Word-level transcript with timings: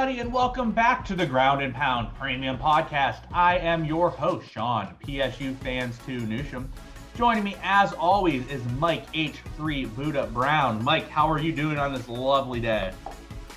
everybody, 0.00 0.20
and 0.22 0.32
welcome 0.32 0.70
back 0.72 1.04
to 1.04 1.14
the 1.14 1.26
Ground 1.26 1.60
and 1.60 1.74
Pound 1.74 2.08
Premium 2.18 2.56
Podcast. 2.56 3.18
I 3.34 3.58
am 3.58 3.84
your 3.84 4.08
host, 4.08 4.50
Sean, 4.50 4.94
PSU 5.04 5.54
Fans 5.58 5.98
2 6.06 6.20
Newsham. 6.20 6.68
Joining 7.14 7.44
me, 7.44 7.54
as 7.62 7.92
always, 7.92 8.48
is 8.48 8.64
Mike 8.78 9.12
H3 9.12 9.86
Budda 9.88 10.32
Brown. 10.32 10.82
Mike, 10.82 11.06
how 11.10 11.30
are 11.30 11.38
you 11.38 11.52
doing 11.52 11.76
on 11.76 11.92
this 11.92 12.08
lovely 12.08 12.60
day? 12.60 12.92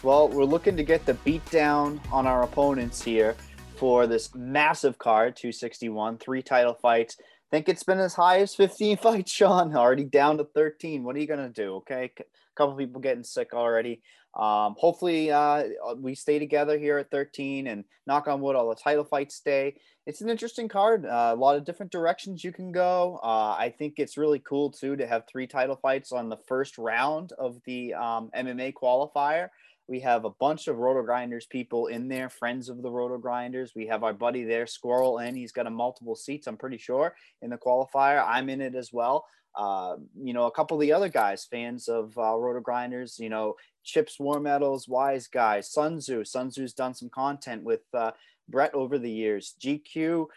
Well, 0.02 0.28
we're 0.28 0.44
looking 0.44 0.76
to 0.76 0.84
get 0.84 1.06
the 1.06 1.14
beat 1.14 1.50
down 1.50 2.02
on 2.12 2.28
our 2.28 2.44
opponents 2.44 3.02
here 3.02 3.38
for 3.78 4.06
this 4.06 4.36
massive 4.36 4.98
card, 4.98 5.38
261, 5.38 6.18
three 6.18 6.42
title 6.42 6.74
fights. 6.74 7.16
Think 7.52 7.70
it's 7.70 7.84
been 7.84 8.00
as 8.00 8.16
high 8.16 8.42
as 8.42 8.54
15 8.54 8.98
fights, 9.02 9.32
Sean. 9.32 9.74
Already 9.74 10.04
down 10.04 10.40
to 10.40 10.44
13. 10.44 11.06
What 11.06 11.16
are 11.16 11.20
you 11.20 11.28
gonna 11.28 11.48
do? 11.48 11.76
Okay, 11.76 12.12
a 12.18 12.24
couple 12.58 12.76
people 12.76 13.00
getting 13.00 13.24
sick 13.24 13.54
already. 13.54 14.02
Um, 14.36 14.76
hopefully, 14.78 15.32
uh, 15.32 15.64
we 15.98 16.16
stay 16.16 16.40
together 16.40 16.78
here 16.78 16.98
at 16.98 17.12
13 17.12 17.68
and 17.68 17.84
knock 18.08 18.28
on 18.28 18.42
wood, 18.42 18.56
all 18.56 18.70
the 18.70 18.76
title 18.76 19.04
fights 19.04 19.36
stay. 19.36 19.76
It's 20.06 20.22
an 20.22 20.30
interesting 20.30 20.68
card. 20.68 21.06
Uh, 21.06 21.32
a 21.34 21.36
lot 21.36 21.56
of 21.56 21.66
different 21.66 21.92
directions 21.92 22.44
you 22.44 22.52
can 22.52 22.72
go. 22.72 23.20
Uh, 23.24 23.56
I 23.58 23.74
think 23.78 23.96
it's 23.98 24.18
really 24.18 24.40
cool 24.40 24.72
too 24.72 24.96
to 24.96 25.08
have 25.08 25.24
three 25.28 25.48
title 25.48 25.76
fights 25.76 26.12
on 26.12 26.30
the 26.30 26.40
first 26.48 26.78
round 26.78 27.32
of 27.38 27.60
the 27.66 27.94
um, 27.94 28.30
MMA 28.36 28.74
qualifier. 28.74 29.50
We 29.88 30.00
have 30.00 30.26
a 30.26 30.30
bunch 30.30 30.68
of 30.68 30.78
Roto 30.78 31.04
Grinders 31.04 31.46
people 31.46 31.88
in 31.88 32.08
there, 32.08 32.30
friends 32.30 32.70
of 32.70 32.82
the 32.82 32.90
Roto 32.90 33.18
Grinders. 33.18 33.74
We 33.76 33.86
have 33.88 34.04
our 34.04 34.14
buddy 34.14 34.44
there, 34.44 34.66
Squirrel, 34.66 35.20
and 35.20 35.38
he's 35.38 35.52
got 35.52 35.68
a 35.68 35.70
multiple 35.72 36.16
seats, 36.16 36.48
I'm 36.48 36.58
pretty 36.58 36.78
sure, 36.78 37.16
in 37.42 37.50
the 37.50 37.58
qualifier. 37.58 38.24
I'm 38.26 38.50
in 38.50 38.62
it 38.62 38.76
as 38.76 38.92
well. 38.94 39.26
Uh, 39.56 39.98
you 40.20 40.34
know, 40.34 40.48
a 40.48 40.52
couple 40.52 40.76
of 40.76 40.82
the 40.82 40.94
other 40.94 41.10
guys, 41.10 41.46
fans 41.46 41.88
of 41.88 42.18
uh, 42.18 42.36
Roto 42.36 42.60
Grinders, 42.60 43.20
you 43.20 43.30
know, 43.30 43.56
Chips 43.84 44.20
War 44.20 44.40
Metals, 44.40 44.88
Wise 44.88 45.28
Guys, 45.28 45.72
Sun 45.72 46.00
Tzu. 46.00 46.24
Sun 46.24 46.50
Tzu's 46.50 46.74
done 46.74 46.94
some 46.94 47.10
content 47.10 47.64
with 47.64 47.82
uh, 47.94 48.12
Brett 48.50 48.74
over 48.74 48.98
the 48.98 49.12
years. 49.12 49.56
GQ, 49.62 50.28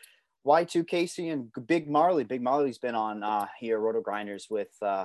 Y2 0.46 0.86
Casey, 0.86 1.28
and 1.28 1.50
Big 1.66 1.88
Marley. 1.88 2.24
Big 2.24 2.42
Marley's 2.42 2.78
been 2.78 2.94
on 2.94 3.22
uh, 3.22 3.46
here, 3.58 3.78
Roto 3.78 4.00
Grinders, 4.00 4.48
with 4.50 4.70
uh, 4.82 5.04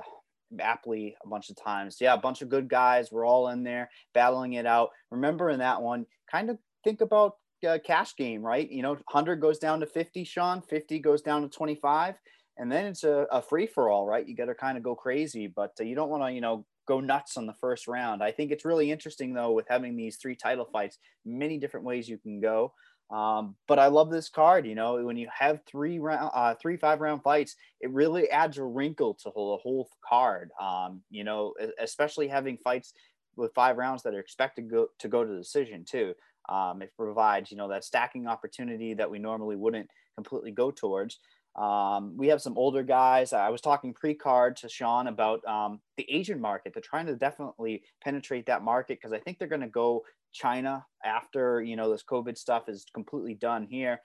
Apley 0.58 1.14
a 1.24 1.28
bunch 1.28 1.50
of 1.50 1.56
times. 1.56 1.98
Yeah, 2.00 2.14
a 2.14 2.18
bunch 2.18 2.42
of 2.42 2.48
good 2.48 2.68
guys. 2.68 3.10
We're 3.10 3.26
all 3.26 3.48
in 3.48 3.62
there 3.62 3.90
battling 4.14 4.54
it 4.54 4.66
out. 4.66 4.90
Remember 5.10 5.50
in 5.50 5.60
that 5.60 5.82
one, 5.82 6.06
kind 6.30 6.50
of 6.50 6.58
think 6.84 7.00
about 7.00 7.36
uh, 7.66 7.78
cash 7.84 8.16
game, 8.16 8.42
right? 8.42 8.70
You 8.70 8.82
know, 8.82 8.92
100 8.92 9.36
goes 9.36 9.58
down 9.58 9.80
to 9.80 9.86
50, 9.86 10.24
Sean, 10.24 10.62
50 10.62 10.98
goes 10.98 11.22
down 11.22 11.42
to 11.42 11.48
25. 11.48 12.16
And 12.58 12.70
then 12.70 12.86
it's 12.86 13.04
a, 13.04 13.26
a 13.30 13.40
free 13.40 13.66
for 13.66 13.88
all, 13.88 14.06
right? 14.06 14.26
You 14.26 14.36
got 14.36 14.46
to 14.46 14.54
kind 14.54 14.76
of 14.76 14.84
go 14.84 14.94
crazy, 14.94 15.46
but 15.46 15.72
uh, 15.80 15.84
you 15.84 15.94
don't 15.94 16.10
want 16.10 16.22
to, 16.22 16.32
you 16.32 16.40
know, 16.40 16.66
go 16.86 17.00
nuts 17.00 17.36
on 17.36 17.46
the 17.46 17.54
first 17.54 17.88
round. 17.88 18.22
I 18.22 18.32
think 18.32 18.50
it's 18.50 18.64
really 18.64 18.90
interesting 18.90 19.34
though 19.34 19.52
with 19.52 19.66
having 19.68 19.96
these 19.96 20.16
three 20.16 20.36
title 20.36 20.68
fights, 20.72 20.98
many 21.24 21.58
different 21.58 21.86
ways 21.86 22.08
you 22.08 22.18
can 22.18 22.40
go. 22.40 22.72
Um, 23.10 23.56
but 23.68 23.78
I 23.78 23.88
love 23.88 24.10
this 24.10 24.30
card. 24.30 24.66
You 24.66 24.74
know, 24.74 25.04
when 25.04 25.18
you 25.18 25.28
have 25.38 25.60
three 25.66 25.98
round, 25.98 26.30
uh, 26.34 26.54
three 26.54 26.78
five 26.78 27.00
round 27.00 27.22
fights, 27.22 27.56
it 27.80 27.90
really 27.90 28.30
adds 28.30 28.56
a 28.56 28.64
wrinkle 28.64 29.14
to 29.14 29.24
the 29.24 29.30
whole 29.30 29.88
card. 30.08 30.50
Um, 30.60 31.02
you 31.10 31.22
know, 31.22 31.54
especially 31.78 32.28
having 32.28 32.56
fights 32.56 32.94
with 33.36 33.52
five 33.54 33.76
rounds 33.76 34.02
that 34.02 34.14
are 34.14 34.20
expected 34.20 34.62
to 34.62 34.68
go 34.68 34.86
to 34.98 35.08
go 35.08 35.24
to 35.24 35.36
decision 35.36 35.84
too. 35.84 36.14
Um, 36.48 36.82
it 36.82 36.92
provides 36.96 37.50
you 37.50 37.56
know 37.56 37.68
that 37.68 37.84
stacking 37.84 38.26
opportunity 38.26 38.94
that 38.94 39.10
we 39.10 39.18
normally 39.18 39.56
wouldn't 39.56 39.90
completely 40.16 40.50
go 40.50 40.70
towards. 40.70 41.18
Um, 41.54 42.16
we 42.16 42.28
have 42.28 42.40
some 42.40 42.56
older 42.56 42.82
guys. 42.82 43.32
I 43.32 43.50
was 43.50 43.60
talking 43.60 43.92
pre-card 43.92 44.56
to 44.56 44.68
Sean 44.68 45.06
about 45.06 45.44
um, 45.44 45.80
the 45.98 46.06
Asian 46.10 46.40
market. 46.40 46.72
They're 46.72 46.82
trying 46.82 47.06
to 47.06 47.16
definitely 47.16 47.82
penetrate 48.02 48.46
that 48.46 48.62
market 48.62 48.98
because 48.98 49.12
I 49.12 49.18
think 49.18 49.38
they're 49.38 49.48
going 49.48 49.60
to 49.60 49.66
go 49.66 50.02
China 50.32 50.84
after 51.04 51.62
you 51.62 51.76
know 51.76 51.90
this 51.90 52.02
COVID 52.02 52.36
stuff 52.38 52.68
is 52.68 52.86
completely 52.94 53.34
done 53.34 53.66
here. 53.70 54.00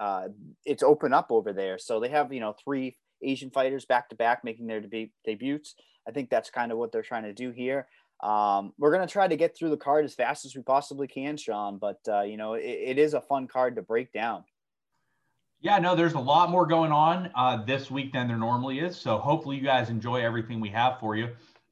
Uh, 0.00 0.28
it's 0.64 0.82
open 0.82 1.12
up 1.12 1.28
over 1.30 1.52
there, 1.52 1.78
so 1.78 2.00
they 2.00 2.08
have 2.08 2.32
you 2.32 2.40
know 2.40 2.54
three 2.64 2.96
Asian 3.22 3.50
fighters 3.50 3.84
back 3.84 4.08
to 4.10 4.16
back 4.16 4.44
making 4.44 4.66
their 4.66 4.80
deb- 4.80 5.10
debuts. 5.24 5.74
I 6.06 6.12
think 6.12 6.30
that's 6.30 6.50
kind 6.50 6.70
of 6.70 6.78
what 6.78 6.92
they're 6.92 7.02
trying 7.02 7.24
to 7.24 7.32
do 7.32 7.50
here. 7.50 7.88
Um, 8.22 8.72
we're 8.78 8.92
gonna 8.92 9.06
try 9.06 9.26
to 9.26 9.36
get 9.36 9.56
through 9.56 9.70
the 9.70 9.76
card 9.76 10.04
as 10.04 10.14
fast 10.14 10.44
as 10.44 10.54
we 10.54 10.62
possibly 10.62 11.08
can, 11.08 11.36
Sean. 11.36 11.78
But 11.78 11.98
uh, 12.08 12.22
you 12.22 12.36
know, 12.36 12.54
it, 12.54 12.62
it 12.62 12.98
is 12.98 13.14
a 13.14 13.20
fun 13.20 13.48
card 13.48 13.76
to 13.76 13.82
break 13.82 14.12
down. 14.12 14.44
Yeah, 15.64 15.78
no, 15.78 15.96
there's 15.96 16.12
a 16.12 16.20
lot 16.20 16.50
more 16.50 16.66
going 16.66 16.92
on 16.92 17.30
uh, 17.34 17.64
this 17.64 17.90
week 17.90 18.12
than 18.12 18.28
there 18.28 18.36
normally 18.36 18.80
is. 18.80 18.98
So 18.98 19.16
hopefully 19.16 19.56
you 19.56 19.62
guys 19.62 19.88
enjoy 19.88 20.16
everything 20.22 20.60
we 20.60 20.68
have 20.68 21.00
for 21.00 21.16
you. 21.16 21.30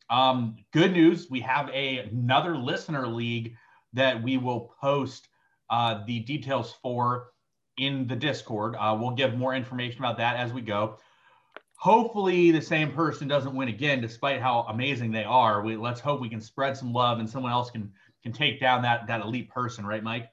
Um, 0.09 0.57
good 0.73 0.93
news, 0.95 1.29
we 1.29 1.41
have 1.41 1.69
a, 1.69 1.99
another 1.99 2.57
listener 2.57 3.07
league 3.07 3.55
that 3.93 4.23
we 4.23 4.39
will 4.39 4.75
post 4.81 5.29
uh, 5.69 6.05
the 6.07 6.21
details 6.21 6.75
for 6.81 7.33
in 7.77 8.07
the 8.07 8.17
Discord. 8.17 8.77
Uh, 8.81 8.97
we'll 8.99 9.11
give 9.11 9.35
more 9.35 9.55
information 9.55 9.99
about 9.99 10.17
that 10.17 10.37
as 10.37 10.55
we 10.55 10.63
go. 10.63 10.97
Hopefully, 11.75 12.51
the 12.51 12.63
same 12.63 12.93
person 12.93 13.29
doesn't 13.29 13.55
win 13.55 13.69
again, 13.69 14.01
despite 14.01 14.41
how 14.41 14.61
amazing 14.71 15.13
they 15.13 15.25
are. 15.25 15.61
We 15.61 15.77
let's 15.77 16.01
hope 16.01 16.19
we 16.19 16.31
can 16.31 16.41
spread 16.41 16.79
some 16.79 16.95
love 16.95 17.19
and 17.19 17.29
someone 17.29 17.53
else 17.53 17.71
can 17.71 17.93
can 18.23 18.33
take 18.33 18.59
down 18.59 18.81
that 18.83 19.07
that 19.09 19.21
elite 19.21 19.51
person, 19.51 19.85
right, 19.85 20.03
Mike? 20.03 20.31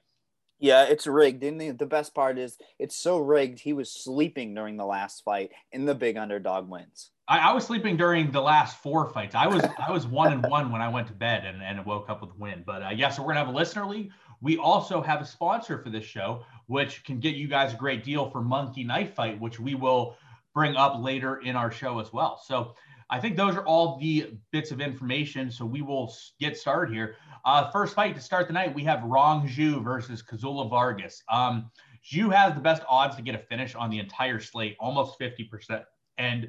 Yeah, 0.60 0.84
it's 0.84 1.06
rigged. 1.06 1.42
And 1.42 1.60
the, 1.60 1.70
the 1.70 1.86
best 1.86 2.14
part 2.14 2.38
is 2.38 2.58
it's 2.78 2.94
so 2.94 3.18
rigged. 3.18 3.58
He 3.58 3.72
was 3.72 3.90
sleeping 3.90 4.54
during 4.54 4.76
the 4.76 4.84
last 4.84 5.24
fight, 5.24 5.50
and 5.72 5.88
the 5.88 5.94
big 5.94 6.16
underdog 6.16 6.68
wins. 6.68 7.10
I, 7.26 7.38
I 7.38 7.52
was 7.52 7.64
sleeping 7.64 7.96
during 7.96 8.30
the 8.30 8.42
last 8.42 8.82
four 8.82 9.08
fights. 9.10 9.34
I 9.34 9.46
was 9.46 9.64
I 9.78 9.90
was 9.90 10.06
one 10.06 10.32
and 10.32 10.46
one 10.46 10.70
when 10.70 10.82
I 10.82 10.88
went 10.88 11.06
to 11.08 11.14
bed 11.14 11.46
and, 11.46 11.62
and 11.62 11.84
woke 11.86 12.10
up 12.10 12.20
with 12.20 12.30
a 12.30 12.38
win. 12.38 12.62
But 12.66 12.82
uh, 12.82 12.90
yeah, 12.90 13.08
so 13.08 13.22
we're 13.22 13.28
gonna 13.28 13.46
have 13.46 13.54
a 13.54 13.56
listener 13.56 13.86
league. 13.86 14.10
We 14.42 14.58
also 14.58 15.00
have 15.02 15.20
a 15.20 15.26
sponsor 15.26 15.82
for 15.82 15.90
this 15.90 16.04
show, 16.04 16.44
which 16.66 17.04
can 17.04 17.20
get 17.20 17.36
you 17.36 17.48
guys 17.48 17.72
a 17.72 17.76
great 17.76 18.04
deal 18.04 18.30
for 18.30 18.42
Monkey 18.42 18.84
Knife 18.84 19.14
Fight, 19.14 19.40
which 19.40 19.58
we 19.58 19.74
will 19.74 20.16
bring 20.54 20.76
up 20.76 21.00
later 21.00 21.38
in 21.38 21.56
our 21.56 21.70
show 21.70 22.00
as 22.00 22.12
well. 22.12 22.40
So 22.44 22.74
I 23.10 23.18
think 23.20 23.36
those 23.36 23.56
are 23.56 23.64
all 23.66 23.98
the 23.98 24.32
bits 24.52 24.70
of 24.70 24.80
information. 24.80 25.50
So 25.50 25.66
we 25.66 25.82
will 25.82 26.14
get 26.38 26.56
started 26.56 26.94
here. 26.94 27.16
Uh, 27.44 27.70
first 27.70 27.94
fight 27.94 28.14
to 28.14 28.20
start 28.20 28.46
the 28.46 28.52
night, 28.52 28.74
we 28.74 28.84
have 28.84 29.02
Rong 29.02 29.48
Zhu 29.48 29.82
versus 29.82 30.22
Kazula 30.22 30.70
Vargas. 30.70 31.22
Um, 31.28 31.70
Zhu 32.08 32.32
has 32.32 32.54
the 32.54 32.60
best 32.60 32.82
odds 32.88 33.16
to 33.16 33.22
get 33.22 33.34
a 33.34 33.38
finish 33.38 33.74
on 33.74 33.90
the 33.90 33.98
entire 33.98 34.40
slate, 34.40 34.76
almost 34.78 35.18
50%. 35.18 35.84
And 36.18 36.48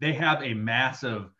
they 0.00 0.12
have 0.12 0.42
a 0.42 0.52
massive 0.52 1.30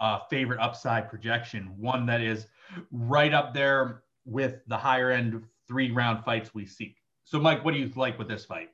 uh, 0.00 0.20
favorite 0.28 0.58
upside 0.58 1.08
projection, 1.08 1.72
one 1.76 2.06
that 2.06 2.20
is 2.20 2.46
right 2.90 3.32
up 3.32 3.54
there 3.54 4.02
with 4.24 4.56
the 4.66 4.76
higher 4.76 5.10
end 5.10 5.42
three 5.68 5.90
round 5.90 6.24
fights 6.24 6.54
we 6.54 6.66
seek. 6.66 6.96
So, 7.24 7.38
Mike, 7.38 7.64
what 7.64 7.74
do 7.74 7.78
you 7.80 7.90
like 7.94 8.18
with 8.18 8.28
this 8.28 8.44
fight? 8.44 8.70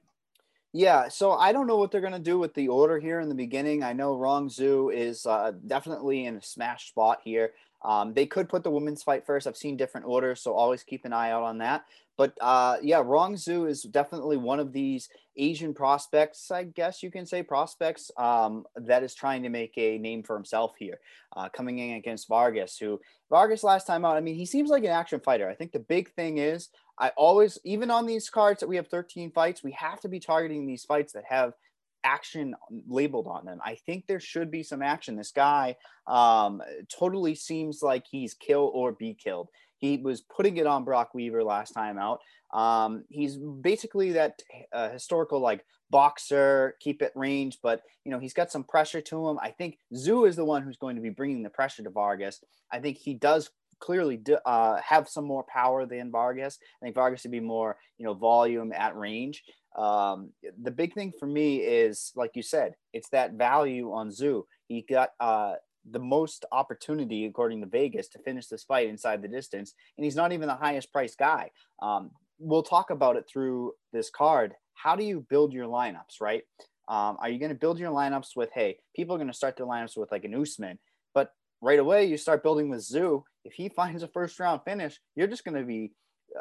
Yeah, 0.78 1.08
so 1.08 1.32
I 1.32 1.52
don't 1.52 1.66
know 1.66 1.78
what 1.78 1.90
they're 1.90 2.02
going 2.02 2.12
to 2.12 2.18
do 2.18 2.38
with 2.38 2.52
the 2.52 2.68
order 2.68 2.98
here 2.98 3.20
in 3.20 3.30
the 3.30 3.34
beginning. 3.34 3.82
I 3.82 3.94
know 3.94 4.14
Rong 4.14 4.50
Zhu 4.50 4.92
is 4.94 5.24
uh, 5.24 5.52
definitely 5.66 6.26
in 6.26 6.36
a 6.36 6.42
smash 6.42 6.88
spot 6.88 7.20
here. 7.24 7.52
Um, 7.82 8.12
they 8.12 8.26
could 8.26 8.46
put 8.46 8.62
the 8.62 8.70
women's 8.70 9.02
fight 9.02 9.24
first. 9.24 9.46
I've 9.46 9.56
seen 9.56 9.78
different 9.78 10.06
orders, 10.06 10.42
so 10.42 10.52
always 10.52 10.82
keep 10.82 11.06
an 11.06 11.14
eye 11.14 11.30
out 11.30 11.44
on 11.44 11.56
that. 11.58 11.86
But 12.16 12.32
uh, 12.40 12.76
yeah, 12.82 13.02
Rong 13.04 13.34
Zhu 13.34 13.68
is 13.68 13.82
definitely 13.82 14.36
one 14.36 14.60
of 14.60 14.72
these 14.72 15.08
Asian 15.36 15.74
prospects, 15.74 16.50
I 16.50 16.64
guess 16.64 17.02
you 17.02 17.10
can 17.10 17.26
say 17.26 17.42
prospects, 17.42 18.10
um, 18.16 18.64
that 18.76 19.02
is 19.02 19.14
trying 19.14 19.42
to 19.42 19.48
make 19.48 19.74
a 19.76 19.98
name 19.98 20.22
for 20.22 20.34
himself 20.34 20.72
here, 20.78 20.98
uh, 21.36 21.48
coming 21.50 21.78
in 21.78 21.96
against 21.96 22.28
Vargas, 22.28 22.78
who 22.78 23.00
Vargas 23.28 23.62
last 23.62 23.86
time 23.86 24.04
out, 24.04 24.16
I 24.16 24.20
mean, 24.20 24.34
he 24.34 24.46
seems 24.46 24.70
like 24.70 24.84
an 24.84 24.90
action 24.90 25.20
fighter. 25.20 25.48
I 25.48 25.54
think 25.54 25.72
the 25.72 25.78
big 25.78 26.10
thing 26.12 26.38
is 26.38 26.68
I 26.98 27.10
always, 27.16 27.58
even 27.64 27.90
on 27.90 28.06
these 28.06 28.30
cards 28.30 28.60
that 28.60 28.68
we 28.68 28.76
have 28.76 28.88
13 28.88 29.30
fights, 29.32 29.62
we 29.62 29.72
have 29.72 30.00
to 30.00 30.08
be 30.08 30.20
targeting 30.20 30.66
these 30.66 30.84
fights 30.84 31.12
that 31.12 31.24
have 31.28 31.52
action 32.04 32.54
labeled 32.88 33.26
on 33.26 33.44
them. 33.44 33.58
I 33.64 33.74
think 33.84 34.06
there 34.06 34.20
should 34.20 34.50
be 34.50 34.62
some 34.62 34.80
action. 34.80 35.16
This 35.16 35.32
guy 35.32 35.76
um, 36.06 36.62
totally 36.88 37.34
seems 37.34 37.82
like 37.82 38.04
he's 38.08 38.32
kill 38.32 38.70
or 38.72 38.92
be 38.92 39.14
killed. 39.14 39.48
He 39.78 39.98
was 39.98 40.20
putting 40.20 40.56
it 40.56 40.66
on 40.66 40.84
Brock 40.84 41.14
Weaver 41.14 41.44
last 41.44 41.72
time 41.72 41.98
out. 41.98 42.20
Um, 42.52 43.04
he's 43.08 43.36
basically 43.36 44.12
that 44.12 44.40
uh, 44.72 44.90
historical 44.90 45.40
like 45.40 45.64
boxer, 45.90 46.76
keep 46.80 47.02
it 47.02 47.12
range, 47.14 47.58
but 47.62 47.82
you 48.04 48.10
know 48.10 48.18
he's 48.18 48.34
got 48.34 48.50
some 48.50 48.64
pressure 48.64 49.00
to 49.00 49.28
him. 49.28 49.38
I 49.40 49.50
think 49.50 49.78
Zhu 49.94 50.28
is 50.28 50.36
the 50.36 50.44
one 50.44 50.62
who's 50.62 50.78
going 50.78 50.96
to 50.96 51.02
be 51.02 51.10
bringing 51.10 51.42
the 51.42 51.50
pressure 51.50 51.82
to 51.82 51.90
Vargas. 51.90 52.40
I 52.72 52.78
think 52.78 52.96
he 52.96 53.14
does 53.14 53.50
clearly 53.78 54.20
uh, 54.46 54.80
have 54.80 55.08
some 55.08 55.24
more 55.24 55.44
power 55.44 55.84
than 55.84 56.10
Vargas. 56.10 56.58
I 56.80 56.86
think 56.86 56.94
Vargas 56.94 57.24
would 57.24 57.32
be 57.32 57.40
more 57.40 57.76
you 57.98 58.06
know 58.06 58.14
volume 58.14 58.72
at 58.72 58.96
range. 58.96 59.42
Um, 59.76 60.30
the 60.62 60.70
big 60.70 60.94
thing 60.94 61.12
for 61.18 61.26
me 61.26 61.58
is, 61.58 62.12
like 62.16 62.30
you 62.34 62.42
said, 62.42 62.74
it's 62.94 63.10
that 63.10 63.34
value 63.34 63.92
on 63.92 64.08
Zhu. 64.08 64.44
He 64.68 64.82
got 64.88 65.10
uh, 65.20 65.54
the 65.90 65.98
most 65.98 66.44
opportunity, 66.52 67.26
according 67.26 67.60
to 67.60 67.66
Vegas, 67.66 68.08
to 68.08 68.18
finish 68.18 68.46
this 68.46 68.64
fight 68.64 68.88
inside 68.88 69.22
the 69.22 69.28
distance, 69.28 69.74
and 69.96 70.04
he's 70.04 70.16
not 70.16 70.32
even 70.32 70.48
the 70.48 70.54
highest 70.54 70.92
priced 70.92 71.18
guy. 71.18 71.50
Um, 71.80 72.10
we'll 72.38 72.62
talk 72.62 72.90
about 72.90 73.16
it 73.16 73.24
through 73.30 73.72
this 73.92 74.10
card. 74.10 74.54
How 74.74 74.96
do 74.96 75.04
you 75.04 75.26
build 75.28 75.52
your 75.52 75.66
lineups, 75.66 76.20
right? 76.20 76.42
Um, 76.88 77.16
are 77.20 77.28
you 77.28 77.38
going 77.38 77.50
to 77.50 77.58
build 77.58 77.78
your 77.78 77.90
lineups 77.90 78.36
with, 78.36 78.50
hey, 78.54 78.78
people 78.94 79.14
are 79.14 79.18
going 79.18 79.30
to 79.30 79.34
start 79.34 79.56
their 79.56 79.66
lineups 79.66 79.96
with 79.96 80.12
like 80.12 80.24
an 80.24 80.34
Usman, 80.34 80.78
but 81.14 81.32
right 81.60 81.78
away 81.78 82.04
you 82.04 82.16
start 82.16 82.42
building 82.42 82.68
with 82.68 82.80
Zhu. 82.80 83.22
If 83.44 83.54
he 83.54 83.68
finds 83.76 84.02
a 84.02 84.08
first 84.08 84.38
round 84.38 84.60
finish, 84.64 85.00
you're 85.14 85.26
just 85.26 85.44
going 85.44 85.56
to 85.56 85.64
be 85.64 85.92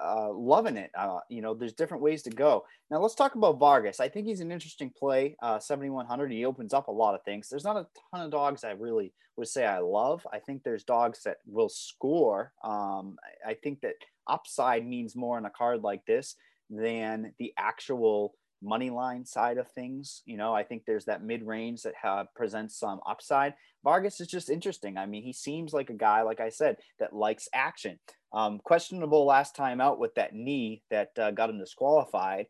uh, 0.02 0.32
loving 0.32 0.78
it. 0.78 0.92
Uh, 0.98 1.20
you 1.30 1.42
know, 1.42 1.54
there's 1.54 1.74
different 1.74 2.04
ways 2.04 2.24
to 2.24 2.30
go. 2.30 2.66
Now 2.90 3.00
let's 3.00 3.16
talk 3.16 3.36
about 3.36 3.60
Vargas. 3.60 4.00
I 4.00 4.10
think 4.10 4.28
he's 4.28 4.42
an 4.42 4.52
interesting 4.52 4.92
play. 4.96 5.36
Uh, 5.42 5.60
7100. 5.60 6.32
He 6.32 6.46
opens 6.46 6.74
up 6.74 6.88
a 6.88 6.92
lot 6.92 7.16
of 7.16 7.24
things. 7.24 7.50
There's 7.50 7.64
not 7.64 7.78
a 7.78 7.88
ton 8.12 8.26
of 8.26 8.32
dogs 8.32 8.64
I 8.64 8.72
really 8.72 9.14
would 9.38 9.48
say 9.48 9.66
I 9.66 9.80
love. 9.80 10.26
I 10.32 10.40
think 10.40 10.64
there's 10.64 10.84
dogs 10.84 11.24
that 11.24 11.38
will 11.46 11.70
score. 11.70 12.54
Um, 12.64 13.18
I 13.46 13.54
think 13.54 13.82
that 13.82 13.96
upside 14.28 14.86
means 14.86 15.16
more 15.16 15.38
in 15.38 15.46
a 15.46 15.50
card 15.50 15.82
like 15.84 16.06
this 16.06 16.36
than 16.70 17.34
the 17.38 17.54
actual 17.58 18.36
money 18.62 18.90
line 18.90 19.26
side 19.26 19.58
of 19.58 19.70
things. 19.72 20.22
You 20.26 20.38
know, 20.38 20.54
I 20.54 20.64
think 20.64 20.84
there's 20.86 21.06
that 21.06 21.24
mid 21.24 21.44
range 21.44 21.84
that 21.84 21.94
have, 22.02 22.34
presents 22.36 22.80
some 22.80 23.00
upside. 23.08 23.54
Vargas 23.84 24.20
is 24.20 24.28
just 24.28 24.50
interesting. 24.50 24.98
I 24.98 25.06
mean, 25.06 25.24
he 25.24 25.34
seems 25.34 25.74
like 25.74 25.90
a 25.90 25.94
guy, 25.94 26.22
like 26.24 26.40
I 26.40 26.50
said, 26.50 26.78
that 27.00 27.14
likes 27.14 27.48
action. 27.54 28.00
Um, 28.34 28.60
questionable 28.64 29.26
last 29.26 29.56
time 29.56 29.80
out 29.80 30.00
with 30.00 30.16
that 30.16 30.34
knee 30.34 30.84
that 30.90 31.12
uh, 31.18 31.32
got 31.32 31.50
him 31.50 31.60
disqualified. 31.60 32.48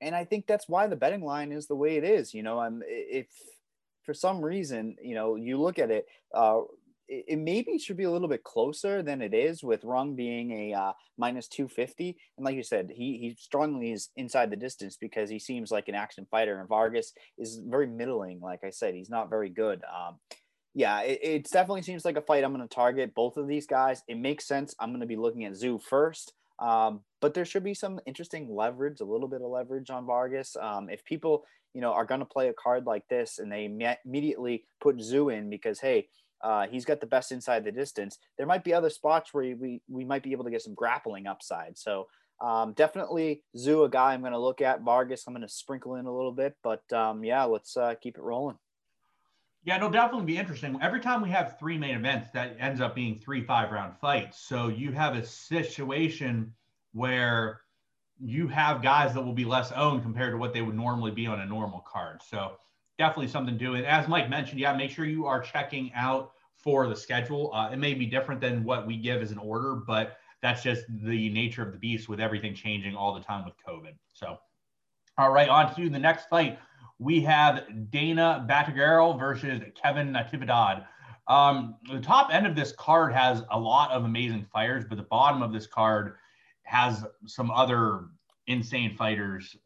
And 0.00 0.14
I 0.14 0.24
think 0.24 0.46
that's 0.46 0.68
why 0.68 0.86
the 0.86 0.96
betting 0.96 1.22
line 1.22 1.52
is 1.52 1.66
the 1.66 1.76
way 1.76 1.96
it 1.96 2.04
is. 2.04 2.32
You 2.32 2.42
know, 2.42 2.58
I'm 2.58 2.82
if 2.86 3.26
for 4.04 4.14
some 4.14 4.42
reason, 4.42 4.96
you 5.02 5.14
know, 5.14 5.36
you 5.36 5.60
look 5.60 5.78
at 5.78 5.90
it, 5.90 6.06
uh, 6.32 6.60
it, 7.08 7.38
maybe 7.38 7.78
should 7.78 7.96
be 7.96 8.04
a 8.04 8.10
little 8.10 8.28
bit 8.28 8.44
closer 8.44 9.02
than 9.02 9.22
it 9.22 9.34
is 9.34 9.62
with 9.62 9.84
Rong 9.84 10.14
being 10.14 10.52
a 10.52 10.74
uh, 10.74 10.92
minus 11.16 11.48
250. 11.48 12.16
And 12.36 12.44
like 12.44 12.56
you 12.56 12.62
said, 12.62 12.90
he, 12.94 13.18
he 13.18 13.36
strongly 13.38 13.92
is 13.92 14.10
inside 14.16 14.50
the 14.50 14.56
distance 14.56 14.96
because 15.00 15.30
he 15.30 15.38
seems 15.38 15.70
like 15.70 15.88
an 15.88 15.94
action 15.94 16.26
fighter. 16.30 16.60
And 16.60 16.68
Vargas 16.68 17.12
is 17.38 17.60
very 17.66 17.86
middling. 17.86 18.40
Like 18.40 18.60
I 18.64 18.70
said, 18.70 18.94
he's 18.94 19.10
not 19.10 19.30
very 19.30 19.48
good. 19.48 19.82
Um, 19.84 20.18
yeah, 20.74 21.00
it, 21.00 21.18
it 21.22 21.46
definitely 21.50 21.82
seems 21.82 22.04
like 22.04 22.16
a 22.16 22.22
fight 22.22 22.44
I'm 22.44 22.54
going 22.54 22.66
to 22.66 22.74
target 22.74 23.14
both 23.14 23.36
of 23.36 23.48
these 23.48 23.66
guys. 23.66 24.02
It 24.06 24.18
makes 24.18 24.46
sense. 24.46 24.74
I'm 24.78 24.90
going 24.90 25.00
to 25.00 25.06
be 25.06 25.16
looking 25.16 25.44
at 25.44 25.54
Zhu 25.54 25.82
first. 25.82 26.32
Um, 26.58 27.00
but 27.20 27.34
there 27.34 27.44
should 27.44 27.64
be 27.64 27.74
some 27.74 28.00
interesting 28.06 28.54
leverage, 28.54 29.00
a 29.00 29.04
little 29.04 29.28
bit 29.28 29.42
of 29.42 29.50
leverage 29.50 29.90
on 29.90 30.06
Vargas. 30.06 30.56
Um, 30.60 30.90
if 30.90 31.04
people, 31.04 31.44
you 31.72 31.80
know, 31.80 31.92
are 31.92 32.04
going 32.04 32.20
to 32.20 32.26
play 32.26 32.48
a 32.48 32.52
card 32.52 32.84
like 32.84 33.06
this 33.08 33.38
and 33.38 33.50
they 33.50 33.64
immediately 33.64 34.64
put 34.80 34.98
Zhu 34.98 35.32
in 35.32 35.50
because, 35.50 35.80
hey, 35.80 36.08
uh, 36.42 36.66
he's 36.66 36.84
got 36.84 37.00
the 37.00 37.06
best 37.06 37.32
inside 37.32 37.64
the 37.64 37.72
distance. 37.72 38.18
There 38.36 38.46
might 38.46 38.64
be 38.64 38.74
other 38.74 38.90
spots 38.90 39.32
where 39.32 39.56
we 39.56 39.80
we 39.88 40.04
might 40.04 40.22
be 40.22 40.32
able 40.32 40.44
to 40.44 40.50
get 40.50 40.62
some 40.62 40.74
grappling 40.74 41.26
upside. 41.26 41.76
So 41.78 42.06
um, 42.40 42.72
definitely 42.74 43.42
Zhu, 43.56 43.84
a 43.84 43.88
guy 43.88 44.14
I'm 44.14 44.20
going 44.20 44.32
to 44.32 44.38
look 44.38 44.60
at. 44.60 44.82
Vargas, 44.82 45.24
I'm 45.26 45.34
going 45.34 45.46
to 45.46 45.52
sprinkle 45.52 45.96
in 45.96 46.06
a 46.06 46.14
little 46.14 46.32
bit, 46.32 46.56
but 46.62 46.90
um, 46.92 47.24
yeah, 47.24 47.44
let's 47.44 47.76
uh, 47.76 47.94
keep 48.00 48.16
it 48.16 48.22
rolling. 48.22 48.56
Yeah, 49.64 49.76
it'll 49.76 49.90
definitely 49.90 50.26
be 50.26 50.38
interesting. 50.38 50.78
Every 50.80 51.00
time 51.00 51.20
we 51.20 51.30
have 51.30 51.58
three 51.58 51.76
main 51.76 51.96
events, 51.96 52.30
that 52.32 52.56
ends 52.60 52.80
up 52.80 52.94
being 52.94 53.18
three 53.18 53.42
five 53.42 53.70
round 53.70 53.96
fights. 53.98 54.38
So 54.38 54.68
you 54.68 54.92
have 54.92 55.16
a 55.16 55.26
situation 55.26 56.54
where 56.92 57.60
you 58.20 58.48
have 58.48 58.82
guys 58.82 59.14
that 59.14 59.22
will 59.22 59.32
be 59.32 59.44
less 59.44 59.70
owned 59.72 60.02
compared 60.02 60.32
to 60.32 60.38
what 60.38 60.52
they 60.52 60.62
would 60.62 60.74
normally 60.74 61.10
be 61.10 61.26
on 61.26 61.40
a 61.40 61.46
normal 61.46 61.80
card. 61.80 62.20
So 62.28 62.52
definitely 62.98 63.28
something 63.28 63.56
to 63.56 63.64
do. 63.64 63.74
And 63.74 63.86
as 63.86 64.08
Mike 64.08 64.28
mentioned, 64.28 64.60
yeah, 64.60 64.74
make 64.74 64.90
sure 64.90 65.04
you 65.04 65.26
are 65.26 65.40
checking 65.40 65.92
out 65.94 66.32
for 66.56 66.88
the 66.88 66.96
schedule. 66.96 67.52
Uh, 67.54 67.70
it 67.72 67.78
may 67.78 67.94
be 67.94 68.06
different 68.06 68.40
than 68.40 68.64
what 68.64 68.86
we 68.86 68.96
give 68.96 69.22
as 69.22 69.30
an 69.30 69.38
order, 69.38 69.76
but 69.86 70.18
that's 70.42 70.62
just 70.62 70.84
the 70.88 71.30
nature 71.30 71.62
of 71.62 71.72
the 71.72 71.78
beast 71.78 72.08
with 72.08 72.20
everything 72.20 72.54
changing 72.54 72.94
all 72.94 73.14
the 73.14 73.20
time 73.20 73.44
with 73.44 73.54
COVID. 73.66 73.94
So, 74.12 74.38
all 75.16 75.30
right, 75.30 75.48
on 75.48 75.74
to 75.76 75.88
the 75.88 75.98
next 75.98 76.28
fight. 76.28 76.58
We 76.98 77.20
have 77.20 77.64
Danaa 77.90 78.48
Batgerel 78.48 79.18
versus 79.18 79.62
Kevin 79.80 80.12
Natividad. 80.12 80.84
Um, 81.28 81.76
the 81.90 82.00
top 82.00 82.32
end 82.32 82.46
of 82.46 82.56
this 82.56 82.72
card 82.72 83.12
has 83.12 83.42
a 83.50 83.58
lot 83.58 83.90
of 83.92 84.04
amazing 84.04 84.46
fighters, 84.52 84.84
but 84.88 84.96
the 84.96 85.04
bottom 85.04 85.42
of 85.42 85.52
this 85.52 85.66
card 85.66 86.14
has 86.62 87.04
some 87.26 87.50
other 87.50 88.06
insane 88.46 88.96
fighters 88.96 89.56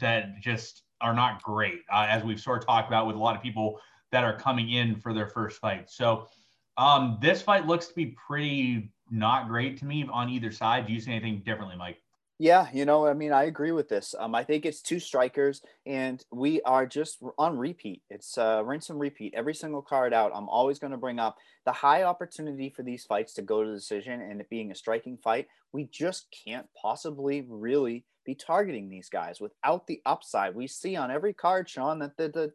that 0.00 0.40
just 0.40 0.82
are 1.00 1.14
not 1.14 1.42
great, 1.42 1.80
uh, 1.92 2.06
as 2.08 2.22
we've 2.22 2.40
sort 2.40 2.58
of 2.58 2.66
talked 2.66 2.88
about 2.88 3.06
with 3.06 3.16
a 3.16 3.18
lot 3.18 3.36
of 3.36 3.42
people 3.42 3.80
that 4.12 4.24
are 4.24 4.36
coming 4.38 4.70
in 4.70 4.96
for 4.96 5.12
their 5.12 5.26
first 5.26 5.58
fight. 5.60 5.90
So 5.90 6.28
um, 6.76 7.18
this 7.20 7.42
fight 7.42 7.66
looks 7.66 7.88
to 7.88 7.94
be 7.94 8.16
pretty 8.26 8.90
not 9.10 9.48
great 9.48 9.78
to 9.78 9.84
me 9.84 10.08
on 10.10 10.28
either 10.28 10.50
side. 10.50 10.86
Do 10.86 10.92
you 10.92 11.00
see 11.00 11.10
anything 11.10 11.42
differently, 11.44 11.76
Mike? 11.76 11.98
Yeah, 12.40 12.66
you 12.72 12.84
know, 12.84 13.06
I 13.06 13.14
mean, 13.14 13.32
I 13.32 13.44
agree 13.44 13.70
with 13.70 13.88
this. 13.88 14.12
Um, 14.18 14.34
I 14.34 14.42
think 14.42 14.66
it's 14.66 14.82
two 14.82 14.98
strikers, 14.98 15.62
and 15.86 16.24
we 16.32 16.60
are 16.62 16.84
just 16.84 17.22
on 17.38 17.56
repeat. 17.56 18.02
It's 18.10 18.36
uh, 18.36 18.60
rinse 18.64 18.90
and 18.90 18.98
repeat. 18.98 19.34
Every 19.36 19.54
single 19.54 19.82
card 19.82 20.12
out, 20.12 20.32
I'm 20.34 20.48
always 20.48 20.80
going 20.80 20.90
to 20.90 20.96
bring 20.96 21.20
up 21.20 21.36
the 21.64 21.70
high 21.70 22.02
opportunity 22.02 22.70
for 22.70 22.82
these 22.82 23.04
fights 23.04 23.34
to 23.34 23.42
go 23.42 23.62
to 23.62 23.72
decision, 23.72 24.20
and 24.20 24.40
it 24.40 24.50
being 24.50 24.72
a 24.72 24.74
striking 24.74 25.16
fight. 25.16 25.46
We 25.72 25.84
just 25.84 26.26
can't 26.44 26.66
possibly 26.80 27.46
really 27.48 28.04
be 28.24 28.34
targeting 28.34 28.88
these 28.88 29.08
guys 29.08 29.40
without 29.40 29.86
the 29.86 30.00
upside. 30.06 30.54
We 30.54 30.66
see 30.66 30.96
on 30.96 31.10
every 31.10 31.32
card, 31.32 31.68
Sean, 31.68 31.98
that 32.00 32.16
the, 32.16 32.28
the 32.28 32.52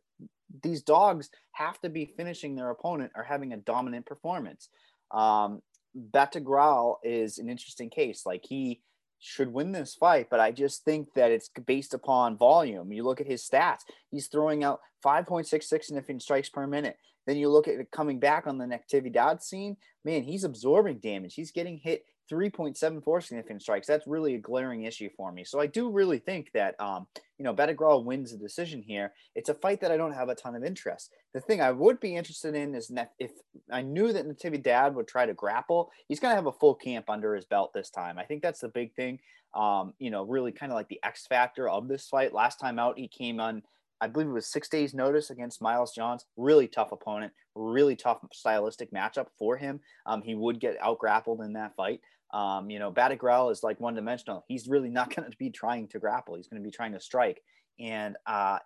these 0.63 0.81
dogs 0.81 1.29
have 1.51 1.79
to 1.81 1.89
be 1.89 2.05
finishing 2.05 2.55
their 2.55 2.69
opponent 2.69 3.11
or 3.15 3.23
having 3.23 3.53
a 3.53 3.57
dominant 3.57 4.05
performance. 4.05 4.69
Um, 5.11 5.61
Batgerel 5.95 6.95
is 7.03 7.37
an 7.37 7.49
interesting 7.49 7.89
case. 7.89 8.25
Like 8.25 8.45
he 8.47 8.81
should 9.19 9.51
win 9.51 9.71
this 9.71 9.95
fight, 9.95 10.27
but 10.29 10.39
I 10.39 10.51
just 10.51 10.83
think 10.83 11.13
that 11.13 11.31
it's 11.31 11.49
based 11.49 11.93
upon 11.93 12.37
volume. 12.37 12.91
You 12.91 13.03
look 13.03 13.21
at 13.21 13.27
his 13.27 13.47
stats; 13.47 13.81
he's 14.09 14.27
throwing 14.27 14.63
out 14.63 14.79
5.66 15.05 15.83
significant 15.83 16.21
strikes 16.21 16.49
per 16.49 16.65
minute. 16.67 16.97
Then 17.27 17.37
you 17.37 17.49
look 17.49 17.67
at 17.67 17.75
it 17.75 17.91
coming 17.91 18.19
back 18.19 18.47
on 18.47 18.57
the 18.57 18.65
Natividad 18.65 19.41
scene. 19.41 19.77
Man, 20.03 20.23
he's 20.23 20.43
absorbing 20.43 20.99
damage. 20.99 21.35
He's 21.35 21.51
getting 21.51 21.77
hit 21.77 22.05
3.74 22.31 23.23
significant 23.23 23.61
strikes. 23.61 23.87
That's 23.87 24.07
really 24.07 24.35
a 24.35 24.39
glaring 24.39 24.83
issue 24.83 25.09
for 25.15 25.31
me. 25.31 25.43
So 25.43 25.59
I 25.59 25.67
do 25.67 25.89
really 25.89 26.19
think 26.19 26.51
that, 26.53 26.75
um, 26.79 27.07
you 27.37 27.43
know, 27.43 27.53
Batgerel 27.53 28.03
wins 28.03 28.31
the 28.31 28.37
decision 28.37 28.81
here. 28.81 29.13
It's 29.35 29.49
a 29.49 29.53
fight 29.53 29.81
that 29.81 29.91
I 29.91 29.97
don't 29.97 30.13
have 30.13 30.29
a 30.29 30.35
ton 30.35 30.55
of 30.55 30.63
interest. 30.63 31.11
The 31.33 31.41
thing 31.41 31.61
I 31.61 31.71
would 31.71 31.99
be 31.99 32.15
interested 32.15 32.55
in 32.55 32.75
is 32.75 32.91
if 33.19 33.31
I 33.71 33.81
knew 33.81 34.13
that 34.13 34.27
Natividad 34.27 34.93
would 34.93 35.07
try 35.07 35.25
to 35.25 35.33
grapple, 35.33 35.91
he's 36.07 36.19
going 36.19 36.31
to 36.31 36.35
have 36.35 36.47
a 36.47 36.51
full 36.51 36.75
camp 36.75 37.09
under 37.09 37.35
his 37.35 37.45
belt 37.45 37.71
this 37.73 37.89
time. 37.89 38.17
I 38.17 38.25
think 38.25 38.41
that's 38.41 38.61
the 38.61 38.69
big 38.69 38.93
thing. 38.93 39.19
Um, 39.53 39.93
you 39.97 40.11
know, 40.11 40.23
really 40.23 40.51
kind 40.51 40.71
of 40.71 40.75
like 40.75 40.89
the 40.89 40.99
X 41.03 41.25
factor 41.27 41.67
of 41.67 41.87
this 41.87 42.07
fight. 42.07 42.33
Last 42.33 42.59
time 42.59 42.77
out, 42.77 42.99
he 42.99 43.07
came 43.07 43.39
on 43.39 43.63
I 44.01 44.07
believe 44.07 44.29
it 44.29 44.33
was 44.33 44.47
six 44.47 44.69
days 44.69 44.93
notice 44.93 45.29
against 45.29 45.61
Miles 45.61 45.93
Johns. 45.93 46.25
Really 46.37 46.67
tough 46.67 46.91
opponent, 46.91 47.33
really 47.55 47.95
tough 47.95 48.19
stylistic 48.33 48.91
matchup 48.91 49.27
for 49.37 49.57
him. 49.57 49.81
Um, 50.05 50.21
he 50.21 50.35
would 50.35 50.59
get 50.59 50.77
out 50.81 50.99
grappled 50.99 51.41
in 51.41 51.53
that 51.53 51.75
fight. 51.75 51.99
Um, 52.31 52.69
you 52.69 52.79
know, 52.79 52.91
Batgerel 52.91 53.51
is 53.51 53.63
like 53.63 53.79
one 53.79 53.95
dimensional. 53.95 54.45
He's 54.47 54.67
really 54.67 54.89
not 54.89 55.13
going 55.15 55.29
to 55.29 55.37
be 55.37 55.49
trying 55.49 55.87
to 55.89 55.99
grapple. 55.99 56.35
He's 56.35 56.47
going 56.47 56.61
to 56.61 56.67
be 56.67 56.71
trying 56.71 56.93
to 56.93 56.99
strike. 56.99 57.41
And 57.79 58.17
uh, 58.25 58.59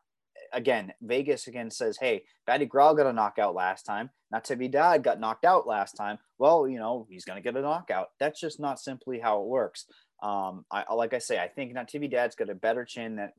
again, 0.51 0.93
Vegas 1.01 1.48
again 1.48 1.72
says, 1.72 1.98
hey, 2.00 2.24
Batgerel 2.48 2.98
got 2.98 3.08
a 3.08 3.13
knockout 3.13 3.55
last 3.55 3.84
time. 3.86 4.10
Natividad 4.34 5.03
got 5.03 5.20
knocked 5.20 5.46
out 5.46 5.67
last 5.67 5.93
time. 5.93 6.17
Well, 6.39 6.67
you 6.67 6.79
know, 6.79 7.08
he's 7.10 7.25
going 7.25 7.38
to 7.38 7.43
get 7.43 7.58
a 7.58 7.62
knockout. 7.62 8.10
That's 8.20 8.39
just 8.39 8.60
not 8.60 8.79
simply 8.79 9.20
how 9.20 9.41
it 9.41 9.48
works. 9.48 9.86
Um, 10.22 10.65
I, 10.72 10.91
like 10.93 11.13
I 11.13 11.20
say, 11.20 11.38
I 11.38 11.48
think 11.48 11.74
Natividad's 11.74 12.36
got 12.36 12.50
a 12.50 12.55
better 12.55 12.86
chin 12.86 13.17
that 13.17 13.34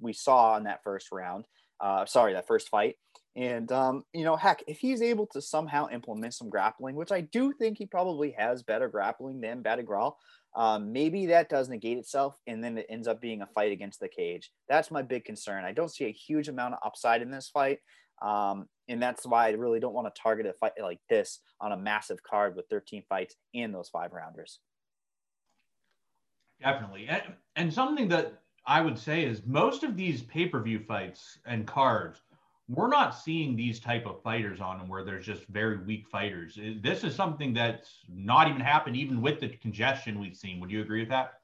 we 0.00 0.12
saw 0.12 0.56
in 0.56 0.64
that 0.64 0.82
first 0.82 1.08
round. 1.10 1.46
Uh, 1.80 2.06
sorry, 2.06 2.32
that 2.32 2.46
first 2.46 2.68
fight. 2.68 2.96
And 3.36 3.70
um, 3.70 4.04
you 4.14 4.24
know, 4.24 4.34
heck, 4.34 4.64
if 4.66 4.78
he's 4.78 5.02
able 5.02 5.26
to 5.28 5.42
somehow 5.42 5.88
implement 5.90 6.32
some 6.32 6.48
grappling, 6.48 6.96
which 6.96 7.12
I 7.12 7.20
do 7.20 7.52
think 7.52 7.76
he 7.76 7.84
probably 7.84 8.34
has 8.38 8.62
better 8.62 8.88
grappling 8.88 9.40
than 9.40 9.62
Batgerel, 9.62 10.14
um, 10.56 10.90
maybe 10.90 11.26
that 11.26 11.50
does 11.50 11.68
negate 11.68 11.98
itself, 11.98 12.38
and 12.46 12.64
then 12.64 12.78
it 12.78 12.86
ends 12.88 13.06
up 13.06 13.20
being 13.20 13.42
a 13.42 13.46
fight 13.46 13.72
against 13.72 14.00
the 14.00 14.08
cage. 14.08 14.50
That's 14.70 14.90
my 14.90 15.02
big 15.02 15.26
concern. 15.26 15.64
I 15.64 15.72
don't 15.72 15.92
see 15.94 16.06
a 16.06 16.12
huge 16.12 16.48
amount 16.48 16.74
of 16.74 16.80
upside 16.82 17.20
in 17.20 17.30
this 17.30 17.50
fight, 17.50 17.80
um, 18.22 18.66
and 18.88 19.02
that's 19.02 19.26
why 19.26 19.48
I 19.48 19.50
really 19.50 19.80
don't 19.80 19.92
want 19.92 20.12
to 20.12 20.22
target 20.22 20.46
a 20.46 20.54
fight 20.54 20.72
like 20.80 21.00
this 21.10 21.40
on 21.60 21.72
a 21.72 21.76
massive 21.76 22.22
card 22.22 22.56
with 22.56 22.64
13 22.70 23.02
fights 23.06 23.36
and 23.54 23.74
those 23.74 23.90
five 23.90 24.12
rounders. 24.12 24.60
Definitely, 26.62 27.06
and, 27.06 27.22
and 27.54 27.70
something 27.70 28.08
that 28.08 28.40
I 28.66 28.80
would 28.80 28.98
say 28.98 29.24
is 29.24 29.46
most 29.46 29.84
of 29.84 29.96
these 29.96 30.22
pay 30.22 30.46
per 30.46 30.60
view 30.60 30.80
fights 30.80 31.38
and 31.46 31.66
cards, 31.66 32.20
we're 32.68 32.88
not 32.88 33.10
seeing 33.10 33.54
these 33.54 33.78
type 33.78 34.06
of 34.06 34.22
fighters 34.22 34.60
on 34.60 34.78
them 34.78 34.88
where 34.88 35.04
there's 35.04 35.24
just 35.24 35.46
very 35.46 35.78
weak 35.78 36.08
fighters. 36.10 36.58
This 36.82 37.04
is 37.04 37.14
something 37.14 37.54
that's 37.54 38.00
not 38.08 38.48
even 38.48 38.60
happened, 38.60 38.96
even 38.96 39.22
with 39.22 39.38
the 39.38 39.48
congestion 39.48 40.18
we've 40.18 40.36
seen. 40.36 40.58
Would 40.60 40.72
you 40.72 40.80
agree 40.80 41.00
with 41.00 41.10
that? 41.10 41.34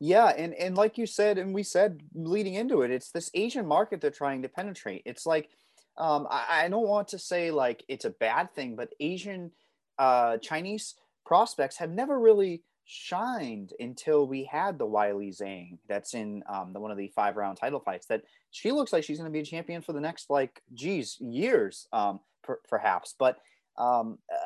Yeah, 0.00 0.26
and 0.36 0.54
and 0.54 0.76
like 0.76 0.98
you 0.98 1.06
said, 1.06 1.38
and 1.38 1.54
we 1.54 1.62
said 1.62 2.02
leading 2.14 2.54
into 2.54 2.82
it, 2.82 2.90
it's 2.90 3.12
this 3.12 3.30
Asian 3.34 3.64
market 3.64 4.00
they're 4.00 4.10
trying 4.10 4.42
to 4.42 4.48
penetrate. 4.48 5.02
It's 5.04 5.24
like 5.24 5.50
um, 5.96 6.26
I, 6.28 6.64
I 6.64 6.68
don't 6.68 6.88
want 6.88 7.08
to 7.08 7.18
say 7.18 7.52
like 7.52 7.84
it's 7.86 8.04
a 8.04 8.10
bad 8.10 8.52
thing, 8.52 8.74
but 8.74 8.92
Asian 8.98 9.52
uh, 9.98 10.38
Chinese 10.38 10.96
prospects 11.24 11.76
have 11.76 11.90
never 11.90 12.18
really 12.18 12.64
shined 12.92 13.72
until 13.80 14.26
we 14.26 14.44
had 14.44 14.78
the 14.78 14.86
Weili 14.86 15.30
Zhang 15.30 15.78
that's 15.88 16.14
in 16.14 16.42
um, 16.48 16.72
the 16.72 16.80
one 16.80 16.90
of 16.90 16.98
the 16.98 17.08
five 17.08 17.36
round 17.36 17.58
title 17.58 17.80
fights. 17.80 18.06
That 18.06 18.22
she 18.50 18.70
looks 18.70 18.92
like 18.92 19.04
she's 19.04 19.18
going 19.18 19.30
to 19.30 19.32
be 19.32 19.40
a 19.40 19.44
champion 19.44 19.82
for 19.82 19.92
the 19.92 20.00
next 20.00 20.30
like 20.30 20.62
geez 20.74 21.16
years, 21.20 21.88
um, 21.92 22.20
per, 22.42 22.60
perhaps. 22.68 23.14
But 23.18 23.38
um, 23.78 24.18
uh, 24.32 24.36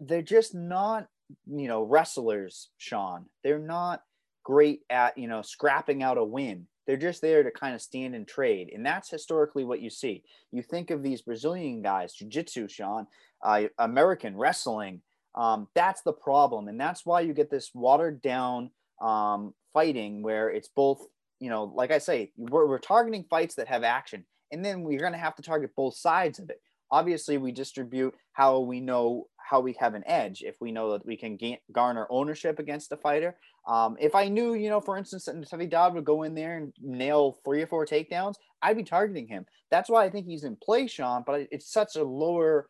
they're 0.00 0.22
just 0.22 0.54
not 0.54 1.08
you 1.46 1.68
know 1.68 1.82
wrestlers, 1.82 2.68
Sean. 2.78 3.26
They're 3.42 3.58
not 3.58 4.02
great 4.44 4.82
at, 4.90 5.18
you 5.18 5.26
know, 5.26 5.42
scrapping 5.42 6.02
out 6.02 6.18
a 6.18 6.24
win. 6.24 6.66
They're 6.86 6.96
just 6.96 7.22
there 7.22 7.42
to 7.42 7.50
kind 7.50 7.74
of 7.74 7.80
stand 7.80 8.14
and 8.14 8.28
trade. 8.28 8.70
And 8.72 8.84
that's 8.84 9.10
historically 9.10 9.64
what 9.64 9.80
you 9.80 9.90
see. 9.90 10.22
You 10.52 10.62
think 10.62 10.90
of 10.90 11.02
these 11.02 11.22
Brazilian 11.22 11.82
guys, 11.82 12.12
jiu 12.12 12.28
jitsu, 12.28 12.68
Sean, 12.68 13.06
uh, 13.42 13.64
American 13.78 14.36
wrestling. 14.36 15.00
Um, 15.34 15.68
that's 15.74 16.02
the 16.02 16.12
problem. 16.12 16.68
And 16.68 16.80
that's 16.80 17.04
why 17.04 17.20
you 17.20 17.32
get 17.32 17.50
this 17.50 17.70
watered 17.74 18.22
down 18.22 18.70
um, 19.00 19.54
fighting 19.72 20.22
where 20.22 20.48
it's 20.50 20.68
both, 20.68 21.06
you 21.40 21.50
know, 21.50 21.64
like 21.64 21.90
I 21.90 21.98
say, 21.98 22.32
we're, 22.36 22.66
we're 22.66 22.78
targeting 22.78 23.24
fights 23.28 23.56
that 23.56 23.68
have 23.68 23.82
action. 23.82 24.24
And 24.52 24.64
then 24.64 24.82
we're 24.82 25.00
going 25.00 25.12
to 25.12 25.18
have 25.18 25.34
to 25.36 25.42
target 25.42 25.70
both 25.76 25.96
sides 25.96 26.38
of 26.38 26.50
it. 26.50 26.60
Obviously, 26.90 27.38
we 27.38 27.50
distribute 27.50 28.14
how 28.32 28.60
we 28.60 28.80
know 28.80 29.26
how 29.38 29.60
we 29.60 29.76
have 29.78 29.94
an 29.94 30.04
edge 30.06 30.42
if 30.42 30.54
we 30.60 30.72
know 30.72 30.92
that 30.92 31.04
we 31.04 31.16
can 31.16 31.38
garner 31.72 32.06
ownership 32.08 32.58
against 32.58 32.92
a 32.92 32.96
fighter. 32.96 33.36
Um, 33.66 33.96
if 34.00 34.14
I 34.14 34.28
knew, 34.28 34.54
you 34.54 34.70
know, 34.70 34.80
for 34.80 34.96
instance, 34.96 35.24
that 35.24 35.36
Natividad 35.36 35.94
would 35.94 36.04
go 36.04 36.22
in 36.22 36.34
there 36.34 36.56
and 36.56 36.72
nail 36.80 37.38
three 37.44 37.62
or 37.62 37.66
four 37.66 37.84
takedowns, 37.84 38.34
I'd 38.62 38.76
be 38.76 38.84
targeting 38.84 39.26
him. 39.26 39.44
That's 39.70 39.90
why 39.90 40.04
I 40.04 40.10
think 40.10 40.26
he's 40.26 40.44
in 40.44 40.56
play, 40.56 40.86
Sean. 40.86 41.24
But 41.26 41.48
it's 41.50 41.70
such 41.70 41.96
a 41.96 42.04
lower 42.04 42.68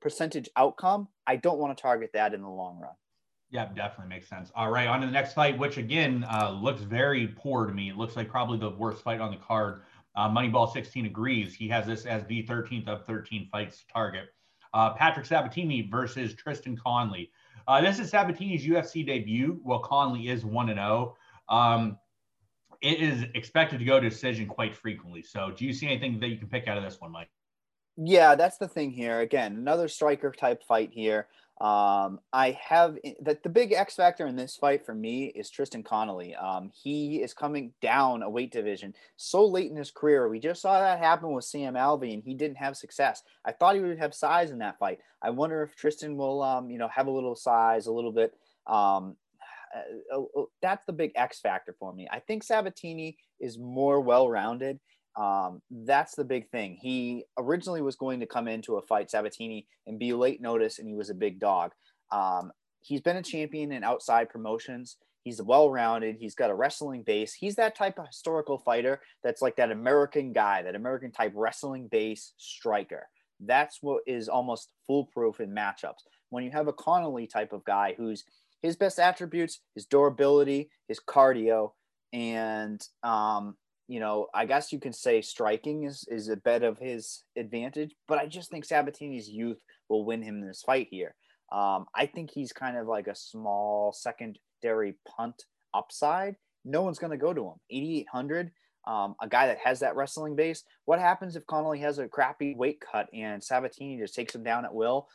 percentage 0.00 0.48
outcome. 0.56 1.08
I 1.26 1.36
don't 1.36 1.58
want 1.58 1.76
to 1.76 1.80
target 1.80 2.10
that 2.14 2.34
in 2.34 2.42
the 2.42 2.48
long 2.48 2.78
run. 2.78 2.92
Yeah, 3.50 3.66
definitely 3.74 4.08
makes 4.08 4.28
sense. 4.28 4.50
All 4.56 4.70
right, 4.70 4.88
on 4.88 5.00
to 5.00 5.06
the 5.06 5.12
next 5.12 5.34
fight, 5.34 5.56
which 5.56 5.76
again 5.76 6.24
uh, 6.24 6.50
looks 6.50 6.82
very 6.82 7.28
poor 7.28 7.66
to 7.66 7.72
me. 7.72 7.90
It 7.90 7.96
looks 7.96 8.16
like 8.16 8.28
probably 8.28 8.58
the 8.58 8.70
worst 8.70 9.02
fight 9.02 9.20
on 9.20 9.30
the 9.30 9.36
card. 9.36 9.82
Uh, 10.16 10.28
Moneyball 10.28 10.72
16 10.72 11.06
agrees. 11.06 11.54
He 11.54 11.68
has 11.68 11.86
this 11.86 12.06
as 12.06 12.24
the 12.26 12.42
13th 12.44 12.88
of 12.88 13.06
13 13.06 13.48
fights 13.52 13.80
to 13.80 13.86
target. 13.92 14.28
Uh, 14.74 14.94
Patrick 14.94 15.26
Sabatini 15.26 15.82
versus 15.82 16.34
Tristan 16.34 16.76
Connelly. 16.76 17.30
Uh, 17.68 17.80
this 17.80 17.98
is 17.98 18.10
Sabatini's 18.10 18.66
UFC 18.66 19.06
debut. 19.06 19.60
Well, 19.64 19.80
Connelly 19.80 20.28
is 20.28 20.44
1 20.44 20.68
0. 20.68 21.16
Um, 21.48 21.98
it 22.82 23.00
is 23.00 23.24
expected 23.34 23.78
to 23.78 23.84
go 23.84 24.00
to 24.00 24.08
decision 24.08 24.46
quite 24.46 24.74
frequently. 24.74 25.22
So, 25.22 25.50
do 25.50 25.64
you 25.64 25.72
see 25.72 25.86
anything 25.86 26.20
that 26.20 26.28
you 26.28 26.36
can 26.36 26.48
pick 26.48 26.68
out 26.68 26.76
of 26.76 26.84
this 26.84 27.00
one, 27.00 27.12
Mike? 27.12 27.30
Yeah, 27.96 28.34
that's 28.34 28.58
the 28.58 28.68
thing 28.68 28.90
here. 28.90 29.20
Again, 29.20 29.56
another 29.56 29.88
striker 29.88 30.30
type 30.30 30.62
fight 30.64 30.90
here. 30.92 31.28
Um, 31.58 32.20
I 32.34 32.58
have 32.62 32.98
that 33.22 33.42
the 33.42 33.48
big 33.48 33.72
X 33.72 33.94
factor 33.94 34.26
in 34.26 34.36
this 34.36 34.56
fight 34.56 34.84
for 34.84 34.94
me 34.94 35.26
is 35.28 35.48
Tristan 35.48 35.82
Connelly. 35.82 36.34
Um, 36.34 36.70
he 36.74 37.22
is 37.22 37.32
coming 37.32 37.72
down 37.80 38.22
a 38.22 38.28
weight 38.28 38.52
division 38.52 38.92
so 39.16 39.46
late 39.46 39.70
in 39.70 39.76
his 39.76 39.90
career. 39.90 40.28
We 40.28 40.38
just 40.38 40.60
saw 40.60 40.78
that 40.78 40.98
happen 40.98 41.32
with 41.32 41.46
Sam 41.46 41.72
Alvey, 41.72 42.12
and 42.12 42.22
he 42.22 42.34
didn't 42.34 42.58
have 42.58 42.76
success. 42.76 43.22
I 43.46 43.52
thought 43.52 43.74
he 43.74 43.80
would 43.80 43.98
have 43.98 44.14
size 44.14 44.50
in 44.50 44.58
that 44.58 44.78
fight. 44.78 44.98
I 45.22 45.30
wonder 45.30 45.62
if 45.62 45.74
Tristan 45.74 46.18
will, 46.18 46.42
um, 46.42 46.70
you 46.70 46.76
know, 46.76 46.88
have 46.88 47.06
a 47.06 47.10
little 47.10 47.34
size, 47.34 47.86
a 47.86 47.92
little 47.92 48.12
bit. 48.12 48.34
Um, 48.66 49.16
uh, 50.14 50.20
uh, 50.20 50.44
that's 50.60 50.84
the 50.84 50.92
big 50.92 51.12
X 51.16 51.40
factor 51.40 51.74
for 51.78 51.94
me. 51.94 52.06
I 52.10 52.20
think 52.20 52.42
Sabatini 52.42 53.16
is 53.40 53.58
more 53.58 54.00
well 54.00 54.28
rounded. 54.28 54.78
Um, 55.16 55.62
that's 55.70 56.14
the 56.14 56.24
big 56.24 56.50
thing. 56.50 56.78
He 56.80 57.24
originally 57.38 57.82
was 57.82 57.96
going 57.96 58.20
to 58.20 58.26
come 58.26 58.48
into 58.48 58.76
a 58.76 58.82
fight 58.82 59.10
Sabatini 59.10 59.66
and 59.86 59.98
be 59.98 60.12
late 60.12 60.40
notice, 60.40 60.78
and 60.78 60.88
he 60.88 60.94
was 60.94 61.10
a 61.10 61.14
big 61.14 61.40
dog. 61.40 61.72
Um, 62.12 62.52
he's 62.82 63.00
been 63.00 63.16
a 63.16 63.22
champion 63.22 63.72
in 63.72 63.82
outside 63.82 64.28
promotions. 64.28 64.96
He's 65.24 65.42
well 65.42 65.70
rounded. 65.70 66.16
He's 66.20 66.34
got 66.36 66.50
a 66.50 66.54
wrestling 66.54 67.02
base. 67.02 67.34
He's 67.34 67.56
that 67.56 67.74
type 67.74 67.98
of 67.98 68.06
historical 68.06 68.58
fighter 68.58 69.00
that's 69.24 69.42
like 69.42 69.56
that 69.56 69.72
American 69.72 70.32
guy, 70.32 70.62
that 70.62 70.76
American 70.76 71.10
type 71.10 71.32
wrestling 71.34 71.88
base 71.90 72.32
striker. 72.36 73.08
That's 73.40 73.78
what 73.82 74.02
is 74.06 74.28
almost 74.28 74.70
foolproof 74.86 75.40
in 75.40 75.50
matchups. 75.50 76.04
When 76.30 76.44
you 76.44 76.50
have 76.52 76.68
a 76.68 76.72
Connelly 76.72 77.26
type 77.26 77.52
of 77.52 77.64
guy 77.64 77.94
who's 77.96 78.24
his 78.62 78.76
best 78.76 78.98
attributes, 78.98 79.60
his 79.74 79.86
durability, 79.86 80.70
his 80.88 81.00
cardio, 81.00 81.72
and 82.12 82.80
um, 83.02 83.56
you 83.88 84.00
know, 84.00 84.26
I 84.34 84.46
guess 84.46 84.72
you 84.72 84.80
can 84.80 84.92
say 84.92 85.22
striking 85.22 85.84
is, 85.84 86.04
is 86.08 86.28
a 86.28 86.36
bit 86.36 86.62
of 86.62 86.78
his 86.78 87.22
advantage, 87.36 87.94
but 88.08 88.18
I 88.18 88.26
just 88.26 88.50
think 88.50 88.64
Sabatini's 88.64 89.28
youth 89.28 89.58
will 89.88 90.04
win 90.04 90.22
him 90.22 90.40
this 90.40 90.62
fight 90.62 90.88
here. 90.90 91.14
Um, 91.52 91.86
I 91.94 92.06
think 92.06 92.30
he's 92.32 92.52
kind 92.52 92.76
of 92.76 92.88
like 92.88 93.06
a 93.06 93.14
small 93.14 93.92
secondary 93.92 94.96
punt 95.16 95.44
upside. 95.72 96.36
No 96.64 96.82
one's 96.82 96.98
going 96.98 97.12
to 97.12 97.16
go 97.16 97.32
to 97.32 97.42
him. 97.42 97.54
8,800, 97.70 98.50
um, 98.88 99.14
a 99.22 99.28
guy 99.28 99.46
that 99.46 99.58
has 99.58 99.80
that 99.80 99.94
wrestling 99.94 100.34
base. 100.34 100.64
What 100.86 100.98
happens 100.98 101.36
if 101.36 101.46
Connelly 101.46 101.78
has 101.80 101.98
a 102.00 102.08
crappy 102.08 102.56
weight 102.56 102.80
cut 102.80 103.08
and 103.14 103.42
Sabatini 103.42 103.98
just 103.98 104.16
takes 104.16 104.34
him 104.34 104.42
down 104.42 104.64
at 104.64 104.74
will? 104.74 105.06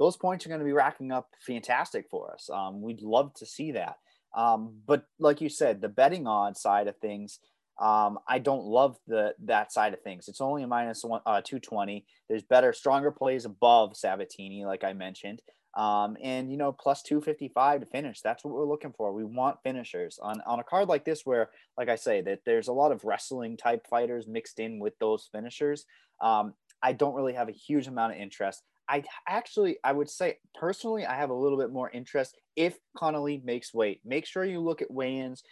Those 0.00 0.16
points 0.16 0.44
are 0.44 0.48
going 0.48 0.60
to 0.60 0.64
be 0.64 0.72
racking 0.72 1.12
up 1.12 1.28
fantastic 1.46 2.06
for 2.10 2.32
us. 2.32 2.50
Um, 2.52 2.82
we'd 2.82 3.02
love 3.02 3.34
to 3.34 3.46
see 3.46 3.72
that. 3.72 3.96
Um, 4.36 4.80
but 4.86 5.04
like 5.20 5.40
you 5.40 5.48
said, 5.48 5.80
the 5.80 5.88
betting 5.88 6.26
odds 6.26 6.60
side 6.60 6.88
of 6.88 6.96
things– 6.96 7.38
um, 7.78 8.18
I 8.26 8.38
don't 8.38 8.64
love 8.64 8.96
the 9.06 9.34
that 9.44 9.72
side 9.72 9.94
of 9.94 10.00
things. 10.02 10.28
It's 10.28 10.40
only 10.40 10.62
a 10.62 10.66
minus 10.66 11.04
one, 11.04 11.20
uh, 11.24 11.40
220. 11.44 12.04
There's 12.28 12.42
better, 12.42 12.72
stronger 12.72 13.10
plays 13.10 13.44
above 13.44 13.96
Sabatini, 13.96 14.64
like 14.64 14.84
I 14.84 14.92
mentioned. 14.92 15.40
Um, 15.74 16.16
and 16.20 16.50
you 16.50 16.56
know, 16.56 16.72
plus 16.72 17.02
255 17.02 17.80
to 17.80 17.86
finish. 17.86 18.20
That's 18.20 18.44
what 18.44 18.52
we're 18.52 18.66
looking 18.66 18.92
for. 18.96 19.12
We 19.12 19.24
want 19.24 19.62
finishers 19.62 20.18
on 20.20 20.40
on 20.44 20.58
a 20.58 20.64
card 20.64 20.88
like 20.88 21.04
this, 21.04 21.22
where, 21.24 21.50
like 21.76 21.88
I 21.88 21.94
say, 21.96 22.20
that 22.22 22.40
there's 22.44 22.68
a 22.68 22.72
lot 22.72 22.90
of 22.90 23.04
wrestling 23.04 23.56
type 23.56 23.86
fighters 23.88 24.26
mixed 24.26 24.58
in 24.58 24.80
with 24.80 24.98
those 24.98 25.28
finishers. 25.30 25.84
Um, 26.20 26.54
I 26.82 26.92
don't 26.92 27.14
really 27.14 27.34
have 27.34 27.48
a 27.48 27.52
huge 27.52 27.86
amount 27.86 28.12
of 28.12 28.18
interest. 28.18 28.62
I 28.88 29.04
actually, 29.28 29.76
I 29.84 29.92
would 29.92 30.08
say 30.08 30.38
personally, 30.54 31.04
I 31.04 31.14
have 31.14 31.30
a 31.30 31.34
little 31.34 31.58
bit 31.58 31.70
more 31.70 31.90
interest 31.90 32.36
if 32.56 32.76
Connelly 32.96 33.42
makes 33.44 33.74
weight. 33.74 34.00
Make 34.04 34.26
sure 34.26 34.44
you 34.44 34.60
look 34.60 34.80
at 34.80 34.90
weigh-ins 34.90 35.42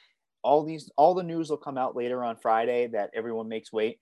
all 0.47 0.62
these 0.62 0.91
all 0.97 1.12
the 1.12 1.23
news 1.25 1.50
will 1.50 1.57
come 1.57 1.76
out 1.76 1.97
later 1.97 2.23
on 2.23 2.37
Friday 2.37 2.87
that 2.87 3.11
everyone 3.15 3.49
makes 3.49 3.73
weight. 3.73 3.99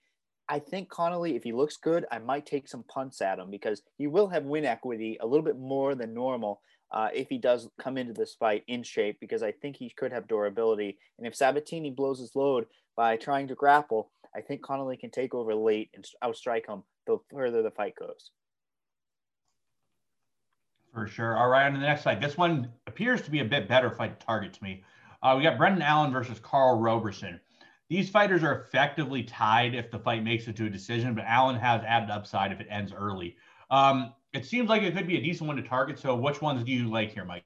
I 0.46 0.58
think 0.58 0.90
Connelly, 0.90 1.36
if 1.36 1.42
he 1.42 1.52
looks 1.52 1.78
good, 1.78 2.04
I 2.12 2.18
might 2.18 2.44
take 2.44 2.68
some 2.68 2.84
punts 2.84 3.22
at 3.22 3.38
him 3.38 3.50
because 3.50 3.80
he 3.96 4.06
will 4.06 4.28
have 4.28 4.44
win 4.44 4.66
equity 4.66 5.16
a 5.20 5.26
little 5.26 5.42
bit 5.42 5.58
more 5.58 5.94
than 5.94 6.12
normal 6.12 6.60
uh, 6.92 7.08
if 7.14 7.30
he 7.30 7.38
does 7.38 7.70
come 7.80 7.96
into 7.96 8.12
this 8.12 8.34
fight 8.34 8.62
in 8.68 8.82
shape 8.82 9.16
because 9.20 9.42
I 9.42 9.52
think 9.52 9.76
he 9.76 9.90
could 9.96 10.12
have 10.12 10.28
durability. 10.28 10.98
And 11.16 11.26
if 11.26 11.34
Sabatini 11.34 11.90
blows 11.90 12.20
his 12.20 12.36
load 12.36 12.66
by 12.94 13.16
trying 13.16 13.48
to 13.48 13.54
grapple, 13.54 14.10
I 14.36 14.42
think 14.42 14.62
Connelly 14.62 14.98
can 14.98 15.10
take 15.10 15.34
over 15.34 15.54
late 15.54 15.88
and 15.94 16.04
outstrike 16.22 16.68
him 16.68 16.82
the 17.06 17.16
further 17.32 17.62
the 17.62 17.70
fight 17.70 17.94
goes. 17.98 18.30
For 20.92 21.06
sure. 21.06 21.36
All 21.38 21.48
right, 21.48 21.66
on 21.66 21.72
the 21.72 21.80
next 21.80 22.02
fight. 22.02 22.20
This 22.20 22.36
one 22.36 22.70
appears 22.86 23.22
to 23.22 23.30
be 23.30 23.40
a 23.40 23.44
bit 23.44 23.66
better 23.66 23.90
fight 23.90 24.20
target 24.20 24.52
to 24.52 24.62
me. 24.62 24.84
Uh, 25.24 25.34
we 25.36 25.42
got 25.42 25.56
Brendan 25.56 25.80
Allen 25.80 26.12
versus 26.12 26.38
Karl 26.38 26.78
Roberson. 26.78 27.40
These 27.88 28.10
fighters 28.10 28.44
are 28.44 28.60
effectively 28.60 29.22
tied 29.22 29.74
if 29.74 29.90
the 29.90 29.98
fight 29.98 30.22
makes 30.22 30.46
it 30.46 30.56
to 30.56 30.66
a 30.66 30.70
decision, 30.70 31.14
but 31.14 31.24
Allen 31.26 31.56
has 31.56 31.82
added 31.82 32.10
upside 32.10 32.52
if 32.52 32.60
it 32.60 32.66
ends 32.70 32.92
early. 32.92 33.36
Um, 33.70 34.12
it 34.34 34.44
seems 34.44 34.68
like 34.68 34.82
it 34.82 34.94
could 34.94 35.06
be 35.06 35.16
a 35.16 35.22
decent 35.22 35.48
one 35.48 35.56
to 35.56 35.62
target. 35.62 35.98
So, 35.98 36.14
which 36.14 36.42
ones 36.42 36.62
do 36.62 36.70
you 36.70 36.90
like 36.90 37.14
here, 37.14 37.24
Mike? 37.24 37.44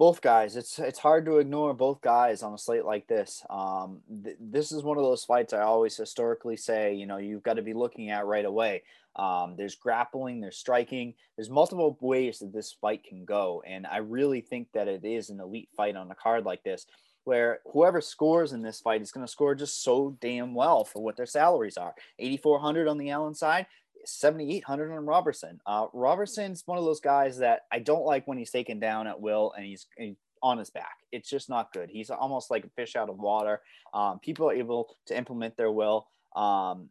Both 0.00 0.22
guys. 0.22 0.56
It's 0.56 0.78
it's 0.78 0.98
hard 0.98 1.26
to 1.26 1.40
ignore 1.40 1.74
both 1.74 2.00
guys 2.00 2.42
on 2.42 2.54
a 2.54 2.58
slate 2.58 2.86
like 2.86 3.06
this. 3.06 3.44
Um, 3.50 4.00
th- 4.24 4.38
this 4.40 4.72
is 4.72 4.82
one 4.82 4.96
of 4.96 5.04
those 5.04 5.26
fights 5.26 5.52
I 5.52 5.60
always 5.60 5.94
historically 5.94 6.56
say, 6.56 6.94
you 6.94 7.04
know, 7.04 7.18
you've 7.18 7.42
got 7.42 7.56
to 7.56 7.62
be 7.62 7.74
looking 7.74 8.08
at 8.08 8.24
right 8.24 8.46
away. 8.46 8.82
Um, 9.16 9.56
there's 9.58 9.74
grappling, 9.74 10.40
there's 10.40 10.56
striking, 10.56 11.12
there's 11.36 11.50
multiple 11.50 11.98
ways 12.00 12.38
that 12.38 12.50
this 12.50 12.72
fight 12.80 13.04
can 13.04 13.26
go, 13.26 13.62
and 13.66 13.86
I 13.86 13.98
really 13.98 14.40
think 14.40 14.68
that 14.72 14.88
it 14.88 15.04
is 15.04 15.28
an 15.28 15.38
elite 15.38 15.68
fight 15.76 15.96
on 15.96 16.10
a 16.10 16.14
card 16.14 16.46
like 16.46 16.62
this, 16.62 16.86
where 17.24 17.58
whoever 17.70 18.00
scores 18.00 18.54
in 18.54 18.62
this 18.62 18.80
fight 18.80 19.02
is 19.02 19.12
going 19.12 19.26
to 19.26 19.30
score 19.30 19.54
just 19.54 19.82
so 19.84 20.16
damn 20.22 20.54
well 20.54 20.82
for 20.82 21.02
what 21.02 21.18
their 21.18 21.26
salaries 21.26 21.76
are. 21.76 21.94
8,400 22.18 22.88
on 22.88 22.96
the 22.96 23.10
Allen 23.10 23.34
side, 23.34 23.66
7,800 24.04 24.92
on 24.92 25.06
Robertson. 25.06 25.60
Uh, 25.66 25.86
Roberson's 25.92 26.62
one 26.66 26.78
of 26.78 26.84
those 26.84 27.00
guys 27.00 27.38
that 27.38 27.62
I 27.72 27.78
don't 27.78 28.04
like 28.04 28.26
when 28.26 28.38
he's 28.38 28.50
taken 28.50 28.80
down 28.80 29.06
at 29.06 29.20
will 29.20 29.52
and 29.56 29.64
he's, 29.64 29.86
he's 29.96 30.16
on 30.42 30.58
his 30.58 30.70
back. 30.70 30.96
It's 31.12 31.28
just 31.28 31.48
not 31.48 31.72
good. 31.72 31.90
He's 31.90 32.10
almost 32.10 32.50
like 32.50 32.64
a 32.64 32.70
fish 32.70 32.96
out 32.96 33.10
of 33.10 33.18
water. 33.18 33.60
Um, 33.92 34.18
people 34.20 34.48
are 34.48 34.54
able 34.54 34.96
to 35.06 35.16
implement 35.16 35.56
their 35.56 35.70
will. 35.70 36.08
Um, 36.34 36.88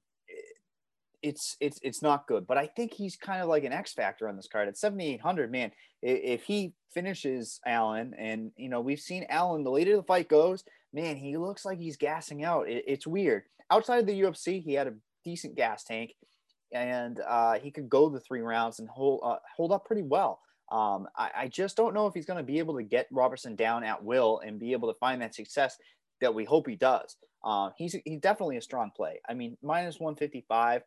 it's 1.21 1.57
it's 1.59 1.79
it's 1.83 2.01
not 2.01 2.27
good, 2.27 2.47
but 2.47 2.57
I 2.57 2.65
think 2.65 2.93
he's 2.93 3.17
kind 3.17 3.41
of 3.41 3.49
like 3.49 3.65
an 3.65 3.73
X 3.73 3.93
factor 3.93 4.29
on 4.29 4.37
this 4.37 4.47
card 4.47 4.67
at 4.67 4.77
7,800. 4.77 5.51
Man, 5.51 5.71
if 6.01 6.43
he 6.43 6.73
finishes 6.93 7.59
Allen, 7.65 8.13
and 8.17 8.51
you 8.55 8.69
know 8.69 8.81
we've 8.81 9.01
seen 9.01 9.25
Allen, 9.29 9.63
the 9.63 9.71
later 9.71 9.97
the 9.97 10.03
fight 10.03 10.29
goes, 10.29 10.63
man, 10.93 11.17
he 11.17 11.37
looks 11.37 11.65
like 11.65 11.77
he's 11.77 11.97
gassing 11.97 12.43
out. 12.43 12.69
It, 12.69 12.85
it's 12.87 13.07
weird. 13.07 13.43
Outside 13.69 13.99
of 13.99 14.05
the 14.05 14.21
UFC, 14.21 14.63
he 14.63 14.73
had 14.73 14.87
a 14.87 14.93
decent 15.25 15.55
gas 15.55 15.83
tank 15.83 16.13
and 16.71 17.19
uh, 17.27 17.59
he 17.59 17.71
could 17.71 17.89
go 17.89 18.09
the 18.09 18.19
three 18.19 18.41
rounds 18.41 18.79
and 18.79 18.89
hold 18.89 19.21
uh, 19.23 19.38
hold 19.55 19.71
up 19.71 19.85
pretty 19.85 20.03
well. 20.03 20.39
Um, 20.71 21.07
I, 21.17 21.29
I, 21.35 21.47
just 21.47 21.75
don't 21.75 21.95
know 21.95 22.05
if 22.05 22.13
he's 22.13 22.27
going 22.27 22.38
to 22.38 22.43
be 22.43 22.59
able 22.59 22.75
to 22.75 22.83
get 22.83 23.07
Robertson 23.11 23.55
down 23.55 23.83
at 23.83 24.03
will 24.03 24.39
and 24.45 24.59
be 24.59 24.73
able 24.73 24.93
to 24.93 24.99
find 24.99 25.19
that 25.23 25.33
success 25.33 25.75
that 26.21 26.35
we 26.35 26.45
hope 26.45 26.67
he 26.67 26.75
does. 26.75 27.15
Uh, 27.43 27.71
he's 27.77 27.95
he's 28.05 28.19
definitely 28.19 28.57
a 28.57 28.61
strong 28.61 28.91
play. 28.95 29.19
I 29.27 29.33
mean, 29.33 29.57
minus 29.63 29.99
155 29.99 30.83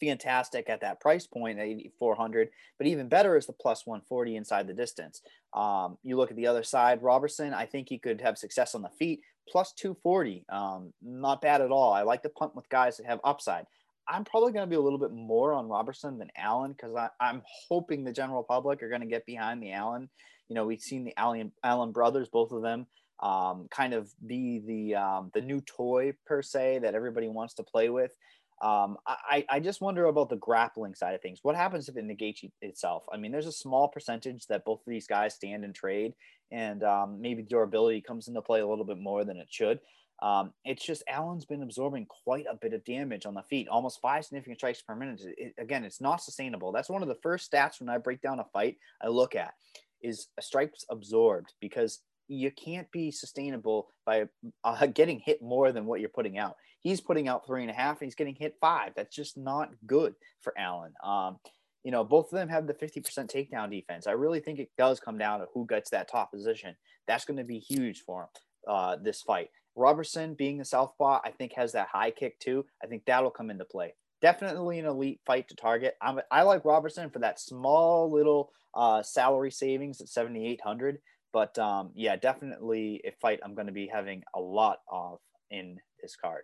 fantastic 0.00 0.68
at 0.68 0.80
that 0.80 1.00
price 1.00 1.26
point 1.26 1.58
at 1.58 1.66
8400 1.66 2.50
but 2.78 2.86
even 2.86 3.08
better 3.08 3.36
is 3.36 3.46
the 3.46 3.52
plus 3.52 3.86
140 3.86 4.36
inside 4.36 4.66
the 4.66 4.74
distance 4.74 5.22
um, 5.54 5.98
you 6.02 6.16
look 6.16 6.30
at 6.30 6.36
the 6.36 6.46
other 6.46 6.62
side 6.62 7.02
robertson 7.02 7.52
i 7.52 7.66
think 7.66 7.88
he 7.88 7.98
could 7.98 8.20
have 8.20 8.38
success 8.38 8.74
on 8.74 8.82
the 8.82 8.90
feet 8.90 9.20
plus 9.48 9.72
240 9.72 10.44
um, 10.50 10.92
not 11.02 11.40
bad 11.40 11.60
at 11.60 11.70
all 11.70 11.92
i 11.92 12.02
like 12.02 12.22
to 12.22 12.28
punt 12.28 12.54
with 12.54 12.68
guys 12.68 12.96
that 12.96 13.06
have 13.06 13.20
upside 13.24 13.66
i'm 14.08 14.24
probably 14.24 14.52
going 14.52 14.64
to 14.64 14.70
be 14.70 14.76
a 14.76 14.80
little 14.80 14.98
bit 14.98 15.12
more 15.12 15.52
on 15.52 15.68
robertson 15.68 16.18
than 16.18 16.30
allen 16.36 16.72
because 16.72 16.94
i'm 17.20 17.42
hoping 17.68 18.04
the 18.04 18.12
general 18.12 18.42
public 18.42 18.82
are 18.82 18.88
going 18.88 19.00
to 19.00 19.06
get 19.06 19.26
behind 19.26 19.62
the 19.62 19.72
allen 19.72 20.08
you 20.48 20.54
know 20.54 20.64
we've 20.64 20.80
seen 20.80 21.04
the 21.04 21.16
allen, 21.18 21.52
allen 21.62 21.92
brothers 21.92 22.28
both 22.28 22.52
of 22.52 22.62
them 22.62 22.86
um, 23.20 23.66
kind 23.70 23.94
of 23.94 24.08
be 24.24 24.60
the 24.64 24.94
um, 24.94 25.32
the 25.34 25.40
new 25.40 25.60
toy 25.60 26.12
per 26.24 26.40
se 26.40 26.80
that 26.82 26.94
everybody 26.94 27.28
wants 27.28 27.54
to 27.54 27.64
play 27.64 27.88
with 27.88 28.12
um, 28.60 28.96
I, 29.06 29.44
I 29.48 29.60
just 29.60 29.80
wonder 29.80 30.06
about 30.06 30.30
the 30.30 30.36
grappling 30.36 30.94
side 30.94 31.14
of 31.14 31.22
things. 31.22 31.38
What 31.42 31.54
happens 31.54 31.88
if 31.88 31.96
it 31.96 32.04
negates 32.04 32.42
itself? 32.60 33.04
I 33.12 33.16
mean, 33.16 33.30
there's 33.30 33.46
a 33.46 33.52
small 33.52 33.88
percentage 33.88 34.46
that 34.48 34.64
both 34.64 34.80
of 34.80 34.90
these 34.90 35.06
guys 35.06 35.34
stand 35.34 35.64
and 35.64 35.74
trade, 35.74 36.14
and 36.50 36.82
um, 36.82 37.20
maybe 37.20 37.42
durability 37.42 38.00
comes 38.00 38.26
into 38.26 38.42
play 38.42 38.60
a 38.60 38.66
little 38.66 38.84
bit 38.84 38.98
more 38.98 39.24
than 39.24 39.36
it 39.36 39.46
should. 39.48 39.78
Um, 40.20 40.52
it's 40.64 40.84
just 40.84 41.04
Allen's 41.08 41.44
been 41.44 41.62
absorbing 41.62 42.06
quite 42.24 42.46
a 42.50 42.56
bit 42.56 42.72
of 42.72 42.84
damage 42.84 43.24
on 43.24 43.34
the 43.34 43.42
feet, 43.42 43.68
almost 43.68 44.00
five 44.00 44.24
significant 44.24 44.58
strikes 44.58 44.82
per 44.82 44.96
minute. 44.96 45.22
It, 45.24 45.54
again, 45.58 45.84
it's 45.84 46.00
not 46.00 46.22
sustainable. 46.22 46.72
That's 46.72 46.88
one 46.88 47.02
of 47.02 47.08
the 47.08 47.18
first 47.22 47.50
stats 47.50 47.80
when 47.80 47.88
I 47.88 47.98
break 47.98 48.20
down 48.20 48.40
a 48.40 48.44
fight 48.52 48.76
I 49.02 49.08
look 49.08 49.36
at 49.36 49.54
is 50.02 50.28
strikes 50.40 50.84
absorbed 50.90 51.52
because 51.60 52.00
you 52.28 52.50
can't 52.50 52.90
be 52.90 53.10
sustainable 53.10 53.88
by 54.04 54.24
uh, 54.64 54.86
getting 54.86 55.20
hit 55.20 55.40
more 55.40 55.72
than 55.72 55.86
what 55.86 56.00
you're 56.00 56.08
putting 56.08 56.38
out. 56.38 56.56
He's 56.80 57.00
putting 57.00 57.26
out 57.26 57.46
three 57.46 57.62
and 57.62 57.70
a 57.70 57.74
half, 57.74 58.00
and 58.00 58.06
he's 58.06 58.14
getting 58.14 58.36
hit 58.36 58.54
five. 58.60 58.92
That's 58.94 59.14
just 59.14 59.36
not 59.36 59.70
good 59.86 60.14
for 60.40 60.52
Allen. 60.58 60.92
Um, 61.02 61.38
you 61.84 61.90
know, 61.90 62.04
both 62.04 62.26
of 62.32 62.38
them 62.38 62.48
have 62.48 62.66
the 62.66 62.74
50% 62.74 63.02
takedown 63.30 63.70
defense. 63.70 64.06
I 64.06 64.12
really 64.12 64.40
think 64.40 64.58
it 64.58 64.70
does 64.76 65.00
come 65.00 65.16
down 65.16 65.40
to 65.40 65.46
who 65.54 65.66
gets 65.66 65.90
that 65.90 66.08
top 66.10 66.30
position. 66.32 66.76
That's 67.06 67.24
going 67.24 67.38
to 67.38 67.44
be 67.44 67.58
huge 67.58 68.02
for 68.02 68.22
him 68.22 68.28
uh, 68.68 68.96
this 69.02 69.22
fight. 69.22 69.48
Robertson, 69.78 70.34
being 70.34 70.60
a 70.60 70.64
southpaw, 70.64 71.20
I 71.24 71.30
think 71.30 71.52
has 71.54 71.72
that 71.72 71.88
high 71.92 72.10
kick 72.10 72.38
too. 72.40 72.64
I 72.82 72.86
think 72.86 73.04
that'll 73.06 73.30
come 73.30 73.50
into 73.50 73.64
play. 73.64 73.94
Definitely 74.20 74.78
an 74.78 74.86
elite 74.86 75.20
fight 75.26 75.48
to 75.48 75.56
target. 75.56 75.94
I'm, 76.02 76.20
I 76.30 76.42
like 76.42 76.64
Robertson 76.64 77.10
for 77.10 77.20
that 77.20 77.40
small 77.40 78.10
little 78.10 78.50
uh, 78.74 79.02
salary 79.02 79.50
savings 79.50 80.00
at 80.00 80.08
7,800. 80.08 80.98
But 81.32 81.58
um, 81.58 81.90
yeah, 81.94 82.16
definitely 82.16 83.00
a 83.04 83.12
fight 83.20 83.40
I'm 83.44 83.54
going 83.54 83.66
to 83.66 83.72
be 83.72 83.86
having 83.92 84.22
a 84.34 84.40
lot 84.40 84.78
of 84.90 85.18
in 85.50 85.78
this 86.02 86.16
card. 86.16 86.42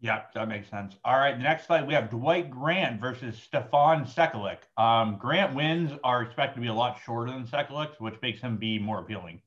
Yeah, 0.00 0.22
that 0.34 0.48
makes 0.48 0.68
sense. 0.68 0.96
All 1.04 1.16
right, 1.16 1.36
the 1.36 1.42
next 1.42 1.66
fight 1.66 1.86
we 1.86 1.94
have 1.94 2.10
Dwight 2.10 2.50
Grant 2.50 3.00
versus 3.00 3.36
Stefan 3.38 4.04
Sekulic. 4.04 4.58
Um, 4.76 5.16
Grant 5.18 5.54
wins 5.54 5.92
are 6.04 6.22
expected 6.22 6.56
to 6.56 6.60
be 6.60 6.66
a 6.66 6.74
lot 6.74 7.00
shorter 7.04 7.32
than 7.32 7.46
Sekulic, 7.46 7.98
which 7.98 8.14
makes 8.20 8.40
him 8.40 8.56
be 8.56 8.78
more 8.78 9.00
appealing. 9.00 9.40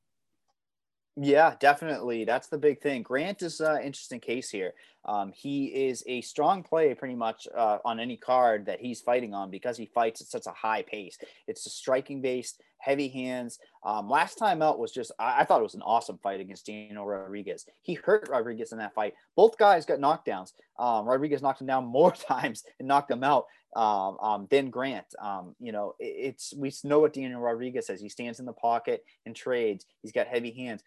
Yeah, 1.16 1.54
definitely. 1.58 2.24
That's 2.24 2.48
the 2.48 2.58
big 2.58 2.80
thing. 2.80 3.02
Grant 3.02 3.42
is 3.42 3.60
an 3.60 3.82
interesting 3.82 4.20
case 4.20 4.48
here. 4.48 4.72
Um, 5.04 5.32
he 5.34 5.66
is 5.66 6.04
a 6.06 6.20
strong 6.20 6.62
play 6.62 6.94
pretty 6.94 7.14
much 7.14 7.48
uh, 7.56 7.78
on 7.84 7.98
any 7.98 8.16
card 8.16 8.66
that 8.66 8.80
he's 8.80 9.00
fighting 9.00 9.34
on 9.34 9.50
because 9.50 9.76
he 9.76 9.86
fights 9.86 10.20
at 10.20 10.28
such 10.28 10.46
a 10.46 10.52
high 10.52 10.82
pace. 10.82 11.18
It's 11.48 11.66
a 11.66 11.70
striking 11.70 12.20
based, 12.20 12.62
heavy 12.78 13.08
hands. 13.08 13.58
Um, 13.84 14.08
last 14.08 14.36
time 14.36 14.62
out 14.62 14.78
was 14.78 14.92
just, 14.92 15.10
I, 15.18 15.40
I, 15.40 15.44
thought 15.44 15.60
it 15.60 15.64
was 15.64 15.74
an 15.74 15.82
awesome 15.82 16.18
fight 16.22 16.40
against 16.40 16.66
Daniel 16.66 17.06
Rodriguez. 17.06 17.66
He 17.82 17.94
hurt 17.94 18.28
Rodriguez 18.30 18.72
in 18.72 18.78
that 18.78 18.94
fight. 18.94 19.14
Both 19.36 19.58
guys 19.58 19.86
got 19.86 19.98
knockdowns. 20.00 20.52
Um, 20.78 21.06
Rodriguez 21.06 21.42
knocked 21.42 21.60
him 21.60 21.66
down 21.66 21.86
more 21.86 22.12
times 22.12 22.62
and 22.78 22.86
knocked 22.86 23.10
him 23.10 23.24
out 23.24 23.46
um, 23.74 24.18
um, 24.20 24.48
than 24.50 24.70
Grant. 24.70 25.06
Um, 25.20 25.56
you 25.58 25.72
know, 25.72 25.94
it, 25.98 26.34
it's, 26.34 26.54
we 26.54 26.72
know 26.84 27.00
what 27.00 27.14
Daniel 27.14 27.40
Rodriguez 27.40 27.86
says. 27.86 28.00
He 28.00 28.08
stands 28.08 28.38
in 28.38 28.46
the 28.46 28.52
pocket 28.52 29.04
and 29.26 29.34
trades. 29.34 29.86
He's 30.02 30.12
got 30.12 30.26
heavy 30.26 30.52
hands. 30.52 30.82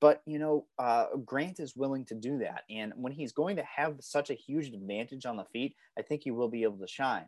But 0.00 0.22
you 0.26 0.38
know, 0.38 0.66
uh, 0.78 1.06
Grant 1.24 1.60
is 1.60 1.76
willing 1.76 2.04
to 2.06 2.14
do 2.14 2.38
that, 2.38 2.62
and 2.68 2.92
when 2.96 3.12
he's 3.12 3.32
going 3.32 3.56
to 3.56 3.64
have 3.64 3.96
such 4.00 4.30
a 4.30 4.34
huge 4.34 4.68
advantage 4.68 5.26
on 5.26 5.36
the 5.36 5.44
feet, 5.52 5.76
I 5.98 6.02
think 6.02 6.22
he 6.24 6.30
will 6.30 6.48
be 6.48 6.62
able 6.64 6.78
to 6.78 6.88
shine. 6.88 7.26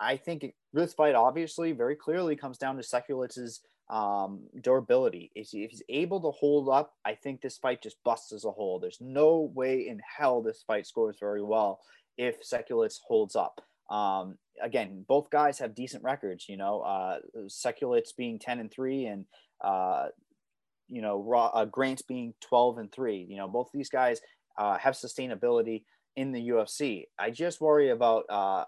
I 0.00 0.16
think 0.16 0.54
this 0.72 0.92
fight 0.92 1.14
obviously 1.14 1.72
very 1.72 1.96
clearly 1.96 2.36
comes 2.36 2.58
down 2.58 2.76
to 2.76 2.82
Sekulic's 2.82 3.60
um, 3.88 4.40
durability. 4.60 5.30
If, 5.34 5.48
if 5.52 5.70
he's 5.70 5.82
able 5.88 6.20
to 6.22 6.30
hold 6.30 6.68
up, 6.68 6.94
I 7.04 7.14
think 7.14 7.40
this 7.40 7.58
fight 7.58 7.82
just 7.82 8.02
busts 8.04 8.32
as 8.32 8.44
a 8.44 8.50
whole. 8.50 8.80
There's 8.80 9.00
no 9.00 9.52
way 9.54 9.88
in 9.88 10.00
hell 10.18 10.42
this 10.42 10.64
fight 10.66 10.86
scores 10.86 11.16
very 11.20 11.42
well 11.42 11.80
if 12.16 12.42
Sekulic 12.42 12.98
holds 13.06 13.36
up. 13.36 13.60
Um, 13.90 14.38
again, 14.62 15.04
both 15.06 15.30
guys 15.30 15.58
have 15.58 15.74
decent 15.74 16.02
records. 16.02 16.48
You 16.48 16.56
know, 16.56 16.80
uh, 16.80 17.18
being 18.16 18.38
ten 18.38 18.60
and 18.60 18.70
three, 18.70 19.06
and 19.06 19.26
uh, 19.62 20.08
you 20.88 21.02
know, 21.02 21.22
Raw, 21.22 21.46
uh, 21.46 21.64
Grant 21.64 22.02
being 22.06 22.34
12 22.40 22.78
and 22.78 22.92
three. 22.92 23.26
You 23.28 23.36
know, 23.36 23.48
both 23.48 23.68
these 23.72 23.88
guys 23.88 24.20
uh, 24.58 24.78
have 24.78 24.94
sustainability 24.94 25.84
in 26.16 26.32
the 26.32 26.48
UFC. 26.48 27.04
I 27.18 27.30
just 27.30 27.60
worry 27.60 27.90
about 27.90 28.24
uh, 28.28 28.64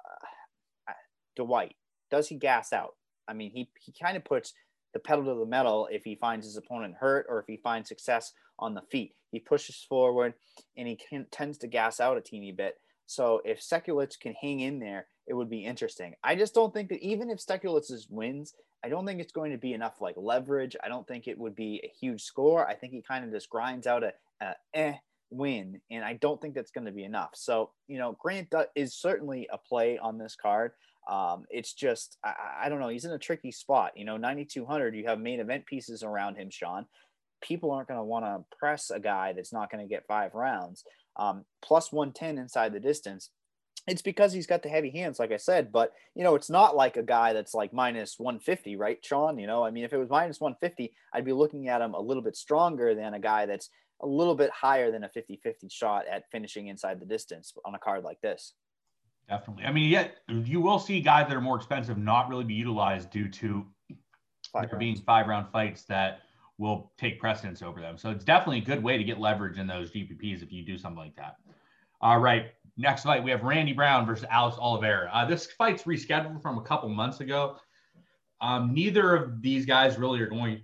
Dwight. 1.36 1.76
Does 2.10 2.28
he 2.28 2.36
gas 2.36 2.72
out? 2.72 2.94
I 3.28 3.34
mean, 3.34 3.50
he, 3.50 3.68
he 3.80 3.92
kind 4.00 4.16
of 4.16 4.24
puts 4.24 4.52
the 4.92 5.00
pedal 5.00 5.24
to 5.24 5.38
the 5.38 5.46
metal 5.46 5.88
if 5.90 6.04
he 6.04 6.14
finds 6.14 6.46
his 6.46 6.56
opponent 6.56 6.94
hurt 6.98 7.26
or 7.28 7.40
if 7.40 7.46
he 7.46 7.58
finds 7.58 7.88
success 7.88 8.32
on 8.58 8.74
the 8.74 8.82
feet. 8.90 9.12
He 9.30 9.40
pushes 9.40 9.84
forward 9.88 10.34
and 10.76 10.88
he 10.88 10.96
can, 10.96 11.26
tends 11.30 11.58
to 11.58 11.66
gas 11.66 12.00
out 12.00 12.16
a 12.16 12.20
teeny 12.20 12.52
bit. 12.52 12.74
So 13.06 13.40
if 13.44 13.60
Sekulic 13.60 14.18
can 14.20 14.34
hang 14.34 14.60
in 14.60 14.78
there, 14.78 15.06
it 15.26 15.34
would 15.34 15.50
be 15.50 15.64
interesting. 15.64 16.14
I 16.22 16.34
just 16.34 16.54
don't 16.54 16.72
think 16.72 16.88
that 16.90 17.00
even 17.00 17.30
if 17.30 17.38
Sekulic 17.38 17.90
wins, 18.10 18.54
I 18.84 18.88
don't 18.88 19.06
think 19.06 19.20
it's 19.20 19.32
going 19.32 19.52
to 19.52 19.58
be 19.58 19.72
enough 19.72 20.00
like 20.00 20.14
leverage. 20.16 20.76
I 20.82 20.88
don't 20.88 21.06
think 21.06 21.26
it 21.26 21.38
would 21.38 21.56
be 21.56 21.80
a 21.82 21.92
huge 22.00 22.22
score. 22.22 22.68
I 22.68 22.74
think 22.74 22.92
he 22.92 23.02
kind 23.02 23.24
of 23.24 23.32
just 23.32 23.50
grinds 23.50 23.86
out 23.86 24.04
a, 24.04 24.12
a 24.40 24.54
eh 24.74 24.94
win, 25.30 25.80
and 25.90 26.04
I 26.04 26.14
don't 26.14 26.40
think 26.40 26.54
that's 26.54 26.70
going 26.70 26.84
to 26.86 26.92
be 26.92 27.04
enough. 27.04 27.30
So 27.34 27.70
you 27.88 27.98
know, 27.98 28.16
Grant 28.20 28.54
is 28.74 28.94
certainly 28.94 29.48
a 29.52 29.58
play 29.58 29.98
on 29.98 30.18
this 30.18 30.36
card. 30.40 30.72
Um, 31.10 31.44
it's 31.50 31.72
just 31.72 32.18
I, 32.24 32.34
I 32.64 32.68
don't 32.68 32.80
know. 32.80 32.88
He's 32.88 33.04
in 33.04 33.12
a 33.12 33.18
tricky 33.18 33.50
spot. 33.50 33.92
You 33.96 34.04
know, 34.04 34.16
9200. 34.16 34.94
You 34.94 35.06
have 35.06 35.18
main 35.18 35.40
event 35.40 35.66
pieces 35.66 36.02
around 36.02 36.36
him, 36.36 36.50
Sean. 36.50 36.86
People 37.42 37.70
aren't 37.70 37.88
going 37.88 37.98
to 37.98 38.04
want 38.04 38.24
to 38.24 38.56
press 38.56 38.90
a 38.90 39.00
guy 39.00 39.32
that's 39.32 39.52
not 39.52 39.70
going 39.70 39.84
to 39.84 39.92
get 39.92 40.06
five 40.06 40.34
rounds. 40.34 40.84
Um, 41.18 41.44
plus 41.62 41.92
110 41.92 42.38
inside 42.38 42.72
the 42.72 42.80
distance 42.80 43.30
it's 43.86 44.02
because 44.02 44.32
he's 44.32 44.46
got 44.46 44.62
the 44.62 44.68
heavy 44.68 44.90
hands, 44.90 45.18
like 45.18 45.32
I 45.32 45.36
said. 45.36 45.70
But 45.70 45.92
you 46.14 46.24
know, 46.24 46.34
it's 46.34 46.50
not 46.50 46.76
like 46.76 46.96
a 46.96 47.02
guy 47.02 47.32
that's 47.32 47.54
like 47.54 47.72
minus 47.72 48.18
150, 48.18 48.76
right, 48.76 48.98
Sean? 49.04 49.38
You 49.38 49.46
know, 49.46 49.64
I 49.64 49.70
mean, 49.70 49.84
if 49.84 49.92
it 49.92 49.98
was 49.98 50.10
minus 50.10 50.40
150, 50.40 50.92
I'd 51.12 51.24
be 51.24 51.32
looking 51.32 51.68
at 51.68 51.80
him 51.80 51.94
a 51.94 52.00
little 52.00 52.22
bit 52.22 52.36
stronger 52.36 52.94
than 52.94 53.14
a 53.14 53.20
guy 53.20 53.46
that's 53.46 53.70
a 54.02 54.06
little 54.06 54.34
bit 54.34 54.50
higher 54.50 54.90
than 54.90 55.04
a 55.04 55.08
50-50 55.08 55.70
shot 55.70 56.04
at 56.10 56.24
finishing 56.30 56.66
inside 56.66 57.00
the 57.00 57.06
distance 57.06 57.54
on 57.64 57.74
a 57.74 57.78
card 57.78 58.04
like 58.04 58.20
this. 58.20 58.52
Definitely. 59.28 59.64
I 59.64 59.72
mean, 59.72 59.90
yet 59.90 60.16
you 60.28 60.60
will 60.60 60.78
see 60.78 61.00
guys 61.00 61.28
that 61.28 61.36
are 61.36 61.40
more 61.40 61.56
expensive 61.56 61.96
not 61.96 62.28
really 62.28 62.44
be 62.44 62.54
utilized 62.54 63.10
due 63.10 63.28
to 63.28 63.64
five 64.52 64.70
there 64.70 64.78
being 64.78 64.96
five 64.96 65.26
round 65.26 65.50
fights 65.50 65.84
that 65.84 66.20
will 66.58 66.92
take 66.96 67.20
precedence 67.20 67.62
over 67.62 67.80
them. 67.80 67.98
So 67.98 68.10
it's 68.10 68.24
definitely 68.24 68.58
a 68.58 68.64
good 68.64 68.82
way 68.82 68.96
to 68.96 69.04
get 69.04 69.18
leverage 69.18 69.58
in 69.58 69.66
those 69.66 69.90
GPPs 69.90 70.42
if 70.42 70.52
you 70.52 70.64
do 70.64 70.78
something 70.78 70.98
like 70.98 71.16
that. 71.16 71.36
All 72.00 72.18
right. 72.18 72.46
Next 72.78 73.04
fight, 73.04 73.24
we 73.24 73.30
have 73.30 73.42
Randy 73.42 73.72
Brown 73.72 74.04
versus 74.04 74.26
Alex 74.30 74.58
Oliveira. 74.58 75.10
Uh, 75.12 75.24
this 75.24 75.46
fight's 75.52 75.84
rescheduled 75.84 76.42
from 76.42 76.58
a 76.58 76.62
couple 76.62 76.88
months 76.90 77.20
ago. 77.20 77.56
Um, 78.42 78.74
neither 78.74 79.14
of 79.14 79.40
these 79.40 79.64
guys 79.64 79.98
really 79.98 80.20
are 80.20 80.26
going 80.26 80.60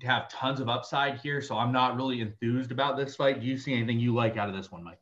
to 0.00 0.06
have 0.06 0.28
tons 0.28 0.60
of 0.60 0.68
upside 0.68 1.18
here, 1.18 1.42
so 1.42 1.58
I'm 1.58 1.72
not 1.72 1.96
really 1.96 2.20
enthused 2.20 2.70
about 2.70 2.96
this 2.96 3.16
fight. 3.16 3.40
Do 3.40 3.46
you 3.46 3.58
see 3.58 3.74
anything 3.74 3.98
you 3.98 4.14
like 4.14 4.36
out 4.36 4.48
of 4.48 4.54
this 4.54 4.70
one, 4.70 4.84
Mike? 4.84 4.99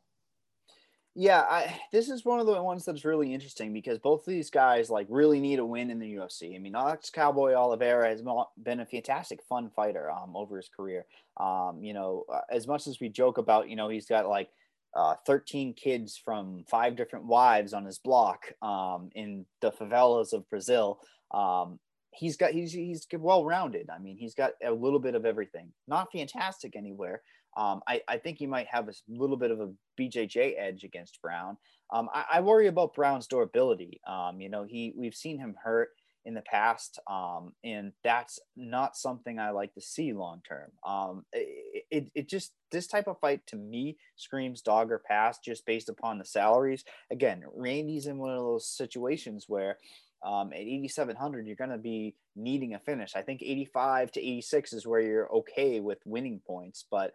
Yeah, 1.15 1.41
I, 1.41 1.75
this 1.91 2.07
is 2.07 2.23
one 2.23 2.39
of 2.39 2.45
the 2.45 2.61
ones 2.61 2.85
that's 2.85 3.03
really 3.03 3.33
interesting 3.33 3.73
because 3.73 3.97
both 3.97 4.21
of 4.21 4.31
these 4.31 4.49
guys 4.49 4.89
like 4.89 5.07
really 5.09 5.39
need 5.39 5.59
a 5.59 5.65
win 5.65 5.89
in 5.89 5.99
the 5.99 6.15
UFC. 6.15 6.55
I 6.55 6.59
mean, 6.59 6.75
Alex 6.75 7.09
Cowboy 7.09 7.53
Oliveira 7.53 8.09
has 8.09 8.23
been 8.61 8.79
a 8.79 8.85
fantastic, 8.85 9.41
fun 9.49 9.69
fighter 9.75 10.11
um, 10.11 10.35
over 10.35 10.57
his 10.57 10.69
career. 10.69 11.05
Um, 11.37 11.79
you 11.81 11.93
know, 11.93 12.25
uh, 12.31 12.41
as 12.51 12.67
much 12.67 12.87
as 12.87 12.99
we 12.99 13.09
joke 13.09 13.37
about, 13.37 13.69
you 13.69 13.75
know, 13.75 13.89
he's 13.89 14.05
got 14.05 14.29
like 14.29 14.49
uh, 14.95 15.15
13 15.25 15.73
kids 15.73 16.15
from 16.23 16.63
five 16.69 16.95
different 16.95 17.25
wives 17.25 17.73
on 17.73 17.85
his 17.85 17.99
block 17.99 18.53
um, 18.61 19.09
in 19.15 19.45
the 19.61 19.71
favelas 19.71 20.31
of 20.31 20.49
Brazil. 20.49 20.99
Um, 21.31 21.79
he's 22.19 22.35
got 22.35 22.51
he's 22.51 22.73
he's 22.73 23.07
well 23.13 23.45
rounded. 23.45 23.89
I 23.89 23.99
mean, 23.99 24.17
he's 24.17 24.35
got 24.35 24.51
a 24.63 24.71
little 24.71 24.99
bit 24.99 25.15
of 25.15 25.25
everything. 25.25 25.71
Not 25.87 26.11
fantastic 26.11 26.75
anywhere. 26.75 27.21
Um, 27.57 27.81
I, 27.87 28.01
I 28.07 28.17
think 28.17 28.37
he 28.37 28.45
might 28.45 28.67
have 28.67 28.87
a 28.89 28.93
little 29.07 29.37
bit 29.37 29.51
of 29.51 29.59
a 29.59 29.71
BJJ 29.99 30.53
edge 30.57 30.83
against 30.83 31.19
Brown. 31.21 31.57
Um, 31.91 32.07
I, 32.13 32.25
I, 32.33 32.41
worry 32.41 32.67
about 32.67 32.93
Brown's 32.93 33.25
durability. 33.25 33.99
Um, 34.07 34.39
you 34.39 34.49
know, 34.49 34.63
he 34.63 34.93
we've 34.95 35.15
seen 35.15 35.39
him 35.39 35.55
hurt. 35.63 35.89
in 36.25 36.35
the 36.35 36.41
past, 36.41 36.99
um, 37.09 37.53
and 37.63 37.93
that's 38.03 38.39
not 38.55 38.95
something 38.95 39.39
I 39.39 39.49
like 39.49 39.73
to 39.73 39.81
see 39.81 40.13
long 40.13 40.41
term. 40.47 40.69
Um, 40.85 41.25
it, 41.31 41.85
it, 41.89 42.11
it 42.13 42.29
just 42.29 42.51
this 42.71 42.87
type 42.87 43.07
of 43.07 43.19
fight 43.19 43.41
to 43.47 43.55
me 43.55 43.97
screams 44.15 44.61
dog 44.61 44.91
or 44.91 44.99
pass 44.99 45.39
just 45.39 45.65
based 45.65 45.89
upon 45.89 46.19
the 46.19 46.25
salaries. 46.25 46.83
Again, 47.09 47.43
Randy's 47.55 48.05
in 48.05 48.19
one 48.19 48.31
of 48.31 48.43
those 48.43 48.67
situations 48.67 49.45
where 49.47 49.77
um, 50.23 50.51
at 50.53 50.59
8700 50.59 51.47
you're 51.47 51.55
going 51.55 51.69
to 51.69 51.77
be 51.77 52.15
needing 52.35 52.73
a 52.73 52.79
finish. 52.79 53.13
I 53.15 53.21
think 53.21 53.41
85 53.41 54.11
to 54.13 54.19
86 54.19 54.73
is 54.73 54.87
where 54.87 55.01
you're 55.01 55.31
okay 55.31 55.79
with 55.79 55.99
winning 56.05 56.41
points, 56.45 56.85
but 56.89 57.13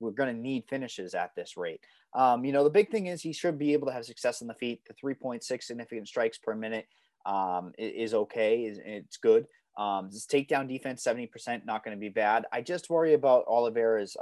we're 0.00 0.10
going 0.10 0.34
to 0.34 0.40
need 0.40 0.64
finishes 0.68 1.14
at 1.14 1.30
this 1.36 1.56
rate. 1.56 1.80
Um, 2.14 2.44
you 2.44 2.52
know, 2.52 2.64
the 2.64 2.70
big 2.70 2.90
thing 2.90 3.06
is 3.06 3.22
he 3.22 3.32
should 3.32 3.58
be 3.58 3.72
able 3.72 3.86
to 3.88 3.92
have 3.92 4.04
success 4.04 4.42
on 4.42 4.48
the 4.48 4.54
feet. 4.54 4.82
The 4.86 4.94
3.6 4.94 5.62
significant 5.62 6.08
strikes 6.08 6.38
per 6.38 6.54
minute 6.54 6.86
um, 7.26 7.72
is 7.78 8.14
okay. 8.14 8.72
It's 8.84 9.16
good. 9.16 9.46
Um, 9.76 10.10
takedown 10.10 10.68
defense, 10.68 11.04
70%, 11.04 11.64
not 11.64 11.84
going 11.84 11.96
to 11.96 12.00
be 12.00 12.08
bad. 12.08 12.44
I 12.52 12.60
just 12.60 12.90
worry 12.90 13.14
about 13.14 13.46
Oliveira's. 13.48 14.16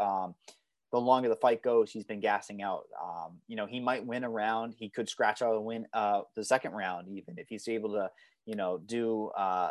The 0.93 1.01
longer 1.01 1.29
the 1.29 1.37
fight 1.37 1.63
goes, 1.63 1.91
he's 1.91 2.05
been 2.05 2.21
gassing 2.21 2.63
out. 2.63 2.85
Um, 3.03 3.39
you 3.49 3.57
know, 3.57 3.67
he 3.67 3.81
might 3.81 4.05
win 4.07 4.25
a 4.25 4.31
round. 4.31 4.75
He 4.79 4.91
could 4.91 5.09
scratch 5.09 5.43
out 5.43 5.55
a 5.55 5.61
win 5.61 5.87
uh, 5.95 6.23
the 6.37 6.45
second 6.45 6.73
round, 6.73 7.09
even 7.09 7.39
if 7.39 7.49
he's 7.49 7.67
able 7.67 7.93
to, 7.93 8.11
you 8.45 8.57
know, 8.57 8.79
do 8.87 9.29
uh, 9.37 9.71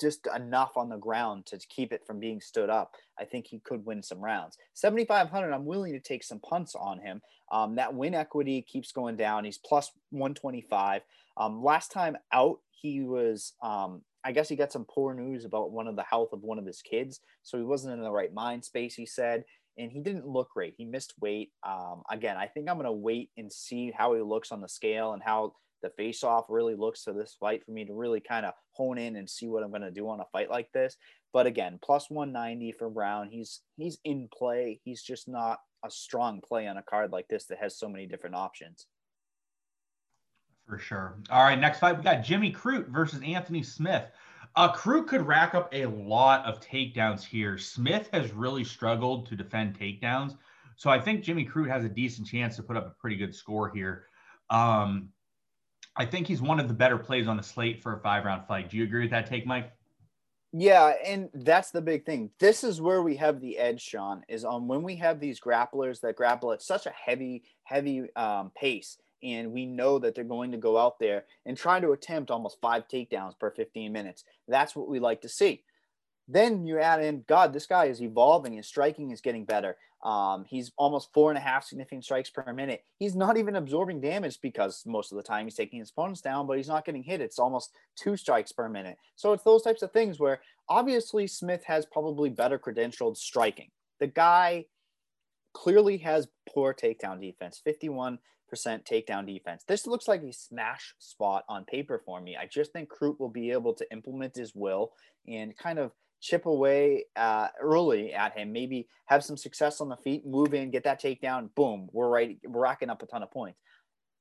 just 0.00 0.26
enough 0.34 0.76
on 0.76 0.88
the 0.88 0.96
ground 0.96 1.46
to 1.46 1.58
keep 1.68 1.92
it 1.92 2.06
from 2.06 2.18
being 2.20 2.40
stood 2.40 2.70
up. 2.70 2.94
I 3.18 3.24
think 3.24 3.46
he 3.46 3.58
could 3.60 3.84
win 3.84 4.02
some 4.02 4.20
rounds. 4.20 4.56
7,500, 4.74 5.52
I'm 5.52 5.64
willing 5.64 5.92
to 5.92 6.00
take 6.00 6.22
some 6.22 6.40
punts 6.40 6.74
on 6.74 7.00
him. 7.00 7.20
Um, 7.50 7.76
that 7.76 7.94
win 7.94 8.14
equity 8.14 8.62
keeps 8.62 8.92
going 8.92 9.16
down. 9.16 9.44
He's 9.44 9.58
plus 9.58 9.90
125. 10.10 11.02
Um, 11.36 11.62
last 11.62 11.90
time 11.90 12.16
out, 12.32 12.60
he 12.70 13.02
was, 13.02 13.54
um, 13.62 14.02
I 14.24 14.32
guess 14.32 14.48
he 14.48 14.56
got 14.56 14.72
some 14.72 14.86
poor 14.88 15.14
news 15.14 15.44
about 15.44 15.72
one 15.72 15.88
of 15.88 15.96
the 15.96 16.04
health 16.04 16.30
of 16.32 16.42
one 16.42 16.58
of 16.58 16.66
his 16.66 16.82
kids. 16.82 17.20
So 17.42 17.58
he 17.58 17.64
wasn't 17.64 17.94
in 17.94 18.02
the 18.02 18.10
right 18.10 18.32
mind 18.32 18.64
space, 18.64 18.94
he 18.94 19.06
said. 19.06 19.44
And 19.78 19.92
he 19.92 20.00
didn't 20.00 20.26
look 20.26 20.50
great. 20.50 20.74
He 20.76 20.84
missed 20.84 21.14
weight. 21.20 21.50
Um, 21.66 22.02
again, 22.10 22.36
I 22.36 22.46
think 22.46 22.68
I'm 22.68 22.76
going 22.76 22.86
to 22.86 22.92
wait 22.92 23.30
and 23.36 23.52
see 23.52 23.92
how 23.96 24.14
he 24.14 24.20
looks 24.20 24.50
on 24.50 24.60
the 24.60 24.68
scale 24.68 25.12
and 25.12 25.22
how 25.22 25.54
the 25.82 25.90
face 25.90 26.24
off 26.24 26.46
really 26.48 26.74
looks 26.74 27.04
to 27.04 27.12
this 27.12 27.36
fight 27.38 27.64
for 27.64 27.70
me 27.70 27.84
to 27.84 27.94
really 27.94 28.20
kind 28.20 28.44
of 28.44 28.54
hone 28.72 28.98
in 28.98 29.16
and 29.16 29.30
see 29.30 29.46
what 29.46 29.62
I'm 29.62 29.70
going 29.70 29.82
to 29.82 29.90
do 29.90 30.08
on 30.08 30.20
a 30.20 30.24
fight 30.32 30.50
like 30.50 30.70
this. 30.72 30.96
But 31.32 31.46
again, 31.46 31.78
plus 31.82 32.10
190 32.10 32.72
for 32.72 32.90
Brown. 32.90 33.28
He's 33.30 33.60
he's 33.76 33.98
in 34.04 34.28
play. 34.36 34.80
He's 34.84 35.02
just 35.02 35.28
not 35.28 35.58
a 35.84 35.90
strong 35.90 36.40
play 36.40 36.66
on 36.66 36.76
a 36.76 36.82
card 36.82 37.12
like 37.12 37.28
this 37.28 37.46
that 37.46 37.58
has 37.58 37.78
so 37.78 37.88
many 37.88 38.06
different 38.06 38.34
options. 38.34 38.86
For 40.66 40.78
sure. 40.78 41.18
All 41.30 41.44
right, 41.44 41.58
next 41.58 41.78
fight 41.78 41.96
we 41.96 42.02
got 42.02 42.24
Jimmy 42.24 42.52
Crute 42.52 42.88
versus 42.88 43.22
Anthony 43.24 43.62
Smith. 43.62 44.04
Uh, 44.56 44.72
Crute 44.72 45.06
could 45.06 45.26
rack 45.26 45.54
up 45.54 45.68
a 45.72 45.86
lot 45.86 46.44
of 46.44 46.60
takedowns 46.60 47.24
here. 47.24 47.58
Smith 47.58 48.08
has 48.12 48.32
really 48.32 48.64
struggled 48.64 49.26
to 49.26 49.36
defend 49.36 49.78
takedowns, 49.78 50.36
so 50.76 50.90
I 50.90 51.00
think 51.00 51.22
Jimmy 51.22 51.46
Crute 51.46 51.68
has 51.68 51.84
a 51.84 51.88
decent 51.88 52.26
chance 52.26 52.56
to 52.56 52.62
put 52.62 52.76
up 52.76 52.86
a 52.86 53.00
pretty 53.00 53.16
good 53.16 53.34
score 53.34 53.68
here. 53.70 54.06
Um, 54.50 55.10
I 55.96 56.06
think 56.06 56.26
he's 56.26 56.40
one 56.40 56.60
of 56.60 56.68
the 56.68 56.74
better 56.74 56.96
plays 56.96 57.26
on 57.26 57.36
the 57.36 57.42
slate 57.42 57.82
for 57.82 57.96
a 57.96 58.00
five 58.00 58.24
round 58.24 58.46
fight. 58.46 58.70
Do 58.70 58.76
you 58.76 58.84
agree 58.84 59.02
with 59.02 59.10
that 59.10 59.26
take, 59.26 59.46
Mike? 59.46 59.72
Yeah, 60.52 60.94
and 61.04 61.28
that's 61.34 61.70
the 61.70 61.82
big 61.82 62.06
thing. 62.06 62.30
This 62.38 62.64
is 62.64 62.80
where 62.80 63.02
we 63.02 63.16
have 63.16 63.40
the 63.40 63.58
edge, 63.58 63.82
Sean, 63.82 64.22
is 64.28 64.44
on 64.44 64.66
when 64.66 64.82
we 64.82 64.96
have 64.96 65.20
these 65.20 65.38
grapplers 65.38 66.00
that 66.00 66.16
grapple 66.16 66.52
at 66.52 66.62
such 66.62 66.86
a 66.86 66.90
heavy, 66.90 67.42
heavy 67.64 68.14
um, 68.14 68.50
pace, 68.56 68.96
and 69.22 69.52
we 69.52 69.66
know 69.66 69.98
that 69.98 70.14
they're 70.14 70.24
going 70.24 70.52
to 70.52 70.58
go 70.58 70.78
out 70.78 70.98
there 70.98 71.24
and 71.46 71.56
try 71.56 71.80
to 71.80 71.92
attempt 71.92 72.30
almost 72.30 72.60
five 72.60 72.88
takedowns 72.88 73.38
per 73.38 73.50
15 73.50 73.92
minutes. 73.92 74.24
That's 74.46 74.76
what 74.76 74.88
we 74.88 75.00
like 75.00 75.22
to 75.22 75.28
see. 75.28 75.62
Then 76.28 76.66
you 76.66 76.78
add 76.78 77.02
in, 77.02 77.24
God, 77.26 77.52
this 77.52 77.66
guy 77.66 77.86
is 77.86 78.02
evolving. 78.02 78.54
His 78.54 78.66
striking 78.66 79.10
is 79.10 79.22
getting 79.22 79.44
better. 79.46 79.76
Um, 80.04 80.44
he's 80.44 80.70
almost 80.76 81.12
four 81.12 81.30
and 81.30 81.38
a 81.38 81.40
half 81.40 81.64
significant 81.64 82.04
strikes 82.04 82.30
per 82.30 82.52
minute. 82.52 82.84
He's 82.98 83.16
not 83.16 83.36
even 83.36 83.56
absorbing 83.56 84.00
damage 84.00 84.40
because 84.40 84.84
most 84.86 85.10
of 85.10 85.16
the 85.16 85.24
time 85.24 85.46
he's 85.46 85.56
taking 85.56 85.80
his 85.80 85.90
opponents 85.90 86.20
down, 86.20 86.46
but 86.46 86.56
he's 86.56 86.68
not 86.68 86.84
getting 86.84 87.02
hit. 87.02 87.20
It's 87.20 87.38
almost 87.38 87.72
two 87.96 88.16
strikes 88.16 88.52
per 88.52 88.68
minute. 88.68 88.98
So 89.16 89.32
it's 89.32 89.42
those 89.42 89.62
types 89.62 89.82
of 89.82 89.90
things 89.90 90.20
where 90.20 90.40
obviously 90.68 91.26
Smith 91.26 91.64
has 91.64 91.86
probably 91.86 92.30
better 92.30 92.58
credentialed 92.58 93.16
striking. 93.16 93.70
The 93.98 94.06
guy 94.06 94.66
clearly 95.52 95.96
has 95.98 96.28
poor 96.48 96.74
takedown 96.74 97.20
defense, 97.20 97.60
51% 97.66 98.18
takedown 98.56 99.26
defense. 99.26 99.64
This 99.66 99.86
looks 99.86 100.08
like 100.08 100.22
a 100.22 100.32
smash 100.32 100.94
spot 100.98 101.44
on 101.48 101.64
paper 101.64 102.02
for 102.04 102.20
me. 102.20 102.36
I 102.36 102.46
just 102.46 102.72
think 102.72 102.88
Crute 102.88 103.18
will 103.18 103.28
be 103.28 103.50
able 103.50 103.74
to 103.74 103.92
implement 103.92 104.36
his 104.36 104.54
will 104.54 104.92
and 105.26 105.56
kind 105.56 105.78
of– 105.78 105.92
chip 106.20 106.46
away 106.46 107.04
uh, 107.16 107.48
early 107.60 108.12
at 108.12 108.36
him, 108.36 108.52
maybe 108.52 108.88
have 109.06 109.24
some 109.24 109.36
success 109.36 109.80
on 109.80 109.88
the 109.88 109.96
feet, 109.96 110.26
move 110.26 110.54
in, 110.54 110.70
get 110.70 110.84
that 110.84 111.00
takedown, 111.00 111.48
boom, 111.54 111.88
we're 111.92 112.08
right, 112.08 112.38
we're 112.44 112.60
racking 112.60 112.90
up 112.90 113.02
a 113.02 113.06
ton 113.06 113.22
of 113.22 113.30
points. 113.30 113.58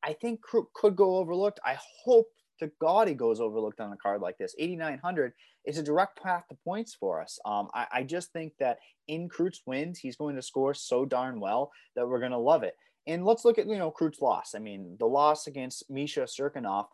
I 0.03 0.13
think 0.13 0.41
Crute 0.41 0.67
could 0.73 0.95
go 0.95 1.17
overlooked. 1.17 1.59
I 1.65 1.77
hope 2.03 2.27
to 2.59 2.71
God 2.79 3.07
he 3.07 3.13
goes 3.13 3.39
overlooked 3.39 3.79
on 3.79 3.91
a 3.91 3.97
card 3.97 4.21
like 4.21 4.37
this. 4.37 4.55
8,900 4.57 5.33
is 5.65 5.77
a 5.77 5.83
direct 5.83 6.21
path 6.21 6.43
to 6.49 6.57
points 6.63 6.95
for 6.95 7.21
us. 7.21 7.39
Um, 7.45 7.67
I, 7.73 7.87
I 7.91 8.03
just 8.03 8.31
think 8.31 8.53
that 8.59 8.77
in 9.07 9.27
Crute's 9.27 9.61
wins, 9.65 9.99
he's 9.99 10.15
going 10.15 10.35
to 10.35 10.41
score 10.41 10.73
so 10.73 11.05
darn 11.05 11.39
well 11.39 11.71
that 11.95 12.07
we're 12.07 12.19
going 12.19 12.31
to 12.31 12.37
love 12.37 12.63
it. 12.63 12.75
And 13.07 13.25
let's 13.25 13.45
look 13.45 13.57
at, 13.57 13.67
you 13.67 13.77
know, 13.77 13.89
Crute's 13.89 14.21
loss. 14.21 14.53
I 14.55 14.59
mean, 14.59 14.97
the 14.99 15.05
loss 15.05 15.47
against 15.47 15.89
Misha 15.89 16.21
Cirkunov 16.21 16.87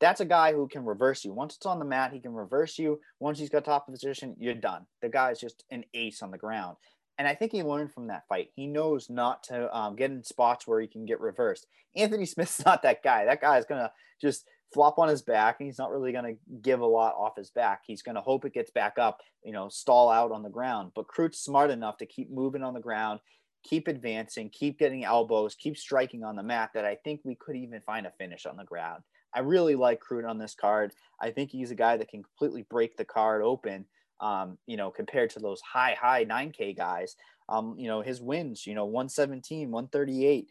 that's 0.00 0.20
a 0.20 0.24
guy 0.24 0.52
who 0.52 0.68
can 0.68 0.84
reverse 0.84 1.24
you. 1.24 1.32
Once 1.32 1.56
it's 1.56 1.66
on 1.66 1.78
the 1.78 1.84
mat, 1.84 2.12
he 2.12 2.20
can 2.20 2.34
reverse 2.34 2.78
you. 2.78 3.00
Once 3.20 3.38
he's 3.38 3.48
got 3.48 3.64
top 3.64 3.86
position, 3.86 4.36
you're 4.38 4.54
done. 4.54 4.86
The 5.02 5.08
guy 5.08 5.30
is 5.30 5.40
just 5.40 5.64
an 5.70 5.84
ace 5.94 6.22
on 6.22 6.30
the 6.30 6.38
ground. 6.38 6.76
And 7.16 7.28
I 7.28 7.34
think 7.34 7.52
he 7.52 7.62
learned 7.62 7.92
from 7.92 8.08
that 8.08 8.26
fight. 8.28 8.50
He 8.56 8.66
knows 8.66 9.08
not 9.08 9.44
to 9.44 9.74
um, 9.76 9.94
get 9.94 10.10
in 10.10 10.24
spots 10.24 10.66
where 10.66 10.80
he 10.80 10.88
can 10.88 11.06
get 11.06 11.20
reversed. 11.20 11.66
Anthony 11.94 12.26
Smith's 12.26 12.64
not 12.64 12.82
that 12.82 13.02
guy. 13.02 13.24
That 13.24 13.40
guy 13.40 13.56
is 13.56 13.64
going 13.64 13.80
to 13.80 13.92
just 14.20 14.46
flop 14.72 14.98
on 14.98 15.08
his 15.08 15.22
back 15.22 15.56
and 15.60 15.66
he's 15.66 15.78
not 15.78 15.92
really 15.92 16.10
going 16.10 16.24
to 16.24 16.40
give 16.60 16.80
a 16.80 16.86
lot 16.86 17.14
off 17.14 17.36
his 17.36 17.50
back. 17.50 17.82
He's 17.86 18.02
going 18.02 18.16
to 18.16 18.20
hope 18.20 18.44
it 18.44 18.52
gets 18.52 18.72
back 18.72 18.98
up, 18.98 19.20
you 19.44 19.52
know, 19.52 19.68
stall 19.68 20.10
out 20.10 20.32
on 20.32 20.42
the 20.42 20.50
ground. 20.50 20.90
But 20.96 21.06
Crute's 21.06 21.38
smart 21.38 21.70
enough 21.70 21.98
to 21.98 22.06
keep 22.06 22.30
moving 22.32 22.64
on 22.64 22.74
the 22.74 22.80
ground, 22.80 23.20
keep 23.64 23.88
advancing, 23.88 24.50
keep 24.50 24.78
getting 24.78 25.04
elbows, 25.04 25.54
keep 25.54 25.76
striking 25.76 26.22
on 26.22 26.36
the 26.36 26.42
mat 26.42 26.70
that 26.74 26.84
I 26.84 26.96
think 26.96 27.20
we 27.24 27.34
could 27.34 27.56
even 27.56 27.80
find 27.80 28.06
a 28.06 28.12
finish 28.12 28.46
on 28.46 28.56
the 28.56 28.64
ground. 28.64 29.02
I 29.34 29.40
really 29.40 29.74
like 29.74 30.00
Crute 30.00 30.28
on 30.28 30.38
this 30.38 30.54
card. 30.54 30.92
I 31.20 31.30
think 31.30 31.50
he's 31.50 31.70
a 31.70 31.74
guy 31.74 31.96
that 31.96 32.08
can 32.08 32.22
completely 32.22 32.62
break 32.70 32.96
the 32.96 33.04
card 33.04 33.42
open. 33.42 33.86
Um, 34.20 34.58
you 34.66 34.76
know, 34.76 34.92
compared 34.92 35.30
to 35.30 35.40
those 35.40 35.60
high, 35.60 35.96
high 36.00 36.24
9K 36.24 36.76
guys. 36.76 37.16
Um, 37.48 37.74
you 37.76 37.88
know, 37.88 38.00
his 38.00 38.22
wins, 38.22 38.66
you 38.66 38.74
know, 38.74 38.84
117, 38.84 39.70
138. 39.70 40.50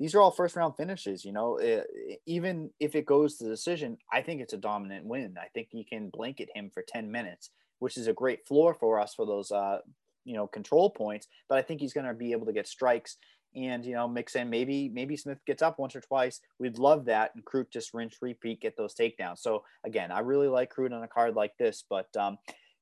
These 0.00 0.14
are 0.14 0.20
all 0.20 0.32
first 0.32 0.56
round 0.56 0.76
finishes. 0.76 1.24
You 1.24 1.32
know, 1.32 1.58
it, 1.58 1.86
even 2.26 2.70
if 2.80 2.96
it 2.96 3.06
goes 3.06 3.36
to 3.36 3.44
the 3.44 3.50
decision, 3.50 3.98
I 4.12 4.20
think 4.20 4.40
it's 4.40 4.52
a 4.52 4.58
dominant 4.58 5.06
win. 5.06 5.36
I 5.40 5.46
think 5.54 5.68
you 5.70 5.84
can 5.84 6.10
blanket 6.10 6.50
him 6.54 6.70
for 6.74 6.82
10 6.86 7.10
minutes, 7.10 7.50
which 7.78 7.96
is 7.96 8.08
a 8.08 8.12
great 8.12 8.46
floor 8.46 8.74
for 8.74 8.98
us 8.98 9.14
for 9.14 9.24
those, 9.24 9.52
uh, 9.52 9.78
you 10.24 10.34
know, 10.34 10.46
control 10.46 10.90
points. 10.90 11.26
But 11.48 11.58
I 11.58 11.62
think 11.62 11.80
he's 11.80 11.92
going 11.92 12.06
to 12.06 12.14
be 12.14 12.32
able 12.32 12.46
to 12.46 12.52
get 12.52 12.66
strikes 12.66 13.16
and 13.56 13.84
you 13.84 13.94
know 13.94 14.08
mix 14.08 14.34
in 14.34 14.50
maybe 14.50 14.90
maybe 14.92 15.16
Smith 15.16 15.38
gets 15.46 15.62
up 15.62 15.78
once 15.78 15.94
or 15.94 16.00
twice. 16.00 16.40
We'd 16.58 16.78
love 16.78 17.04
that, 17.06 17.32
and 17.34 17.44
Crute 17.44 17.70
just 17.72 17.94
rinse 17.94 18.16
repeat 18.20 18.60
get 18.60 18.76
those 18.76 18.94
takedowns. 18.94 19.38
So 19.38 19.64
again, 19.84 20.10
I 20.10 20.20
really 20.20 20.48
like 20.48 20.72
Crute 20.74 20.92
on 20.92 21.02
a 21.02 21.08
card 21.08 21.34
like 21.34 21.56
this. 21.58 21.84
But 21.88 22.08
um, 22.16 22.38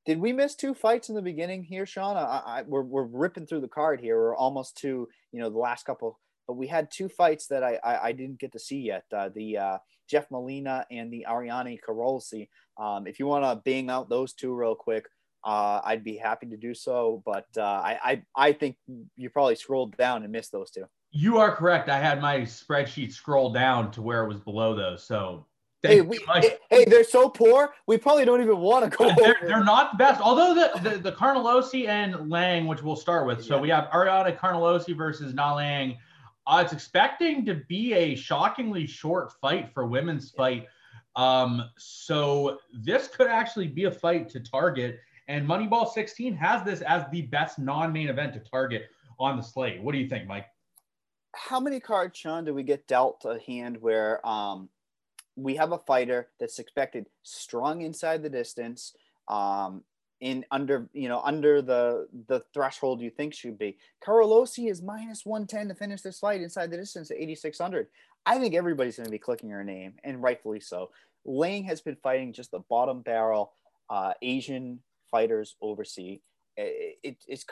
did 0.07 0.19
we 0.19 0.33
miss 0.33 0.55
two 0.55 0.75
fights 0.75 1.09
in 1.09 1.15
the 1.15 1.23
beginning 1.23 1.63
here, 1.63 1.87
Sean? 1.87 2.17
I, 2.17 2.43
I, 2.45 2.63
we're 2.67 2.83
we're 2.83 3.05
ripping 3.05 3.47
through 3.47 3.61
the 3.61 3.69
card 3.69 4.01
here. 4.01 4.17
We're 4.17 4.37
almost 4.37 4.79
to 4.79 5.09
you 5.33 5.41
know 5.41 5.51
the 5.51 5.59
last 5.59 5.85
couple, 5.85 6.19
but 6.47 6.55
we 6.55 6.67
had 6.67 6.91
two 6.91 7.09
fights 7.09 7.47
that 7.49 7.63
I 7.63 7.79
I, 7.85 8.07
I 8.07 8.13
didn't 8.13 8.41
get 8.41 8.53
to 8.53 8.59
see 8.59 8.81
yet. 8.81 9.05
Uh, 9.15 9.29
the 9.35 9.59
uh, 9.59 9.79
Jeff 10.09 10.31
Molina 10.31 10.87
and 10.91 11.13
the 11.13 11.27
Ariane 11.27 11.79
Carnelossi. 11.87 12.49
Um, 12.79 13.07
if 13.07 13.19
you 13.19 13.27
want 13.27 13.45
to 13.45 13.63
bang 13.65 13.91
out 13.91 14.09
those 14.09 14.33
two 14.33 14.55
real 14.55 14.75
quick 14.75 15.07
uh, 15.45 15.81
I'd 15.85 16.05
be 16.05 16.17
happy 16.17 16.47
to 16.47 16.57
do 16.57 16.75
so. 16.75 17.23
But 17.25 17.47
uh, 17.57 17.63
I, 17.63 17.99
I, 18.03 18.23
I 18.37 18.53
think 18.53 18.77
you 19.17 19.31
probably 19.31 19.57
scrolled 19.57 19.97
down 19.97 20.23
and 20.23 20.33
missed 20.33 20.53
those 20.53 20.71
two. 20.71 20.85
You 21.11 21.39
are 21.39 21.55
correct. 21.55 21.89
I 21.89 21.99
had 21.99 22.21
my 22.21 22.41
spreadsheet 22.41 23.13
scroll 23.13 23.53
down 23.53 23.91
to 23.93 24.03
where 24.03 24.25
it 24.25 24.29
was 24.29 24.41
below 24.41 24.75
those. 24.75 25.05
So 25.05 25.47
hey, 25.83 26.01
we, 26.01 26.19
hey, 26.35 26.57
hey, 26.71 26.85
they're 26.87 27.05
so 27.05 27.29
poor. 27.29 27.75
We 27.87 27.99
probably 27.99 28.25
don't 28.25 28.41
even 28.41 28.59
want 28.59 28.91
to 28.91 28.97
go. 28.97 29.13
They're, 29.17 29.37
they're, 29.43 29.65
not 29.65 29.93
the 29.93 29.99
best. 29.99 30.21
Although 30.21 30.55
the 30.55 30.91
the, 30.91 30.99
the 30.99 31.13
Carnelossi 31.13 31.89
and 31.89 32.31
Liang, 32.31 32.67
which 32.67 32.83
we'll 32.83 32.97
start 32.97 33.27
with. 33.27 33.45
So 33.45 33.57
yeah. 33.57 33.61
we 33.61 33.69
have 33.71 33.85
Ariana 33.91 34.39
Carnelossi 34.39 34.97
versus 34.97 35.35
Na 35.35 35.55
Liang. 35.55 35.99
Uh, 36.47 36.63
it's 36.65 36.73
expecting 36.73 37.45
to 37.47 37.55
be 37.69 37.93
a 37.95 38.15
shockingly 38.15 38.87
short 38.87 39.33
fight 39.41 39.73
for 39.73 39.87
women's 39.87 40.31
fight. 40.31 40.67
Um, 41.15 41.69
so 41.77 42.59
this 42.73 43.09
could 43.09 43.27
actually 43.27 43.69
be 43.69 43.85
a 43.85 43.91
fight 43.91 44.29
to 44.31 44.41
target 44.41 44.99
and 45.29 45.47
Moneyball 45.47 45.89
16 45.91 46.35
has 46.35 46.65
this 46.65 46.81
as 46.83 47.05
the 47.11 47.23
best 47.23 47.59
non-main 47.59 48.09
event 48.09 48.35
to 48.35 48.41
target 48.41 48.85
on 49.19 49.37
the 49.37 49.43
slate. 49.43 49.83
What 49.83 49.93
do 49.93 49.99
you 49.99 50.09
think, 50.09 50.27
Mike? 50.27 50.47
How 51.35 51.61
many 51.61 51.81
cards, 51.81 52.19
Sean, 52.19 52.45
do 52.45 52.53
we 52.53 52.63
get 52.63 52.87
dealt 52.87 53.25
a 53.25 53.39
hand 53.47 53.79
where 53.81 54.27
um, 54.27 54.69
we 55.37 55.57
have 55.57 55.73
a 55.73 55.79
fighter 55.79 56.29
that's 56.39 56.59
expected 56.59 57.07
strong 57.23 57.83
inside 57.83 58.23
the 58.23 58.29
distance, 58.29 58.95
um, 59.29 59.83
in 60.21 60.45
under 60.53 60.89
you 60.93 61.09
know 61.09 61.21
under 61.25 61.61
the 61.61 62.07
the 62.29 62.41
threshold 62.55 63.01
you 63.01 63.11
think 63.11 63.35
should 63.35 63.59
be. 63.59 63.77
Carnelossi 64.07 64.71
is 64.71 64.81
minus 64.81 65.27
110 65.27 65.69
to 65.69 65.75
finish 65.75 66.01
this 66.03 66.21
fight 66.21 66.41
inside 66.41 66.71
the 66.71 66.77
distance 66.77 67.11
at 67.11 67.17
8600. 67.17 67.89
I 68.25 68.39
think 68.39 68.55
everybody's 68.55 68.97
going 68.97 69.07
to 69.07 69.11
be 69.11 69.19
clicking 69.19 69.51
her 69.51 69.65
name, 69.65 69.95
and 70.05 70.23
rightfully 70.23 70.61
so. 70.61 70.91
Liang 71.25 71.65
has 71.65 71.81
been 71.81 71.97
fighting 71.97 72.33
just 72.33 72.53
the 72.53 72.61
bottom 72.61 73.01
barrel 73.01 73.53
uh, 73.91 74.13
Asian 74.23 74.81
fighters 75.13 75.55
overseas. 75.63 76.19
It, 76.57 76.97
it, 77.03 77.17
it's 77.29 77.45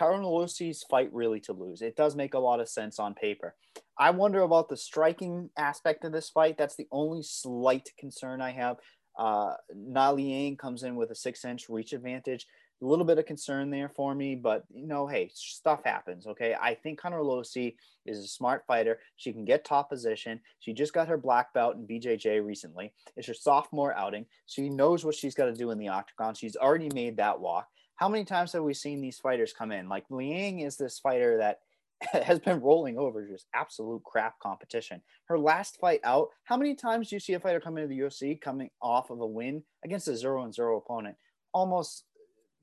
fight 0.90 1.10
really 1.12 1.40
to 1.40 1.52
lose. 1.52 1.80
It 1.80 1.96
does 1.96 2.16
make 2.16 2.34
a 2.34 2.38
lot 2.38 2.60
of 2.60 2.68
sense 2.68 2.98
on 2.98 3.14
paper. 3.14 3.54
I 3.98 4.10
wonder 4.10 4.40
about 4.40 4.68
the 4.68 4.76
striking 4.76 5.50
aspect 5.56 6.04
of 6.04 6.12
this 6.12 6.28
fight. 6.30 6.58
That's 6.58 6.76
the 6.76 6.88
only 6.90 7.22
slight 7.22 7.88
concern 7.98 8.42
I 8.42 8.50
have. 8.50 8.76
Uh, 9.18 9.52
Na 9.74 10.10
Liang 10.10 10.56
comes 10.56 10.82
in 10.82 10.96
with 10.96 11.10
a 11.10 11.14
six 11.14 11.44
inch 11.44 11.68
reach 11.68 11.92
advantage 11.92 12.46
a 12.82 12.86
little 12.86 13.04
bit 13.04 13.18
of 13.18 13.26
concern 13.26 13.70
there 13.70 13.88
for 13.88 14.14
me, 14.14 14.34
but 14.34 14.64
you 14.72 14.86
know, 14.86 15.06
hey, 15.06 15.30
stuff 15.34 15.80
happens. 15.84 16.26
Okay. 16.26 16.56
I 16.60 16.74
think 16.74 17.00
Carnelossi 17.00 17.76
is 18.06 18.18
a 18.18 18.28
smart 18.28 18.64
fighter. 18.66 18.98
She 19.16 19.32
can 19.32 19.44
get 19.44 19.64
top 19.64 19.90
position. 19.90 20.40
She 20.60 20.72
just 20.72 20.94
got 20.94 21.08
her 21.08 21.18
black 21.18 21.52
belt 21.52 21.76
in 21.76 21.86
BJJ 21.86 22.44
recently. 22.44 22.92
It's 23.16 23.28
her 23.28 23.34
sophomore 23.34 23.94
outing. 23.94 24.26
She 24.46 24.68
knows 24.68 25.04
what 25.04 25.14
she's 25.14 25.34
got 25.34 25.46
to 25.46 25.54
do 25.54 25.70
in 25.70 25.78
the 25.78 25.88
octagon. 25.88 26.34
She's 26.34 26.56
already 26.56 26.90
made 26.94 27.16
that 27.18 27.38
walk. 27.38 27.68
How 27.96 28.08
many 28.08 28.24
times 28.24 28.52
have 28.52 28.62
we 28.62 28.72
seen 28.72 29.02
these 29.02 29.18
fighters 29.18 29.52
come 29.52 29.72
in? 29.72 29.88
Like 29.88 30.04
Liang 30.08 30.60
is 30.60 30.78
this 30.78 30.98
fighter 30.98 31.36
that 31.36 31.60
has 32.24 32.38
been 32.38 32.60
rolling 32.60 32.98
over 32.98 33.26
just 33.26 33.46
absolute 33.54 34.02
crap 34.04 34.38
competition. 34.38 35.02
Her 35.26 35.38
last 35.38 35.78
fight 35.80 36.00
out, 36.02 36.28
how 36.44 36.56
many 36.56 36.74
times 36.74 37.10
do 37.10 37.16
you 37.16 37.20
see 37.20 37.34
a 37.34 37.40
fighter 37.40 37.60
come 37.60 37.76
into 37.76 37.88
the 37.88 37.98
UFC 37.98 38.40
coming 38.40 38.70
off 38.80 39.10
of 39.10 39.20
a 39.20 39.26
win 39.26 39.62
against 39.84 40.08
a 40.08 40.16
zero 40.16 40.44
and 40.44 40.54
zero 40.54 40.78
opponent? 40.78 41.16
Almost 41.52 42.04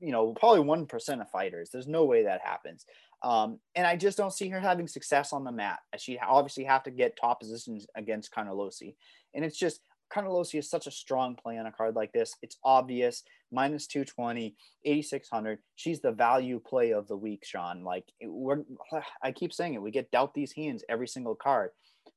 you 0.00 0.12
know, 0.12 0.32
probably 0.32 0.62
1% 0.62 1.20
of 1.20 1.30
fighters. 1.30 1.70
There's 1.70 1.86
no 1.86 2.04
way 2.04 2.24
that 2.24 2.40
happens. 2.42 2.84
Um, 3.22 3.58
and 3.74 3.86
I 3.86 3.96
just 3.96 4.16
don't 4.16 4.32
see 4.32 4.48
her 4.48 4.60
having 4.60 4.86
success 4.86 5.32
on 5.32 5.44
the 5.44 5.52
mat. 5.52 5.80
She 5.98 6.18
obviously 6.18 6.64
have 6.64 6.84
to 6.84 6.90
get 6.90 7.18
top 7.20 7.40
positions 7.40 7.86
against 7.96 8.32
Carnelossi. 8.32 8.94
And 9.34 9.44
it's 9.44 9.58
just, 9.58 9.80
Carnelossi 10.12 10.58
is 10.58 10.70
such 10.70 10.86
a 10.86 10.92
strong 10.92 11.34
play 11.34 11.58
on 11.58 11.66
a 11.66 11.72
card 11.72 11.94
like 11.94 12.12
this. 12.12 12.34
It's 12.42 12.56
obvious. 12.64 13.24
Minus 13.50 13.86
220, 13.86 14.54
8,600. 14.84 15.58
She's 15.74 16.00
the 16.00 16.12
value 16.12 16.60
play 16.60 16.92
of 16.92 17.08
the 17.08 17.16
week, 17.16 17.44
Sean. 17.44 17.82
Like, 17.82 18.04
we're, 18.22 18.62
I 19.22 19.32
keep 19.32 19.52
saying 19.52 19.74
it. 19.74 19.82
We 19.82 19.90
get 19.90 20.10
dealt 20.10 20.34
these 20.34 20.52
hands 20.52 20.84
every 20.88 21.08
single 21.08 21.34
card. 21.34 21.70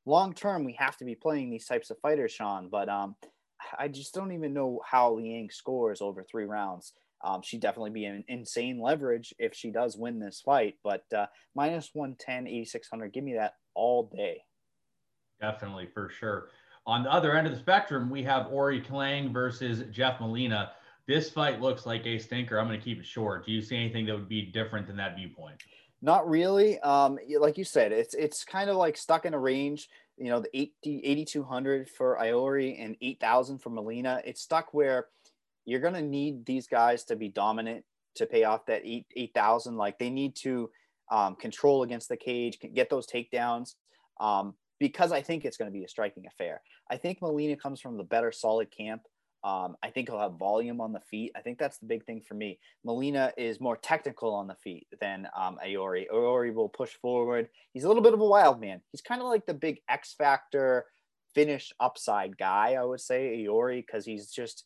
Long 0.06 0.32
term, 0.32 0.64
we 0.64 0.76
have 0.78 0.96
to 0.98 1.04
be 1.04 1.14
playing 1.14 1.50
these 1.50 1.66
types 1.66 1.90
of 1.90 1.98
fighters, 2.00 2.32
Sean. 2.32 2.68
But 2.70 2.88
um, 2.88 3.16
I 3.78 3.88
just 3.88 4.14
don't 4.14 4.32
even 4.32 4.54
know 4.54 4.80
how 4.88 5.14
Liang 5.14 5.50
scores 5.50 6.00
over 6.00 6.22
three 6.22 6.44
rounds. 6.44 6.92
Um, 7.24 7.42
she'd 7.42 7.60
definitely 7.60 7.90
be 7.90 8.04
an 8.04 8.24
insane 8.28 8.80
leverage 8.80 9.34
if 9.38 9.54
she 9.54 9.70
does 9.70 9.96
win 9.96 10.18
this 10.18 10.40
fight. 10.40 10.76
But 10.82 11.04
uh, 11.16 11.26
minus 11.54 11.90
110, 11.92 12.46
8,600, 12.46 13.12
give 13.12 13.24
me 13.24 13.34
that 13.34 13.54
all 13.74 14.10
day. 14.14 14.42
Definitely, 15.40 15.88
for 15.92 16.08
sure. 16.08 16.48
On 16.86 17.04
the 17.04 17.12
other 17.12 17.36
end 17.36 17.46
of 17.46 17.52
the 17.52 17.58
spectrum, 17.58 18.10
we 18.10 18.22
have 18.24 18.48
Ori 18.50 18.80
Klang 18.80 19.32
versus 19.32 19.84
Jeff 19.92 20.20
Molina. 20.20 20.72
This 21.06 21.30
fight 21.30 21.60
looks 21.60 21.86
like 21.86 22.06
a 22.06 22.18
stinker. 22.18 22.58
I'm 22.58 22.66
going 22.66 22.78
to 22.78 22.84
keep 22.84 22.98
it 22.98 23.06
short. 23.06 23.46
Do 23.46 23.52
you 23.52 23.60
see 23.60 23.76
anything 23.76 24.06
that 24.06 24.14
would 24.14 24.28
be 24.28 24.42
different 24.42 24.86
than 24.86 24.96
that 24.96 25.16
viewpoint? 25.16 25.62
Not 26.00 26.28
really. 26.28 26.80
Um, 26.80 27.18
like 27.38 27.56
you 27.56 27.64
said, 27.64 27.92
it's 27.92 28.14
it's 28.14 28.44
kind 28.44 28.68
of 28.68 28.76
like 28.76 28.96
stuck 28.96 29.24
in 29.24 29.34
a 29.34 29.38
range. 29.38 29.88
You 30.16 30.30
know, 30.30 30.40
the 30.40 30.56
80, 30.56 31.02
8,200 31.04 31.88
for 31.88 32.18
Iori 32.20 32.84
and 32.84 32.96
8,000 33.00 33.58
for 33.58 33.70
Molina. 33.70 34.20
It's 34.24 34.42
stuck 34.42 34.74
where– 34.74 35.06
you're 35.64 35.80
going 35.80 35.94
to 35.94 36.02
need 36.02 36.44
these 36.46 36.66
guys 36.66 37.04
to 37.04 37.16
be 37.16 37.28
dominant 37.28 37.84
to 38.16 38.26
pay 38.26 38.44
off 38.44 38.66
that 38.66 38.82
eight 38.84 39.06
eight 39.16 39.32
thousand. 39.34 39.76
Like 39.76 39.98
they 39.98 40.10
need 40.10 40.36
to 40.36 40.70
um, 41.10 41.36
control 41.36 41.82
against 41.82 42.08
the 42.08 42.16
cage, 42.16 42.58
get 42.74 42.90
those 42.90 43.06
takedowns. 43.06 43.74
Um, 44.20 44.54
because 44.78 45.12
I 45.12 45.22
think 45.22 45.44
it's 45.44 45.56
going 45.56 45.70
to 45.70 45.78
be 45.78 45.84
a 45.84 45.88
striking 45.88 46.26
affair. 46.26 46.60
I 46.90 46.96
think 46.96 47.22
Molina 47.22 47.56
comes 47.56 47.80
from 47.80 47.96
the 47.96 48.02
better 48.02 48.32
solid 48.32 48.68
camp. 48.76 49.02
Um, 49.44 49.76
I 49.82 49.90
think 49.90 50.08
he'll 50.08 50.18
have 50.20 50.38
volume 50.38 50.80
on 50.80 50.92
the 50.92 51.00
feet. 51.00 51.32
I 51.36 51.40
think 51.40 51.58
that's 51.58 51.78
the 51.78 51.86
big 51.86 52.04
thing 52.04 52.20
for 52.20 52.34
me. 52.34 52.58
Molina 52.84 53.32
is 53.36 53.60
more 53.60 53.76
technical 53.76 54.34
on 54.34 54.46
the 54.46 54.54
feet 54.56 54.86
than 55.00 55.28
um. 55.36 55.58
Iori 55.64 56.54
will 56.54 56.68
push 56.68 56.90
forward. 57.00 57.48
He's 57.72 57.84
a 57.84 57.88
little 57.88 58.02
bit 58.02 58.14
of 58.14 58.20
a 58.20 58.26
wild 58.26 58.60
man. 58.60 58.80
He's 58.90 59.00
kind 59.00 59.20
of 59.20 59.28
like 59.28 59.46
the 59.46 59.54
big 59.54 59.80
X 59.88 60.14
factor 60.16 60.86
finish 61.34 61.72
upside 61.80 62.36
guy, 62.36 62.74
I 62.74 62.84
would 62.84 63.00
say, 63.00 63.44
Iori, 63.44 63.84
because 63.86 64.04
he's 64.04 64.30
just 64.30 64.64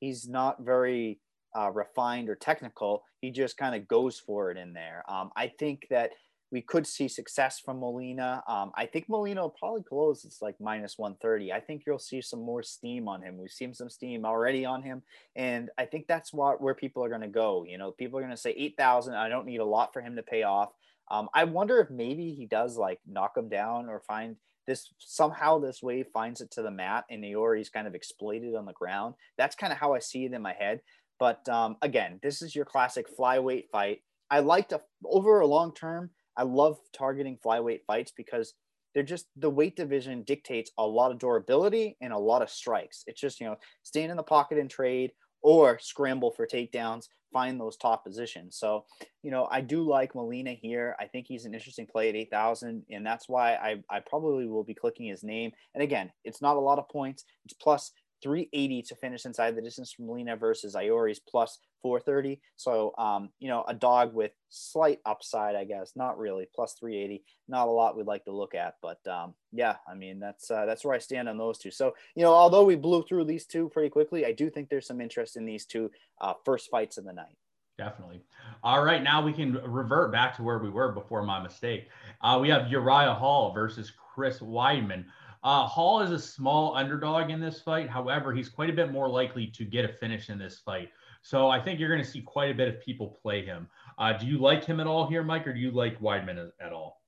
he's 0.00 0.28
not 0.28 0.62
very 0.62 1.20
uh, 1.56 1.70
refined 1.70 2.28
or 2.28 2.34
technical. 2.34 3.04
He 3.20 3.30
just 3.30 3.56
kind 3.56 3.74
of 3.74 3.86
goes 3.86 4.18
for 4.18 4.50
it 4.50 4.56
in 4.56 4.72
there. 4.72 5.04
Um, 5.08 5.30
I 5.36 5.48
think 5.48 5.86
that 5.90 6.10
we 6.52 6.60
could 6.60 6.86
see 6.86 7.06
success 7.06 7.60
from 7.60 7.78
Molina. 7.78 8.42
Um, 8.48 8.72
I 8.74 8.86
think 8.86 9.08
Molina 9.08 9.42
will 9.42 9.54
probably 9.56 9.84
close. 9.84 10.24
It's 10.24 10.42
like 10.42 10.56
minus 10.60 10.98
130. 10.98 11.52
I 11.52 11.60
think 11.60 11.84
you'll 11.86 12.00
see 12.00 12.20
some 12.20 12.42
more 12.42 12.62
steam 12.62 13.06
on 13.06 13.22
him. 13.22 13.38
We've 13.38 13.50
seen 13.50 13.72
some 13.72 13.88
steam 13.88 14.24
already 14.24 14.64
on 14.64 14.82
him. 14.82 15.02
And 15.36 15.70
I 15.78 15.84
think 15.84 16.08
that's 16.08 16.32
what, 16.32 16.60
where 16.60 16.74
people 16.74 17.04
are 17.04 17.08
going 17.08 17.20
to 17.20 17.28
go. 17.28 17.64
You 17.68 17.78
know, 17.78 17.92
people 17.92 18.18
are 18.18 18.22
going 18.22 18.32
to 18.32 18.36
say 18.36 18.50
8,000. 18.56 19.14
I 19.14 19.28
don't 19.28 19.46
need 19.46 19.60
a 19.60 19.64
lot 19.64 19.92
for 19.92 20.02
him 20.02 20.16
to 20.16 20.22
pay 20.22 20.42
off. 20.42 20.70
Um, 21.08 21.28
I 21.34 21.44
wonder 21.44 21.80
if 21.80 21.90
maybe 21.90 22.32
he 22.32 22.46
does 22.46 22.76
like 22.76 23.00
knock 23.06 23.36
him 23.36 23.48
down 23.48 23.88
or 23.88 24.00
find 24.00 24.36
this 24.66 24.92
somehow 24.98 25.58
this 25.58 25.82
wave 25.82 26.06
finds 26.12 26.40
it 26.40 26.50
to 26.52 26.62
the 26.62 26.70
mat 26.70 27.04
and 27.10 27.24
Iori's 27.24 27.70
kind 27.70 27.86
of 27.86 27.94
exploited 27.94 28.54
on 28.54 28.66
the 28.66 28.72
ground. 28.72 29.14
That's 29.38 29.56
kind 29.56 29.72
of 29.72 29.78
how 29.78 29.94
I 29.94 29.98
see 29.98 30.24
it 30.24 30.32
in 30.32 30.42
my 30.42 30.52
head. 30.52 30.80
But 31.18 31.46
um, 31.48 31.76
again, 31.82 32.18
this 32.22 32.40
is 32.42 32.54
your 32.54 32.64
classic 32.64 33.06
flyweight 33.16 33.64
fight. 33.70 34.00
I 34.30 34.40
like 34.40 34.68
to 34.70 34.80
over 35.04 35.40
a 35.40 35.46
long 35.46 35.74
term. 35.74 36.10
I 36.36 36.44
love 36.44 36.78
targeting 36.92 37.38
flyweight 37.44 37.80
fights 37.86 38.12
because 38.16 38.54
they're 38.94 39.02
just 39.02 39.26
the 39.36 39.50
weight 39.50 39.76
division 39.76 40.22
dictates 40.22 40.70
a 40.78 40.86
lot 40.86 41.12
of 41.12 41.18
durability 41.18 41.96
and 42.00 42.12
a 42.12 42.18
lot 42.18 42.42
of 42.42 42.50
strikes. 42.50 43.04
It's 43.06 43.20
just 43.20 43.40
you 43.40 43.46
know 43.46 43.56
stand 43.82 44.10
in 44.10 44.16
the 44.16 44.22
pocket 44.22 44.58
and 44.58 44.70
trade 44.70 45.12
or 45.42 45.78
scramble 45.78 46.30
for 46.30 46.46
takedowns, 46.46 47.08
find 47.32 47.60
those 47.60 47.76
top 47.76 48.04
positions. 48.04 48.56
So, 48.56 48.84
you 49.22 49.30
know, 49.30 49.48
I 49.50 49.60
do 49.60 49.82
like 49.82 50.14
Molina 50.14 50.52
here. 50.52 50.96
I 50.98 51.06
think 51.06 51.26
he's 51.26 51.44
an 51.44 51.54
interesting 51.54 51.86
play 51.86 52.08
at 52.08 52.16
8,000, 52.16 52.84
and 52.90 53.06
that's 53.06 53.28
why 53.28 53.54
I, 53.54 53.76
I 53.88 54.00
probably 54.00 54.46
will 54.46 54.64
be 54.64 54.74
clicking 54.74 55.06
his 55.06 55.22
name. 55.22 55.52
And 55.74 55.82
again, 55.82 56.10
it's 56.24 56.42
not 56.42 56.56
a 56.56 56.60
lot 56.60 56.78
of 56.78 56.88
points. 56.88 57.24
It's 57.44 57.54
plus 57.54 57.92
380 58.22 58.82
to 58.82 58.94
finish 58.96 59.24
inside 59.24 59.56
the 59.56 59.62
distance 59.62 59.92
from 59.92 60.06
Molina 60.06 60.36
versus 60.36 60.74
Iori's 60.74 61.20
plus 61.20 61.58
430. 61.82 62.40
So, 62.56 62.92
um, 62.98 63.30
you 63.38 63.48
know, 63.48 63.64
a 63.66 63.74
dog 63.74 64.14
with 64.14 64.32
slight 64.48 65.00
upside, 65.06 65.56
I 65.56 65.64
guess, 65.64 65.92
not 65.96 66.18
really 66.18 66.48
plus 66.54 66.74
380. 66.74 67.24
Not 67.48 67.68
a 67.68 67.70
lot 67.70 67.96
we'd 67.96 68.06
like 68.06 68.24
to 68.24 68.32
look 68.32 68.54
at, 68.54 68.74
but 68.82 69.04
um, 69.06 69.34
yeah, 69.52 69.76
I 69.88 69.94
mean, 69.94 70.20
that's 70.20 70.50
uh, 70.50 70.66
that's 70.66 70.84
where 70.84 70.94
I 70.94 70.98
stand 70.98 71.28
on 71.28 71.38
those 71.38 71.58
two. 71.58 71.70
So, 71.70 71.94
you 72.14 72.22
know, 72.22 72.32
although 72.32 72.64
we 72.64 72.76
blew 72.76 73.02
through 73.02 73.24
these 73.24 73.46
two 73.46 73.68
pretty 73.70 73.90
quickly, 73.90 74.26
I 74.26 74.32
do 74.32 74.50
think 74.50 74.68
there's 74.68 74.86
some 74.86 75.00
interest 75.00 75.36
in 75.36 75.44
these 75.44 75.66
two 75.66 75.90
uh, 76.20 76.34
first 76.44 76.70
fights 76.70 76.98
of 76.98 77.04
the 77.04 77.12
night. 77.12 77.36
Definitely. 77.80 78.20
All 78.62 78.84
right, 78.84 79.02
now 79.02 79.24
we 79.24 79.32
can 79.32 79.54
revert 79.54 80.12
back 80.12 80.36
to 80.36 80.42
where 80.42 80.58
we 80.58 80.68
were 80.68 80.92
before 80.92 81.22
my 81.22 81.42
mistake. 81.42 81.88
Uh, 82.20 82.38
we 82.38 82.50
have 82.50 82.70
Uriah 82.70 83.14
Hall 83.14 83.54
versus 83.54 83.90
Chris 84.14 84.40
Weidman. 84.40 85.06
Uh, 85.42 85.66
Hall 85.66 86.00
is 86.00 86.10
a 86.10 86.18
small 86.18 86.76
underdog 86.76 87.30
in 87.30 87.40
this 87.40 87.60
fight. 87.60 87.88
However, 87.88 88.32
he's 88.32 88.48
quite 88.48 88.70
a 88.70 88.74
bit 88.74 88.92
more 88.92 89.08
likely 89.08 89.46
to 89.48 89.64
get 89.64 89.84
a 89.84 89.92
finish 89.94 90.28
in 90.28 90.38
this 90.38 90.58
fight. 90.58 90.90
So 91.22 91.48
I 91.48 91.60
think 91.60 91.78
you're 91.78 91.88
going 91.88 92.04
to 92.04 92.10
see 92.10 92.20
quite 92.20 92.50
a 92.50 92.54
bit 92.54 92.68
of 92.68 92.80
people 92.80 93.18
play 93.22 93.44
him. 93.44 93.68
Uh, 93.98 94.12
do 94.12 94.26
you 94.26 94.38
like 94.38 94.64
him 94.64 94.80
at 94.80 94.86
all 94.86 95.06
here, 95.06 95.22
Mike, 95.22 95.46
or 95.46 95.52
do 95.52 95.60
you 95.60 95.70
like 95.70 96.00
Weidman 96.00 96.50
at 96.60 96.72
all? 96.72 97.00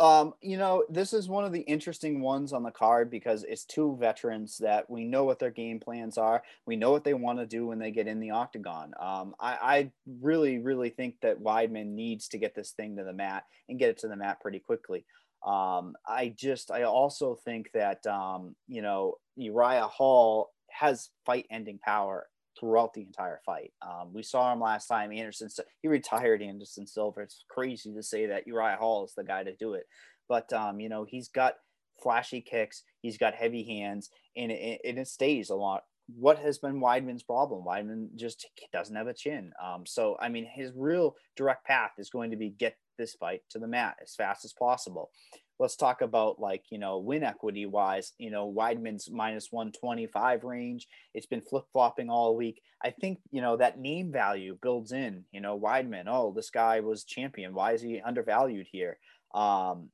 Um, 0.00 0.34
you 0.40 0.56
know, 0.56 0.84
this 0.88 1.12
is 1.12 1.28
one 1.28 1.44
of 1.44 1.52
the 1.52 1.62
interesting 1.62 2.20
ones 2.20 2.52
on 2.52 2.62
the 2.62 2.70
card 2.70 3.10
because 3.10 3.42
it's 3.42 3.64
two 3.64 3.96
veterans 3.98 4.58
that 4.58 4.88
we 4.88 5.04
know 5.04 5.24
what 5.24 5.40
their 5.40 5.50
game 5.50 5.80
plans 5.80 6.16
are. 6.16 6.44
We 6.66 6.76
know 6.76 6.92
what 6.92 7.02
they 7.02 7.14
want 7.14 7.40
to 7.40 7.46
do 7.46 7.66
when 7.66 7.80
they 7.80 7.90
get 7.90 8.06
in 8.06 8.20
the 8.20 8.30
octagon. 8.30 8.92
Um, 9.00 9.34
I, 9.40 9.58
I 9.60 9.90
really, 10.20 10.58
really 10.58 10.90
think 10.90 11.16
that 11.22 11.42
Weidman 11.42 11.94
needs 11.94 12.28
to 12.28 12.38
get 12.38 12.54
this 12.54 12.70
thing 12.70 12.96
to 12.96 13.02
the 13.02 13.12
mat 13.12 13.44
and 13.68 13.78
get 13.78 13.90
it 13.90 13.98
to 13.98 14.08
the 14.08 14.14
mat 14.14 14.40
pretty 14.40 14.60
quickly. 14.60 15.04
Um, 15.46 15.94
I 16.06 16.34
just, 16.36 16.70
I 16.70 16.82
also 16.82 17.38
think 17.44 17.70
that, 17.72 18.06
um, 18.06 18.56
you 18.66 18.82
know, 18.82 19.14
Uriah 19.36 19.86
Hall 19.86 20.50
has 20.70 21.10
fight 21.24 21.46
ending 21.50 21.78
power 21.78 22.26
throughout 22.58 22.92
the 22.92 23.02
entire 23.02 23.40
fight. 23.46 23.72
Um, 23.82 24.12
we 24.12 24.22
saw 24.22 24.52
him 24.52 24.60
last 24.60 24.88
time. 24.88 25.12
Anderson, 25.12 25.48
he 25.80 25.88
retired 25.88 26.42
Anderson 26.42 26.86
Silva. 26.86 27.20
It's 27.20 27.44
crazy 27.48 27.94
to 27.94 28.02
say 28.02 28.26
that 28.26 28.46
Uriah 28.46 28.76
Hall 28.76 29.04
is 29.04 29.14
the 29.16 29.24
guy 29.24 29.44
to 29.44 29.54
do 29.56 29.74
it. 29.74 29.84
But, 30.28 30.52
um, 30.52 30.80
you 30.80 30.88
know, 30.88 31.04
he's 31.08 31.28
got 31.28 31.54
flashy 32.02 32.40
kicks, 32.40 32.82
he's 33.00 33.18
got 33.18 33.34
heavy 33.34 33.64
hands, 33.64 34.10
and 34.36 34.52
it, 34.52 34.80
and 34.84 34.98
it 34.98 35.08
stays 35.08 35.50
a 35.50 35.54
lot. 35.54 35.82
What 36.16 36.38
has 36.38 36.58
been 36.58 36.80
Weidman's 36.80 37.22
problem? 37.22 37.64
Weidman 37.64 38.14
just 38.16 38.46
doesn't 38.72 38.96
have 38.96 39.08
a 39.08 39.14
chin. 39.14 39.52
Um, 39.62 39.84
so, 39.84 40.16
I 40.20 40.28
mean, 40.28 40.48
his 40.52 40.72
real 40.74 41.16
direct 41.36 41.66
path 41.66 41.92
is 41.98 42.10
going 42.10 42.30
to 42.30 42.36
be 42.36 42.50
get 42.50 42.76
this 42.98 43.14
fight 43.14 43.42
to 43.50 43.58
the 43.58 43.66
mat 43.66 43.96
as 44.02 44.14
fast 44.14 44.44
as 44.44 44.52
possible. 44.52 45.10
let's 45.58 45.76
talk 45.76 46.02
about 46.02 46.38
like 46.38 46.64
you 46.70 46.78
know 46.78 46.98
win 46.98 47.22
equity 47.22 47.66
wise 47.66 48.12
you 48.18 48.30
know 48.30 48.52
weidman's 48.52 49.10
minus 49.10 49.50
125 49.50 50.44
range 50.44 50.86
it's 51.14 51.26
been 51.26 51.40
flip-flopping 51.40 52.10
all 52.10 52.36
week 52.36 52.60
i 52.84 52.90
think 52.90 53.18
you 53.30 53.40
know 53.40 53.56
that 53.56 53.78
name 53.78 54.12
value 54.12 54.56
builds 54.60 54.92
in 54.92 55.24
you 55.32 55.40
know 55.40 55.58
weidman 55.58 56.04
oh 56.06 56.32
this 56.34 56.50
guy 56.50 56.80
was 56.80 57.04
champion 57.04 57.54
why 57.54 57.72
is 57.72 57.82
he 57.82 58.00
undervalued 58.00 58.66
here 58.70 58.98
um 59.34 59.88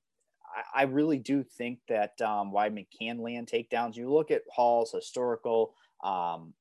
I, 0.54 0.82
I 0.82 0.84
really 0.84 1.18
do 1.18 1.42
think 1.42 1.80
that 1.88 2.20
um, 2.20 2.52
Weidman 2.52 2.86
can 2.98 3.18
land 3.18 3.48
takedowns. 3.48 3.96
You 3.96 4.12
look 4.12 4.30
at 4.30 4.42
Hall's 4.50 4.92
historical 4.92 5.74
um, 6.02 6.54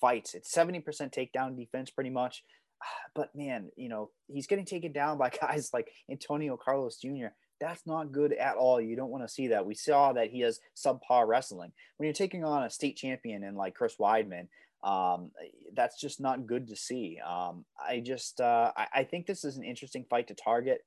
fights; 0.00 0.34
it's 0.34 0.50
seventy 0.50 0.80
percent 0.80 1.12
takedown 1.12 1.56
defense, 1.56 1.90
pretty 1.90 2.10
much. 2.10 2.44
But 3.14 3.34
man, 3.34 3.70
you 3.76 3.88
know 3.88 4.10
he's 4.28 4.46
getting 4.46 4.64
taken 4.64 4.92
down 4.92 5.18
by 5.18 5.30
guys 5.40 5.70
like 5.72 5.90
Antonio 6.10 6.56
Carlos 6.56 6.98
Jr 6.98 7.28
that's 7.60 7.86
not 7.86 8.12
good 8.12 8.32
at 8.32 8.56
all. 8.56 8.80
You 8.80 8.96
don't 8.96 9.10
want 9.10 9.24
to 9.24 9.32
see 9.32 9.48
that. 9.48 9.66
We 9.66 9.74
saw 9.74 10.12
that 10.12 10.30
he 10.30 10.40
has 10.40 10.60
subpar 10.76 11.26
wrestling. 11.26 11.72
When 11.96 12.06
you're 12.06 12.14
taking 12.14 12.44
on 12.44 12.64
a 12.64 12.70
state 12.70 12.96
champion 12.96 13.42
and 13.42 13.56
like 13.56 13.74
Chris 13.74 13.96
Weidman, 14.00 14.48
um, 14.84 15.32
that's 15.74 16.00
just 16.00 16.20
not 16.20 16.46
good 16.46 16.68
to 16.68 16.76
see. 16.76 17.18
Um, 17.26 17.64
I 17.84 18.00
just 18.00 18.40
uh, 18.40 18.72
I, 18.76 18.86
I, 18.94 19.04
think 19.04 19.26
this 19.26 19.44
is 19.44 19.56
an 19.56 19.64
interesting 19.64 20.04
fight 20.08 20.28
to 20.28 20.34
target, 20.34 20.82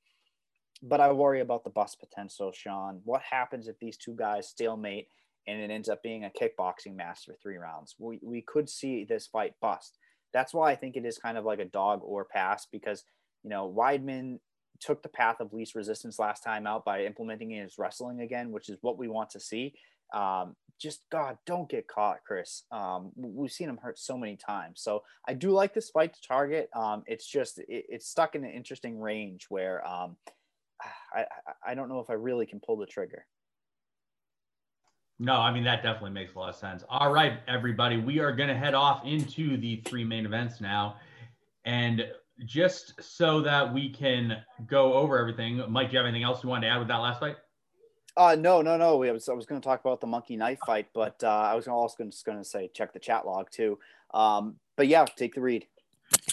but 0.82 1.00
I 1.00 1.12
worry 1.12 1.40
about 1.40 1.64
the 1.64 1.70
bust 1.70 2.00
potential, 2.00 2.52
Sean. 2.54 3.02
What 3.04 3.20
happens 3.20 3.68
if 3.68 3.78
these 3.78 3.98
two 3.98 4.14
guys 4.14 4.48
stalemate 4.48 5.08
and 5.46 5.60
it 5.60 5.70
ends 5.70 5.90
up 5.90 6.02
being 6.02 6.24
a 6.24 6.30
kickboxing 6.30 6.96
match 6.96 7.26
for 7.26 7.34
three 7.34 7.58
rounds? 7.58 7.94
We 7.98 8.18
we 8.22 8.40
could 8.40 8.70
see 8.70 9.04
this 9.04 9.26
fight 9.26 9.52
bust. 9.60 9.98
That's 10.32 10.54
why 10.54 10.70
I 10.70 10.76
think 10.76 10.96
it 10.96 11.04
is 11.04 11.18
kind 11.18 11.38
of 11.38 11.44
like 11.44 11.60
a 11.60 11.64
dog 11.64 12.00
or 12.02 12.24
pass 12.24 12.66
because 12.70 13.04
you 13.42 13.50
know 13.50 13.72
Weidman 13.76 14.38
took 14.80 15.02
the 15.02 15.08
path 15.08 15.40
of 15.40 15.52
least 15.52 15.74
resistance 15.74 16.18
last 16.18 16.42
time 16.42 16.66
out 16.66 16.84
by 16.84 17.04
implementing 17.04 17.50
his 17.50 17.78
wrestling 17.78 18.20
again, 18.20 18.50
which 18.50 18.68
is 18.68 18.78
what 18.80 18.98
we 18.98 19.08
want 19.08 19.30
to 19.30 19.40
see. 19.40 19.74
Um, 20.12 20.56
just 20.80 21.04
God, 21.10 21.38
don't 21.46 21.68
get 21.68 21.86
caught, 21.86 22.18
Chris. 22.26 22.64
Um, 22.72 23.12
we've 23.16 23.52
seen 23.52 23.68
him 23.68 23.78
hurt 23.80 23.98
so 23.98 24.18
many 24.18 24.36
times. 24.36 24.80
So 24.82 25.04
I 25.28 25.34
do 25.34 25.50
like 25.50 25.72
this 25.72 25.90
fight 25.90 26.14
to 26.14 26.20
target. 26.26 26.68
Um, 26.74 27.04
it's 27.06 27.26
just 27.26 27.58
it, 27.60 27.86
it's 27.88 28.08
stuck 28.08 28.34
in 28.34 28.44
an 28.44 28.50
interesting 28.50 28.98
range 28.98 29.46
where 29.48 29.86
um, 29.86 30.16
I 31.14 31.24
I 31.64 31.74
don't 31.74 31.88
know 31.88 32.00
if 32.00 32.10
I 32.10 32.14
really 32.14 32.46
can 32.46 32.60
pull 32.60 32.76
the 32.76 32.86
trigger. 32.86 33.26
No, 35.22 35.36
I 35.36 35.52
mean 35.52 35.62
that 35.62 35.84
definitely 35.84 36.10
makes 36.10 36.34
a 36.34 36.38
lot 36.40 36.48
of 36.48 36.56
sense. 36.56 36.82
All 36.88 37.12
right, 37.12 37.34
everybody, 37.46 37.96
we 37.96 38.18
are 38.18 38.32
going 38.32 38.48
to 38.48 38.56
head 38.56 38.74
off 38.74 39.06
into 39.06 39.56
the 39.56 39.80
three 39.86 40.02
main 40.02 40.26
events 40.26 40.60
now, 40.60 40.96
and 41.64 42.04
just 42.44 43.00
so 43.00 43.40
that 43.40 43.72
we 43.72 43.88
can 43.88 44.42
go 44.66 44.94
over 44.94 45.16
everything, 45.16 45.62
Mike, 45.68 45.90
do 45.90 45.92
you 45.92 45.98
have 45.98 46.06
anything 46.08 46.24
else 46.24 46.42
you 46.42 46.48
wanted 46.48 46.66
to 46.66 46.72
add 46.72 46.78
with 46.80 46.88
that 46.88 46.96
last 46.96 47.20
fight? 47.20 47.36
Uh, 48.16 48.34
no, 48.36 48.62
no, 48.62 48.76
no. 48.76 48.96
We 48.96 49.12
was, 49.12 49.28
I 49.28 49.32
was 49.32 49.46
going 49.46 49.60
to 49.60 49.64
talk 49.64 49.80
about 49.80 50.00
the 50.00 50.08
monkey 50.08 50.36
knife 50.36 50.58
fight, 50.66 50.88
but 50.92 51.22
uh, 51.22 51.28
I 51.28 51.54
was 51.54 51.68
also 51.68 52.02
just 52.02 52.26
going 52.26 52.38
to 52.38 52.44
say 52.44 52.68
check 52.74 52.92
the 52.92 52.98
chat 52.98 53.24
log 53.24 53.48
too. 53.48 53.78
Um, 54.12 54.56
but 54.76 54.88
yeah, 54.88 55.04
take 55.04 55.36
the 55.36 55.40
read. 55.40 55.66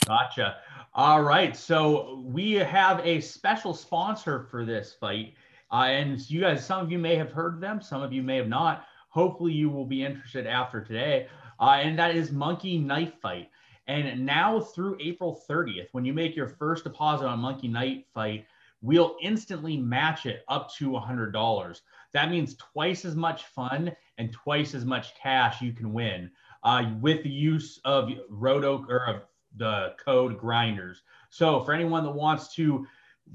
Gotcha. 0.07 0.57
All 0.95 1.21
right. 1.21 1.55
So 1.55 2.23
we 2.25 2.53
have 2.53 3.05
a 3.05 3.21
special 3.21 3.75
sponsor 3.75 4.47
for 4.49 4.65
this 4.65 4.95
fight. 4.99 5.35
Uh, 5.71 5.85
and 5.85 6.29
you 6.29 6.41
guys, 6.41 6.65
some 6.65 6.83
of 6.83 6.91
you 6.91 6.97
may 6.97 7.15
have 7.15 7.31
heard 7.31 7.61
them, 7.61 7.81
some 7.81 8.01
of 8.01 8.11
you 8.11 8.23
may 8.23 8.37
have 8.37 8.47
not. 8.47 8.85
Hopefully, 9.09 9.53
you 9.53 9.69
will 9.69 9.85
be 9.85 10.03
interested 10.03 10.47
after 10.47 10.83
today. 10.83 11.27
Uh, 11.59 11.79
and 11.81 11.97
that 11.97 12.15
is 12.15 12.31
Monkey 12.31 12.77
Knife 12.77 13.13
Fight. 13.21 13.49
And 13.87 14.25
now 14.25 14.59
through 14.59 14.97
April 14.99 15.41
30th, 15.49 15.87
when 15.93 16.05
you 16.05 16.13
make 16.13 16.35
your 16.35 16.47
first 16.47 16.83
deposit 16.83 17.25
on 17.25 17.39
Monkey 17.39 17.67
Knife 17.67 18.03
Fight, 18.13 18.45
we'll 18.81 19.17
instantly 19.21 19.77
match 19.77 20.25
it 20.25 20.43
up 20.47 20.71
to 20.75 20.91
$100. 20.91 21.81
That 22.13 22.29
means 22.29 22.55
twice 22.55 23.03
as 23.03 23.15
much 23.15 23.45
fun 23.45 23.91
and 24.17 24.31
twice 24.31 24.75
as 24.75 24.85
much 24.85 25.15
cash 25.15 25.61
you 25.61 25.73
can 25.73 25.91
win 25.91 26.31
uh, 26.63 26.91
with 27.01 27.23
the 27.23 27.29
use 27.29 27.79
of 27.83 28.11
Roto 28.29 28.85
or 28.87 29.07
of 29.07 29.21
the 29.57 29.95
code 30.03 30.37
grinders. 30.37 31.01
So 31.29 31.61
for 31.61 31.73
anyone 31.73 32.03
that 32.03 32.11
wants 32.11 32.53
to 32.55 32.85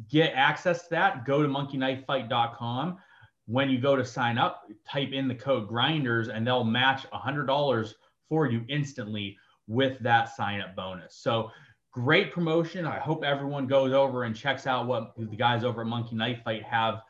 get 0.09 0.33
access 0.35 0.85
to 0.85 0.90
that, 0.90 1.24
go 1.24 1.42
to 1.42 1.48
monkeyknifefight.com. 1.48 2.98
When 3.46 3.68
you 3.68 3.78
go 3.78 3.94
to 3.94 4.04
sign 4.04 4.38
up, 4.38 4.64
type 4.88 5.12
in 5.12 5.28
the 5.28 5.35
code 5.35 5.68
grinders 5.68 6.28
and 6.28 6.46
they'll 6.46 6.64
match 6.64 7.07
$100 7.12 7.94
for 8.28 8.46
you 8.46 8.64
instantly 8.68 9.37
with 9.66 9.98
that 10.00 10.35
sign 10.35 10.61
up 10.61 10.74
bonus. 10.74 11.16
So 11.16 11.50
great 11.92 12.33
promotion. 12.33 12.87
I 12.87 12.98
hope 12.98 13.22
everyone 13.22 13.66
goes 13.66 13.92
over 13.92 14.24
and 14.24 14.35
checks 14.35 14.66
out 14.66 14.87
what 14.87 15.12
the 15.16 15.37
guys 15.37 15.62
over 15.62 15.83
at 15.83 15.87
Monkey 15.87 16.16
Knife 16.16 16.42
Fight 16.42 16.62
have 16.64 17.02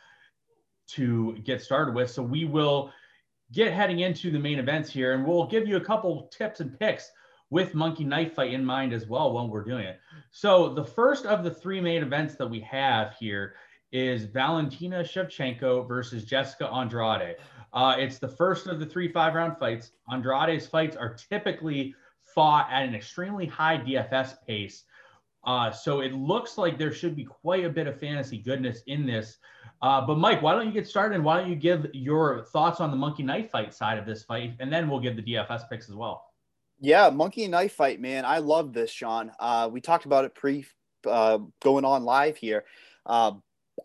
to 0.88 1.38
get 1.44 1.62
started 1.62 1.94
with. 1.94 2.10
So 2.10 2.22
we 2.22 2.44
will 2.44 2.92
get 3.52 3.72
heading 3.72 4.00
into 4.00 4.30
the 4.30 4.38
main 4.38 4.58
events 4.58 4.90
here 4.90 5.14
and 5.14 5.24
we'll 5.24 5.46
give 5.46 5.66
you 5.66 5.76
a 5.76 5.80
couple 5.80 6.28
tips 6.28 6.60
and 6.60 6.78
picks 6.78 7.10
with 7.50 7.74
Monkey 7.74 8.04
Knife 8.04 8.34
Fight 8.34 8.52
in 8.52 8.64
mind 8.64 8.92
as 8.92 9.06
well 9.06 9.32
when 9.32 9.48
we're 9.48 9.64
doing 9.64 9.84
it. 9.84 10.00
So 10.30 10.72
the 10.74 10.84
first 10.84 11.26
of 11.26 11.44
the 11.44 11.50
three 11.50 11.80
main 11.80 12.02
events 12.02 12.34
that 12.36 12.48
we 12.48 12.60
have 12.60 13.14
here 13.18 13.54
is 13.92 14.24
Valentina 14.24 15.00
Shevchenko 15.00 15.86
versus 15.86 16.24
Jessica 16.24 16.68
Andrade. 16.68 17.36
Uh, 17.72 17.94
it's 17.98 18.18
the 18.18 18.28
first 18.28 18.66
of 18.66 18.80
the 18.80 18.86
three 18.86 19.10
five 19.10 19.34
round 19.34 19.56
fights. 19.58 19.92
Andrade's 20.10 20.66
fights 20.66 20.96
are 20.96 21.14
typically 21.14 21.94
fought 22.22 22.68
at 22.72 22.82
an 22.82 22.94
extremely 22.94 23.46
high 23.46 23.78
DFS 23.78 24.34
pace. 24.46 24.84
Uh, 25.46 25.70
so 25.70 26.00
it 26.00 26.12
looks 26.12 26.56
like 26.56 26.78
there 26.78 26.92
should 26.92 27.14
be 27.14 27.24
quite 27.24 27.64
a 27.64 27.70
bit 27.70 27.86
of 27.86 27.98
fantasy 28.00 28.38
goodness 28.38 28.82
in 28.86 29.06
this. 29.06 29.38
Uh, 29.82 30.00
but 30.04 30.16
Mike, 30.16 30.40
why 30.40 30.54
don't 30.54 30.66
you 30.66 30.72
get 30.72 30.86
started 30.86 31.14
and 31.14 31.24
why 31.24 31.38
don't 31.38 31.50
you 31.50 31.56
give 31.56 31.86
your 31.92 32.44
thoughts 32.46 32.80
on 32.80 32.90
the 32.90 32.96
monkey 32.96 33.22
knife 33.22 33.50
fight 33.50 33.74
side 33.74 33.98
of 33.98 34.06
this 34.06 34.24
fight, 34.24 34.54
and 34.58 34.72
then 34.72 34.88
we'll 34.88 35.00
give 35.00 35.16
the 35.16 35.22
DFS 35.22 35.68
picks 35.68 35.88
as 35.88 35.94
well. 35.94 36.24
Yeah, 36.84 37.08
monkey 37.08 37.44
and 37.44 37.52
knife 37.52 37.72
fight, 37.72 37.98
man. 37.98 38.26
I 38.26 38.38
love 38.38 38.74
this, 38.74 38.90
Sean. 38.90 39.32
Uh, 39.40 39.70
we 39.72 39.80
talked 39.80 40.04
about 40.04 40.26
it 40.26 40.34
pre 40.34 40.66
uh, 41.06 41.38
going 41.62 41.86
on 41.86 42.04
live 42.04 42.36
here. 42.36 42.64
Uh, 43.06 43.32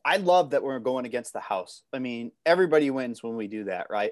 I 0.04 0.18
love 0.18 0.50
that 0.50 0.64
we're 0.64 0.80
going 0.80 1.06
against 1.06 1.32
the 1.32 1.40
house. 1.40 1.84
I 1.94 2.00
mean, 2.00 2.34
everybody 2.46 2.92
wins 2.92 3.24
when 3.24 3.38
we 3.38 3.48
do 3.48 3.64
that, 3.66 3.88
right? 3.90 4.12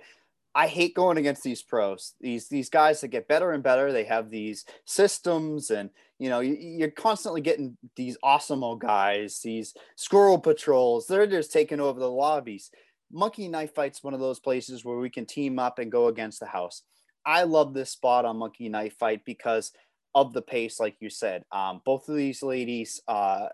I 0.56 0.67
hate 0.67 0.95
going 0.95 1.17
against 1.17 1.43
these 1.43 1.62
pros. 1.62 2.13
These 2.21 2.47
these 2.47 2.69
guys 2.69 3.02
that 3.02 3.10
get 3.10 3.28
better 3.28 3.52
and 3.52 3.62
better. 3.62 3.91
They 3.91 4.06
have 4.06 4.30
these 4.30 4.63
systems, 4.86 5.69
and 5.69 5.89
you 6.17 6.30
know 6.30 6.39
you, 6.39 6.86
are 6.86 6.89
constantly 6.89 7.41
getting 7.41 7.78
these 7.97 8.17
awesome 8.23 8.63
old 8.63 8.80
guys, 8.80 9.41
these 9.43 9.73
squirrel 9.97 10.39
patrols. 10.39 11.08
They're 11.08 11.28
just 11.28 11.52
taking 11.52 11.82
over 11.82 12.00
the 12.00 12.10
lobbies. 12.10 12.71
Monkey 13.12 13.50
Knife 13.50 13.76
Fight's 13.76 14.02
one 14.02 14.13
of 14.13 14.21
those 14.21 14.39
places 14.39 14.86
where 14.86 14.97
we 14.97 15.10
can 15.10 15.26
team 15.26 15.60
up 15.60 15.78
and 15.78 15.91
go 15.91 16.08
against 16.08 16.39
the 16.39 16.45
house. 16.45 16.84
I 17.28 17.44
love 17.44 17.74
this 17.74 17.92
spot 17.92 18.24
on 18.24 18.38
Monkey 18.38 18.70
Knife 18.70 18.98
Fight 18.98 19.22
because 19.26 19.74
of 20.16 20.34
the 20.34 20.42
pace, 20.42 20.80
like 20.80 20.96
you 21.02 21.10
said. 21.10 21.44
Um, 21.52 21.82
both 21.86 22.08
of 22.08 22.16
these 22.16 22.42
ladies, 22.42 23.02
uh, 23.08 23.50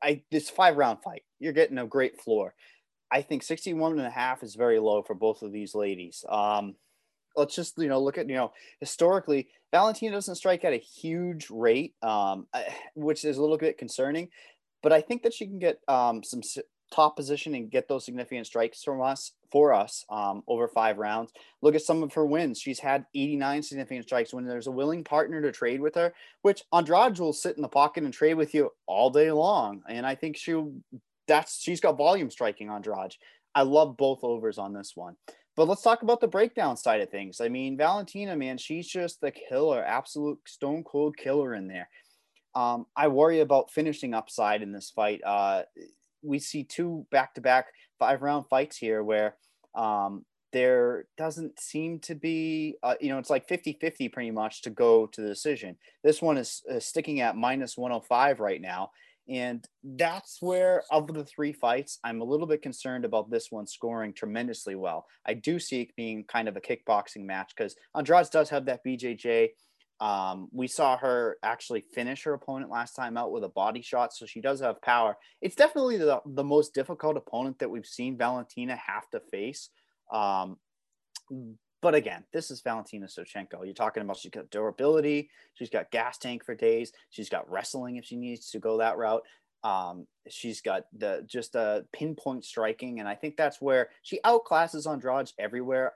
I 0.00 0.22
this 0.30 0.48
five 0.48 0.76
round 0.76 1.02
fight. 1.02 1.24
You're 1.40 1.52
getting 1.52 1.78
a 1.78 1.86
great 1.86 2.20
floor. 2.20 2.54
I 3.10 3.22
think 3.22 3.42
61 3.42 3.98
and 3.98 4.06
a 4.06 4.10
half 4.10 4.44
is 4.44 4.54
very 4.54 4.78
low 4.78 5.02
for 5.02 5.14
both 5.14 5.42
of 5.42 5.50
these 5.50 5.74
ladies. 5.74 6.24
Um, 6.28 6.76
let's 7.34 7.56
just, 7.56 7.76
you 7.76 7.88
know, 7.88 8.00
look 8.00 8.16
at, 8.16 8.28
you 8.28 8.36
know, 8.36 8.52
historically, 8.78 9.48
Valentina 9.72 10.12
doesn't 10.12 10.36
strike 10.36 10.64
at 10.64 10.72
a 10.72 10.76
huge 10.76 11.48
rate, 11.50 11.94
um, 12.02 12.46
which 12.94 13.24
is 13.24 13.36
a 13.36 13.40
little 13.40 13.58
bit 13.58 13.78
concerning, 13.78 14.28
but 14.82 14.92
I 14.92 15.00
think 15.00 15.24
that 15.24 15.34
she 15.34 15.46
can 15.46 15.58
get 15.58 15.80
um, 15.88 16.22
some 16.22 16.42
top 16.90 17.16
position 17.16 17.54
and 17.54 17.70
get 17.70 17.88
those 17.88 18.04
significant 18.04 18.46
strikes 18.46 18.82
from 18.82 19.00
us 19.00 19.32
for 19.50 19.72
us 19.72 20.04
um, 20.10 20.42
over 20.46 20.68
five 20.68 20.98
rounds. 20.98 21.32
Look 21.62 21.74
at 21.74 21.82
some 21.82 22.02
of 22.02 22.12
her 22.14 22.26
wins. 22.26 22.60
She's 22.60 22.78
had 22.78 23.06
89 23.14 23.62
significant 23.62 24.06
strikes 24.06 24.32
when 24.32 24.44
there's 24.44 24.66
a 24.66 24.72
willing 24.72 25.04
partner 25.04 25.40
to 25.42 25.52
trade 25.52 25.80
with 25.80 25.94
her, 25.94 26.12
which 26.42 26.64
Andrade 26.72 27.18
will 27.18 27.32
sit 27.32 27.56
in 27.56 27.62
the 27.62 27.68
pocket 27.68 28.04
and 28.04 28.12
trade 28.12 28.34
with 28.34 28.54
you 28.54 28.70
all 28.86 29.10
day 29.10 29.30
long. 29.30 29.82
And 29.88 30.06
I 30.06 30.14
think 30.14 30.36
she'll 30.36 30.72
that's 31.26 31.60
she's 31.60 31.80
got 31.80 31.96
volume 31.96 32.30
striking 32.30 32.70
Andrade. 32.70 33.14
I 33.54 33.62
love 33.62 33.96
both 33.96 34.20
overs 34.22 34.58
on 34.58 34.72
this 34.72 34.92
one. 34.94 35.16
But 35.56 35.68
let's 35.68 35.82
talk 35.82 36.02
about 36.02 36.20
the 36.20 36.28
breakdown 36.28 36.76
side 36.76 37.00
of 37.00 37.10
things. 37.10 37.40
I 37.40 37.48
mean, 37.48 37.76
Valentina, 37.76 38.36
man, 38.36 38.56
she's 38.56 38.88
just 38.88 39.20
the 39.20 39.30
killer, 39.30 39.84
absolute 39.84 40.38
stone 40.46 40.84
cold 40.84 41.16
killer 41.16 41.54
in 41.54 41.66
there. 41.66 41.88
Um, 42.54 42.86
I 42.96 43.08
worry 43.08 43.40
about 43.40 43.70
finishing 43.70 44.14
upside 44.14 44.62
in 44.62 44.72
this 44.72 44.90
fight. 44.90 45.20
Uh, 45.24 45.62
we 46.22 46.38
see 46.38 46.64
two 46.64 47.06
back 47.10 47.34
to 47.34 47.40
back 47.40 47.66
five 47.98 48.22
round 48.22 48.46
fights 48.48 48.76
here 48.76 49.02
where 49.02 49.36
um, 49.74 50.24
there 50.52 51.06
doesn't 51.16 51.60
seem 51.60 52.00
to 52.00 52.14
be, 52.14 52.76
uh, 52.82 52.94
you 53.00 53.08
know, 53.08 53.18
it's 53.18 53.30
like 53.30 53.48
50 53.48 53.78
50 53.80 54.08
pretty 54.08 54.30
much 54.30 54.62
to 54.62 54.70
go 54.70 55.06
to 55.06 55.20
the 55.20 55.28
decision. 55.28 55.76
This 56.02 56.20
one 56.20 56.38
is 56.38 56.62
uh, 56.70 56.80
sticking 56.80 57.20
at 57.20 57.36
minus 57.36 57.76
105 57.76 58.40
right 58.40 58.60
now. 58.60 58.90
And 59.28 59.64
that's 59.84 60.38
where, 60.40 60.82
of 60.90 61.06
the 61.06 61.24
three 61.24 61.52
fights, 61.52 62.00
I'm 62.02 62.20
a 62.20 62.24
little 62.24 62.48
bit 62.48 62.62
concerned 62.62 63.04
about 63.04 63.30
this 63.30 63.46
one 63.50 63.66
scoring 63.66 64.12
tremendously 64.12 64.74
well. 64.74 65.06
I 65.24 65.34
do 65.34 65.60
see 65.60 65.82
it 65.82 65.94
being 65.94 66.24
kind 66.24 66.48
of 66.48 66.56
a 66.56 66.60
kickboxing 66.60 67.24
match 67.24 67.52
because 67.56 67.76
Andrade 67.94 68.30
does 68.32 68.50
have 68.50 68.64
that 68.64 68.80
BJJ 68.84 69.50
Um, 70.00 70.48
we 70.50 70.66
saw 70.66 70.96
her 70.96 71.36
actually 71.42 71.84
finish 71.92 72.24
her 72.24 72.32
opponent 72.32 72.70
last 72.70 72.94
time 72.94 73.18
out 73.18 73.32
with 73.32 73.44
a 73.44 73.48
body 73.48 73.82
shot, 73.82 74.14
so 74.14 74.24
she 74.24 74.40
does 74.40 74.60
have 74.60 74.80
power. 74.80 75.16
It's 75.42 75.54
definitely 75.54 75.98
the, 75.98 76.20
the 76.24 76.44
most 76.44 76.74
difficult 76.74 77.18
opponent 77.18 77.58
that 77.58 77.70
we've 77.70 77.86
seen 77.86 78.16
Valentina 78.16 78.76
have 78.76 79.08
to 79.10 79.20
face. 79.20 79.68
Um, 80.10 80.56
but 81.82 81.94
again, 81.94 82.24
this 82.32 82.50
is 82.50 82.62
Valentina 82.62 83.06
Shevchenko. 83.06 83.64
You're 83.64 83.74
talking 83.74 84.02
about 84.02 84.16
she's 84.16 84.30
got 84.30 84.50
durability, 84.50 85.30
she's 85.54 85.70
got 85.70 85.90
gas 85.90 86.16
tank 86.18 86.44
for 86.44 86.54
days, 86.54 86.92
she's 87.10 87.28
got 87.28 87.50
wrestling 87.50 87.96
if 87.96 88.04
she 88.06 88.16
needs 88.16 88.50
to 88.50 88.58
go 88.58 88.78
that 88.78 88.96
route. 88.96 89.22
Um, 89.62 90.06
she's 90.28 90.62
got 90.62 90.84
the 90.96 91.22
just 91.26 91.54
a 91.54 91.84
pinpoint 91.92 92.44
striking, 92.46 93.00
and 93.00 93.08
I 93.08 93.14
think 93.14 93.36
that's 93.36 93.60
where 93.60 93.90
she 94.02 94.20
outclasses 94.24 94.90
Andrade 94.90 95.30
everywhere. 95.38 95.92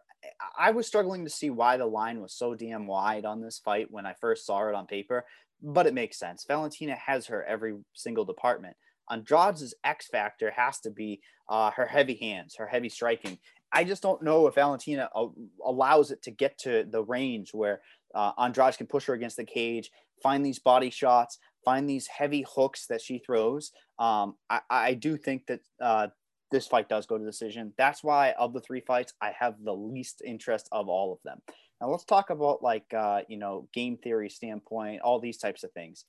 I 0.59 0.71
was 0.71 0.87
struggling 0.87 1.25
to 1.25 1.31
see 1.31 1.51
why 1.51 1.77
the 1.77 1.87
line 1.87 2.21
was 2.21 2.35
so 2.35 2.55
damn 2.55 2.87
wide 2.87 3.25
on 3.25 3.41
this 3.41 3.59
fight 3.59 3.91
when 3.91 4.07
I 4.07 4.15
first 4.15 4.47
saw 4.47 4.69
it 4.69 4.75
on 4.75 4.87
paper, 4.87 5.25
but 5.63 5.87
it 5.87 5.95
makes 5.95 6.19
sense. 6.19 6.45
Valentina 6.47 6.97
has 6.97 7.27
her 7.27 7.45
every 7.45 7.77
single 7.95 8.25
department. 8.25 8.77
Andrade's 9.11 9.75
X 9.85 10.07
factor 10.07 10.51
has 10.51 10.81
to 10.81 10.91
be 10.91 11.21
uh, 11.49 11.71
her 11.73 11.87
heavy 11.87 12.15
hands, 12.15 12.57
her 12.57 12.67
heavy 12.67 12.89
striking. 12.89 13.39
I 13.73 13.85
just 13.85 14.03
don't 14.03 14.23
know 14.23 14.47
if 14.47 14.55
Valentina 14.55 15.11
uh, 15.15 15.27
allows 15.65 16.11
it 16.11 16.23
to 16.23 16.31
get 16.31 16.57
to 16.59 16.85
the 16.89 17.03
range 17.03 17.53
where 17.53 17.83
uh, 18.15 18.33
Andrade 18.39 18.79
can 18.79 18.87
push 18.87 19.07
her 19.07 19.15
against 19.15 19.37
the 19.37 19.45
cage, 19.45 19.91
find 20.23 20.47
these 20.47 20.61
body 20.61 20.91
shots, 20.91 21.39
find 21.65 21.89
these 21.89 22.07
heavy 22.07 22.47
hooks 22.49 22.87
that 22.87 23.01
she 23.01 23.19
throws. 23.19 23.73
Um, 23.99 24.37
I, 24.49 24.61
I, 24.71 24.95
do 24.95 25.17
think 25.17 25.47
that 25.47 25.61
uh, 25.81 26.09
this 26.51 26.67
fight 26.67 26.89
does 26.89 27.07
go 27.07 27.19
to 27.19 27.25
decision. 27.25 27.73
That's 27.77 28.05
why 28.05 28.33
of 28.39 28.53
the 28.53 28.61
three 28.61 28.81
fights, 28.81 29.13
I 29.21 29.33
have 29.39 29.55
the 29.63 29.75
least 29.75 30.23
interest 30.25 30.69
of 30.73 30.89
all 30.89 31.13
of 31.13 31.19
them. 31.25 31.41
Now 31.81 31.89
let's 31.89 32.05
talk 32.05 32.31
about 32.31 32.63
like 32.63 32.93
uh, 32.95 33.23
you 33.29 33.37
know 33.37 33.69
game 33.73 33.97
theory 33.97 34.31
standpoint, 34.31 35.03
all 35.03 35.21
these 35.21 35.39
types 35.39 35.65
of 35.65 35.73
things. 35.73 36.05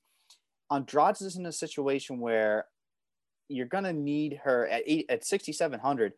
Andrade 0.70 1.20
is 1.20 1.36
in 1.36 1.46
a 1.46 1.52
situation 1.52 2.20
where 2.20 2.66
you're 3.48 3.66
gonna 3.66 3.92
need 3.92 4.40
her 4.44 4.66
at 4.68 4.82
eight, 4.86 5.06
at 5.08 5.24
6700 5.24 6.12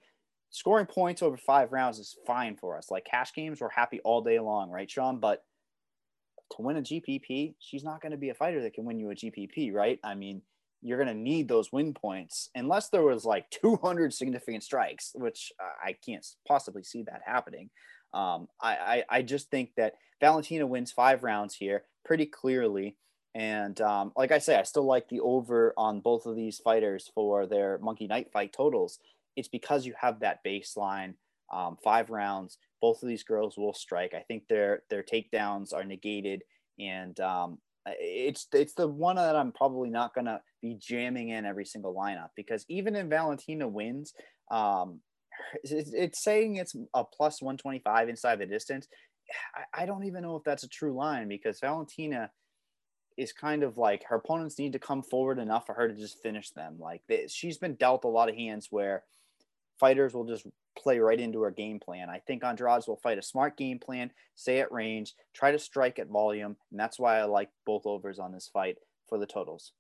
scoring 0.51 0.87
points 0.87 1.23
over 1.23 1.37
five 1.37 1.73
rounds 1.73 1.99
is 1.99 2.17
fine 2.27 2.57
for 2.57 2.79
us 2.79 2.91
like 2.91 3.05
cash 3.05 3.35
games 3.35 3.61
we're 3.61 3.69
happy 3.69 4.01
all 4.03 4.23
day 4.23 4.41
long 4.41 4.71
right 4.71 4.91
sean 4.91 5.21
but 5.21 5.43
to 6.51 6.63
win 6.63 6.79
a 6.79 6.83
gpp 6.83 7.55
she's 7.59 7.85
not 7.85 8.01
going 8.01 8.13
to 8.13 8.19
be 8.19 8.31
a 8.31 8.35
fighter 8.35 8.63
that 8.63 8.73
can 8.73 8.87
win 8.87 8.99
you 8.99 9.11
a 9.11 9.15
gpp 9.15 9.73
right 9.73 9.99
i 10.03 10.15
mean 10.15 10.41
you're 10.83 11.03
going 11.03 11.15
to 11.15 11.21
need 11.21 11.49
those 11.49 11.73
win 11.73 11.93
points 11.93 12.51
unless 12.55 12.89
there 12.89 13.03
was 13.03 13.25
like 13.25 13.51
200 13.63 14.13
significant 14.13 14.63
strikes, 14.63 15.13
which 15.15 15.53
I 15.85 15.95
can't 16.05 16.27
possibly 16.47 16.83
see 16.83 17.03
that 17.05 17.23
happening. 17.25 17.71
Um, 18.15 18.49
I, 18.61 18.77
I, 18.77 19.05
I, 19.11 19.23
just 19.23 19.51
think 19.51 19.73
that 19.77 19.97
Valentina 20.19 20.67
wins 20.67 20.93
five 20.93 21.23
rounds 21.23 21.55
here 21.55 21.83
pretty 22.07 22.25
clearly. 22.25 22.97
And 23.35 23.79
um, 23.83 24.13
like 24.17 24.33
I 24.33 24.39
say, 24.39 24.57
I 24.57 24.63
still 24.63 24.87
like 24.87 25.11
the 25.11 25.21
over 25.21 25.75
on 25.77 26.01
both 26.01 26.25
of 26.25 26.35
these 26.35 26.59
fighters 26.59 27.11
for 27.15 27.47
their 27.47 27.79
Monkey 27.83 28.07
Knife 28.07 28.33
fight 28.33 28.55
totals. 28.55 28.99
It's 29.37 29.49
because 29.49 29.85
you 29.85 29.93
have 30.01 30.21
that 30.21 30.43
baseline 30.43 31.15
um, 31.53 31.77
five 31.85 32.09
rounds. 32.09 32.57
Both 32.81 33.03
of 33.03 33.09
these 33.09 33.25
girls 33.25 33.59
will 33.59 33.75
strike. 33.75 34.15
I 34.15 34.21
think 34.21 34.49
their 34.49 34.83
their 34.89 35.03
takedowns 35.03 35.75
are 35.75 35.85
negated, 35.85 36.45
and 36.79 37.19
um, 37.21 37.59
it's 37.87 38.47
it's 38.53 38.75
the 38.75 38.89
one 38.89 39.17
that 39.17 39.37
I'm 39.37 39.53
probably 39.53 39.91
not 39.91 40.15
gonna 40.15 40.41
be 40.63 40.77
jamming 40.79 41.31
in 41.31 41.47
every 41.47 41.65
single 41.65 41.95
lineup 41.95 42.31
because 42.37 42.65
even 42.69 42.97
in 42.97 43.09
Valentina 43.09 43.69
wins, 43.69 44.13
um, 44.51 45.01
it's, 45.63 45.93
it's 45.93 46.23
saying 46.23 46.57
it's 46.57 46.75
a 46.95 47.05
plus 47.05 47.41
125 47.41 48.09
inside 48.09 48.39
the 48.39 48.47
distance. 48.47 48.89
I, 49.55 49.83
I 49.83 49.87
don't 49.87 50.05
even 50.05 50.23
know 50.23 50.37
if 50.37 50.45
that's 50.45 50.65
a 50.65 50.69
true 50.69 50.95
line 50.95 51.29
because 51.29 51.61
Valentina 51.61 52.31
is 53.17 53.33
kind 53.33 53.63
of 53.63 53.77
like 53.77 54.05
her 54.05 54.17
opponents 54.17 54.59
need 54.59 54.73
to 54.73 54.79
come 54.79 55.03
forward 55.03 55.39
enough 55.39 55.67
for 55.67 55.75
her 55.75 55.89
to 55.89 55.95
just 55.95 56.23
finish 56.23 56.51
them. 56.51 56.77
Like 56.79 57.03
they, 57.09 57.27
she's 57.29 57.59
been 57.59 57.75
dealt 57.75 58.05
a 58.05 58.09
lot 58.09 58.29
of 58.29 58.37
hands 58.37 58.69
where 58.71 59.05
fighters 59.79 60.15
will 60.15 60.25
just 60.25 60.47
play 60.77 60.99
right 60.99 61.21
into 61.21 61.43
our 61.43 61.51
game 61.51 61.81
plan. 61.81 62.09
I 62.09 62.21
think 62.27 62.45
Andrade 62.45 62.87
will 62.87 62.97
fight 62.97 63.19
a 63.19 63.23
smart 63.23 63.57
game 63.57 63.79
plan, 63.79 64.11
stay 64.37 64.61
at 64.61 64.73
range, 64.73 65.15
try 65.35 65.51
to 65.51 65.59
strike 65.59 65.99
at 65.99 66.09
volume, 66.09 66.57
and 66.71 66.79
that's 66.81 66.99
why 66.99 67.19
I 67.19 67.25
like 67.25 67.51
both 67.67 67.87
overs 67.87 68.19
on 68.19 68.33
this 68.33 68.49
fight 68.53 68.77
for 69.09 69.19
the 69.19 69.27
totals. 69.27 69.73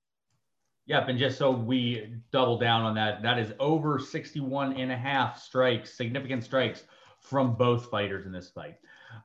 Yep, 0.86 1.09
and 1.09 1.18
just 1.18 1.36
so 1.36 1.51
we 1.51 2.14
double 2.32 2.59
down 2.59 2.82
on 2.82 2.94
that, 2.94 3.22
that 3.22 3.38
is 3.38 3.53
over 3.61 3.99
61 3.99 4.72
and 4.74 4.90
a 4.90 4.96
half 4.96 5.38
strikes, 5.38 5.94
significant 5.94 6.42
strikes 6.42 6.84
from 7.20 7.55
both 7.55 7.90
fighters 7.90 8.24
in 8.24 8.32
this 8.32 8.51
fight. 8.51 8.76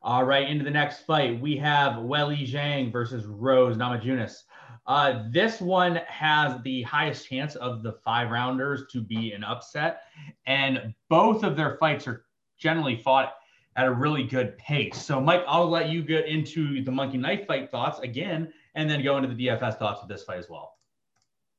All 0.01 0.26
right, 0.26 0.49
into 0.49 0.65
the 0.65 0.71
next 0.71 1.05
fight, 1.05 1.39
we 1.39 1.55
have 1.57 1.93
Weili 1.93 2.45
Zhang 2.45 2.91
versus 2.91 3.26
Rose 3.26 3.78
Namajunas. 3.78 4.43
Uh, 4.86 5.23
this 5.31 5.61
one 5.61 5.95
has 6.07 6.61
the 6.63 6.81
highest 6.84 7.27
chance 7.27 7.55
of 7.55 7.84
the 7.84 7.93
five 8.03 8.29
rounders 8.29 8.84
to 8.91 9.01
be 9.01 9.31
an 9.31 9.43
upset, 9.43 10.01
and 10.45 10.93
both 11.09 11.43
of 11.43 11.55
their 11.55 11.77
fights 11.77 12.07
are 12.07 12.25
generally 12.57 12.97
fought 12.97 13.36
at 13.75 13.88
a 13.88 13.91
really 13.91 14.23
good 14.23 14.57
pace. 14.57 15.01
So, 15.01 15.19
Mike, 15.21 15.43
I'll 15.47 15.69
let 15.69 15.89
you 15.89 16.03
get 16.03 16.27
into 16.27 16.84
the 16.84 16.91
Monkey 16.91 17.17
Knife 17.17 17.47
fight 17.47 17.71
thoughts 17.71 17.99
again, 17.99 18.51
and 18.75 18.89
then 18.89 19.03
go 19.03 19.17
into 19.17 19.34
the 19.34 19.47
DFS 19.47 19.79
thoughts 19.79 20.01
of 20.01 20.09
this 20.09 20.23
fight 20.23 20.39
as 20.39 20.49
well. 20.49 20.77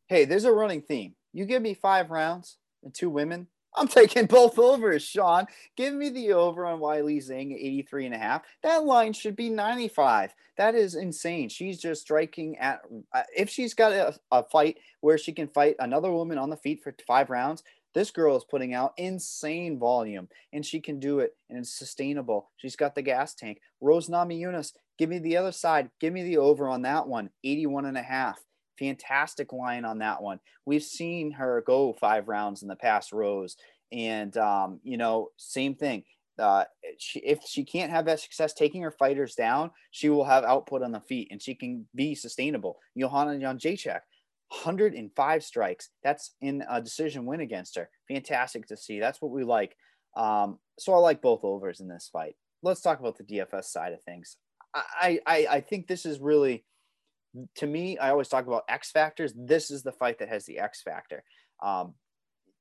Hey, 0.09 0.27
there's 0.27 0.45
a 0.45 0.53
running 0.53 0.83
theme. 0.83 1.15
You 1.33 1.47
give 1.47 1.63
me 1.63 1.75
five 1.75 2.11
rounds 2.11 2.59
and 2.83 2.93
two 2.93 3.09
women, 3.09 3.49
I'm 3.75 3.89
taking 3.89 4.27
both 4.27 4.59
overs, 4.59 5.03
Sean. 5.03 5.47
Give 5.77 5.95
me 5.95 6.09
the 6.09 6.33
over 6.33 6.65
on 6.65 6.81
Weili 6.81 7.19
Zhang 7.19 7.53
at 7.53 7.59
83 7.59 8.07
and 8.07 8.15
a 8.15 8.19
half. 8.19 8.43
That 8.63 8.85
line 8.85 9.13
should 9.13 9.35
be 9.35 9.51
95. 9.51 10.35
That 10.57 10.75
is 10.75 10.95
insane. 10.95 11.49
She's 11.49 11.81
just 11.81 12.03
striking 12.03 12.57
at, 12.59 12.83
uh, 13.13 13.23
if 13.37 13.51
she's 13.51 13.75
got 13.75 13.93
a, 13.93 14.17
a 14.31 14.45
fight 14.45 14.79
where 15.01 15.19
she 15.19 15.33
can 15.33 15.49
fight 15.49 15.75
another 15.81 16.13
woman 16.13 16.39
on 16.39 16.51
the 16.51 16.57
feet 16.57 16.83
for 16.85 16.95
five 17.07 17.31
rounds, 17.31 17.65
this 17.95 18.11
girl 18.11 18.37
is 18.37 18.45
putting 18.45 18.75
out 18.75 18.93
insane 18.97 19.79
volume 19.79 20.29
and 20.53 20.65
she 20.65 20.81
can 20.81 20.99
do 21.01 21.21
it 21.21 21.37
and 21.49 21.59
it's 21.59 21.77
sustainable. 21.77 22.51
She's 22.57 22.77
got 22.77 22.95
the 22.95 23.03
gas 23.03 23.35
tank. 23.35 23.61
Rose 23.81 24.09
Namajunas, 24.09 24.73
give 24.99 25.09
me 25.09 25.19
the 25.19 25.37
other 25.37 25.53
side. 25.53 25.91
Give 26.01 26.13
me 26.13 26.23
the 26.23 26.39
over 26.39 26.69
on 26.69 26.83
that 26.83 27.07
one, 27.07 27.31
81 27.45 27.87
and 27.87 27.99
a 27.99 28.03
half. 28.03 28.41
Fantastic 28.79 29.53
line 29.53 29.85
on 29.85 29.99
that 29.99 30.23
one. 30.23 30.41
We've 30.67 30.83
seen 30.83 31.33
her 31.33 31.63
go 31.67 31.93
five 31.93 32.29
rounds 32.29 32.63
in 32.63 32.69
the 32.69 32.77
past, 32.77 33.13
Rose. 33.13 33.57
And, 33.93 34.37
um, 34.37 34.81
you 34.83 34.97
know, 34.97 35.29
same 35.37 35.75
thing. 35.75 36.05
Uh, 36.39 36.65
she, 36.99 37.21
if 37.21 37.41
she 37.47 37.65
can't 37.65 37.93
have 37.93 38.07
that 38.07 38.19
success 38.19 38.53
taking 38.53 38.83
her 38.83 38.91
fighters 38.91 39.35
down, 39.35 39.71
she 39.93 40.09
will 40.09 40.25
have 40.25 40.45
output 40.45 40.83
on 40.83 40.91
the 40.91 41.01
feet 41.01 41.29
and 41.31 41.41
she 41.41 41.55
can 41.55 41.87
be 41.95 42.15
sustainable. 42.15 42.79
Joanna 42.99 43.39
Jędrzejczyk, 43.39 44.01
105 44.49 45.45
strikes. 45.45 45.91
That's 46.03 46.35
in 46.41 46.65
a 46.69 46.81
decision 46.81 47.27
win 47.27 47.41
against 47.41 47.77
her. 47.77 47.89
Fantastic 48.09 48.67
to 48.69 48.77
see. 48.77 48.99
That's 48.99 49.23
what 49.23 49.31
we 49.31 49.45
like. 49.45 49.77
Um, 50.17 50.59
so 50.79 50.93
I 50.93 50.99
like 50.99 51.23
both 51.23 51.45
overs 51.45 51.81
in 51.81 51.89
this 51.89 52.09
fight. 52.13 52.35
Let's 52.63 52.81
talk 52.81 52.99
about 52.99 53.17
the 53.17 53.25
DFS 53.25 53.65
side 53.65 53.93
of 53.93 54.03
things. 54.03 54.37
I, 54.75 55.21
I, 55.27 55.47
I 55.51 55.61
think 55.61 55.87
this 55.87 56.05
is 56.05 56.19
really 56.19 56.65
to 57.57 57.67
me, 57.67 57.99
I 57.99 58.11
always 58.11 58.29
talk 58.29 58.47
about 58.47 58.65
X 58.69 58.91
factors. 58.91 59.33
This 59.37 59.71
is 59.71 59.83
the 59.83 59.93
fight 59.93 60.19
that 60.19 60.29
has 60.29 60.45
the 60.45 60.59
X 60.59 60.83
factor. 60.83 61.23
Um, 61.63 61.95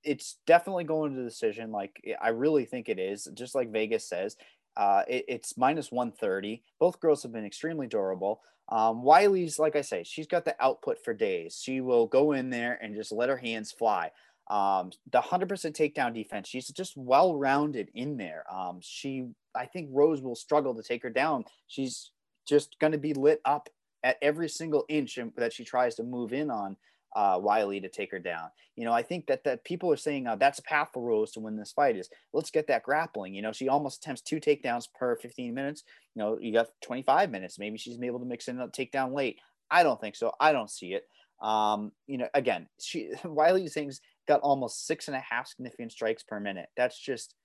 it's 0.04 0.38
definitely 0.46 0.84
going 0.84 1.16
to 1.16 1.24
decision. 1.24 1.72
Like 1.72 2.02
I 2.22 2.30
really 2.30 2.66
think 2.66 2.90
it 2.90 3.00
is. 3.00 3.28
Just 3.34 3.56
like 3.56 3.72
Vegas 3.72 4.08
says, 4.08 4.36
uh, 4.76 5.04
it, 5.08 5.26
it's 5.28 5.58
minus 5.58 5.92
130. 5.92 6.64
Both 6.80 7.00
girls 7.00 7.24
have 7.24 7.32
been 7.32 7.46
extremely 7.46 7.88
durable. 7.88 8.42
Um, 8.70 9.04
Weili's, 9.04 9.60
like 9.60 9.76
I 9.76 9.82
say, 9.82 10.04
she's 10.04 10.28
got 10.28 10.46
the 10.46 10.56
output 10.60 10.98
for 11.04 11.14
days. 11.14 11.60
She 11.62 11.82
will 11.82 12.08
go 12.08 12.32
in 12.32 12.50
there 12.50 12.80
and 12.82 12.96
just 12.96 13.12
let 13.12 13.30
her 13.30 13.38
hands 13.38 13.72
fly. 13.72 14.12
Um, 14.50 14.92
the 15.12 15.20
100% 15.20 15.48
takedown 15.48 16.14
defense, 16.14 16.48
she's 16.48 16.68
just 16.68 16.94
well 16.98 17.36
rounded 17.36 17.90
in 17.94 18.18
there. 18.18 18.44
Um, 18.52 18.80
she, 18.82 19.28
I 19.56 19.66
think 19.66 19.90
Rose 19.92 20.22
will 20.22 20.36
struggle 20.36 20.76
to 20.76 20.84
take 20.84 21.04
her 21.04 21.10
down. 21.10 21.46
She's 21.68 22.12
just 22.48 22.78
going 22.80 22.92
to 22.92 22.98
be 22.98 23.14
lit 23.14 23.42
up 23.46 23.70
at 24.04 24.18
every 24.22 24.50
single 24.50 24.86
inch 24.90 25.18
that 25.38 25.54
she 25.54 25.64
tries 25.64 25.96
to 25.96 26.04
move 26.04 26.34
in 26.34 26.52
on 26.52 26.78
uh, 27.16 27.40
Weili 27.40 27.82
to 27.82 27.90
take 27.90 28.12
her 28.12 28.20
down. 28.20 28.50
You 28.76 28.86
know, 28.86 28.92
I 28.92 29.04
think 29.04 29.28
that 29.28 29.44
that 29.44 29.64
people 29.64 29.92
are 29.92 29.98
saying 29.98 30.28
uh, 30.28 30.36
that's 30.36 30.60
a 30.60 30.64
path 30.64 30.90
for 30.94 31.04
Rose 31.04 31.32
to 31.34 31.40
win 31.40 31.56
this 31.56 31.72
fight 31.72 31.96
is 31.96 32.10
let's 32.34 32.52
get 32.52 32.68
that 32.68 32.84
grappling. 32.84 33.34
You 33.36 33.42
know, 33.42 33.52
she 33.52 33.70
almost 33.70 33.98
attempts 33.98 34.22
two 34.22 34.40
takedowns 34.40 34.88
per 34.94 35.16
15 35.16 35.54
minutes. 35.54 35.84
You 36.16 36.22
know, 36.22 36.38
you 36.40 36.52
got 36.52 36.68
25 36.82 37.30
minutes. 37.30 37.60
Maybe 37.60 37.78
she's 37.78 38.02
able 38.02 38.20
to 38.20 38.26
mix 38.26 38.48
in 38.48 38.60
a 38.60 38.68
takedown 38.68 39.14
late. 39.14 39.38
I 39.70 39.84
don't 39.84 40.02
think 40.02 40.16
so. 40.16 40.32
I 40.40 40.52
don't 40.52 40.70
see 40.70 40.94
it. 40.94 41.08
Um, 41.42 41.92
you 42.08 42.18
know, 42.18 42.28
again, 42.34 42.68
she 42.80 43.12
Weili 43.24 43.66
Zhang's 43.66 44.02
got 44.28 44.42
almost 44.42 44.88
six 44.88 45.08
and 45.08 45.16
a 45.16 45.20
half 45.20 45.48
significant 45.48 45.92
strikes 45.92 46.24
per 46.24 46.40
minute. 46.40 46.70
That's 46.76 46.98
just 47.00 47.36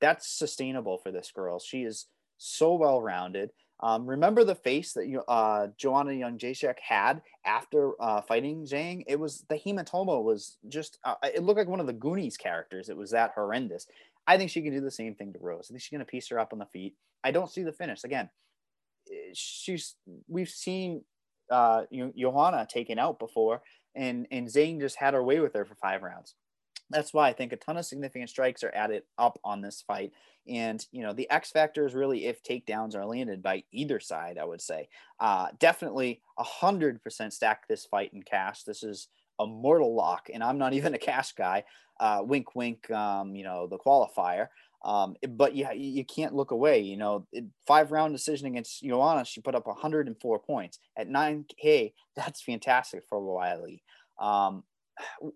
that's 0.00 0.28
sustainable 0.28 0.98
for 0.98 1.10
this 1.10 1.30
girl. 1.34 1.58
She 1.58 1.82
is 1.82 2.06
so 2.38 2.74
well 2.74 3.02
rounded. 3.02 3.50
Um, 3.80 4.06
remember 4.06 4.42
the 4.42 4.54
face 4.54 4.92
that 4.94 5.06
you, 5.06 5.22
uh, 5.28 5.68
Joanna 5.76 6.10
Jędrzejczyk 6.10 6.78
had 6.80 7.22
after 7.44 7.92
uh, 8.00 8.20
fighting 8.22 8.64
Zhang? 8.64 9.04
It 9.06 9.20
was 9.20 9.44
the 9.48 9.56
hematoma 9.56 10.22
was 10.22 10.58
just, 10.68 10.98
uh, 11.04 11.14
it 11.22 11.42
looked 11.42 11.58
like 11.58 11.68
one 11.68 11.80
of 11.80 11.86
the 11.86 11.92
Goonies 11.92 12.36
characters. 12.36 12.88
It 12.88 12.96
was 12.96 13.12
that 13.12 13.32
horrendous. 13.34 13.86
I 14.26 14.36
think 14.36 14.50
she 14.50 14.62
can 14.62 14.72
do 14.72 14.80
the 14.80 14.90
same 14.90 15.14
thing 15.14 15.32
to 15.32 15.38
Rose. 15.38 15.68
I 15.68 15.72
think 15.72 15.82
she's 15.82 15.90
going 15.90 16.00
to 16.00 16.04
piece 16.04 16.28
her 16.28 16.38
up 16.38 16.52
on 16.52 16.58
the 16.58 16.66
feet. 16.66 16.94
I 17.24 17.30
don't 17.30 17.50
see 17.50 17.62
the 17.62 17.72
finish. 17.72 18.04
Again, 18.04 18.28
she's 19.32 19.96
we've 20.28 20.48
seen 20.48 21.02
uh, 21.50 21.84
Joanna 22.16 22.66
taken 22.68 22.98
out 22.98 23.18
before, 23.18 23.62
and 23.94 24.26
and 24.30 24.46
Zhang 24.46 24.80
just 24.80 24.96
had 24.96 25.14
her 25.14 25.24
way 25.24 25.40
with 25.40 25.54
her 25.54 25.64
for 25.64 25.74
five 25.76 26.02
rounds. 26.02 26.34
That's 26.90 27.12
why 27.12 27.28
I 27.28 27.32
think 27.32 27.52
a 27.52 27.56
ton 27.56 27.76
of 27.76 27.84
significant 27.84 28.30
strikes 28.30 28.62
are 28.64 28.72
added 28.74 29.02
up 29.18 29.38
on 29.44 29.60
this 29.60 29.82
fight. 29.86 30.12
And, 30.46 30.84
you 30.92 31.02
know, 31.02 31.12
the 31.12 31.28
X 31.30 31.50
factor 31.50 31.86
is 31.86 31.94
really 31.94 32.26
if 32.26 32.42
takedowns 32.42 32.94
are 32.94 33.04
landed 33.04 33.42
by 33.42 33.64
either 33.72 34.00
side, 34.00 34.38
I 34.38 34.44
would 34.44 34.62
say. 34.62 34.88
Uh, 35.20 35.48
definitely 35.58 36.22
100% 36.38 37.32
stack 37.32 37.68
this 37.68 37.84
fight 37.84 38.12
in 38.14 38.22
cash. 38.22 38.62
This 38.62 38.82
is 38.82 39.08
a 39.38 39.46
mortal 39.46 39.94
lock, 39.94 40.28
and 40.32 40.42
I'm 40.42 40.58
not 40.58 40.72
even 40.74 40.94
a 40.94 40.98
cash 40.98 41.32
guy. 41.32 41.64
Uh, 42.00 42.22
wink, 42.22 42.54
wink, 42.54 42.90
um, 42.90 43.34
you 43.34 43.44
know, 43.44 43.66
the 43.66 43.78
qualifier. 43.78 44.48
Um, 44.84 45.16
but 45.30 45.56
yeah, 45.56 45.72
you 45.72 46.04
can't 46.04 46.34
look 46.34 46.52
away. 46.52 46.80
You 46.80 46.96
know, 46.96 47.26
five 47.66 47.90
round 47.90 48.14
decision 48.14 48.46
against 48.46 48.82
Joanna, 48.82 49.24
she 49.24 49.40
put 49.40 49.56
up 49.56 49.66
104 49.66 50.38
points 50.38 50.78
at 50.96 51.08
9K. 51.08 51.92
That's 52.16 52.40
fantastic 52.42 53.02
for 53.08 53.20
Weili. 53.20 53.80
Um, 54.18 54.62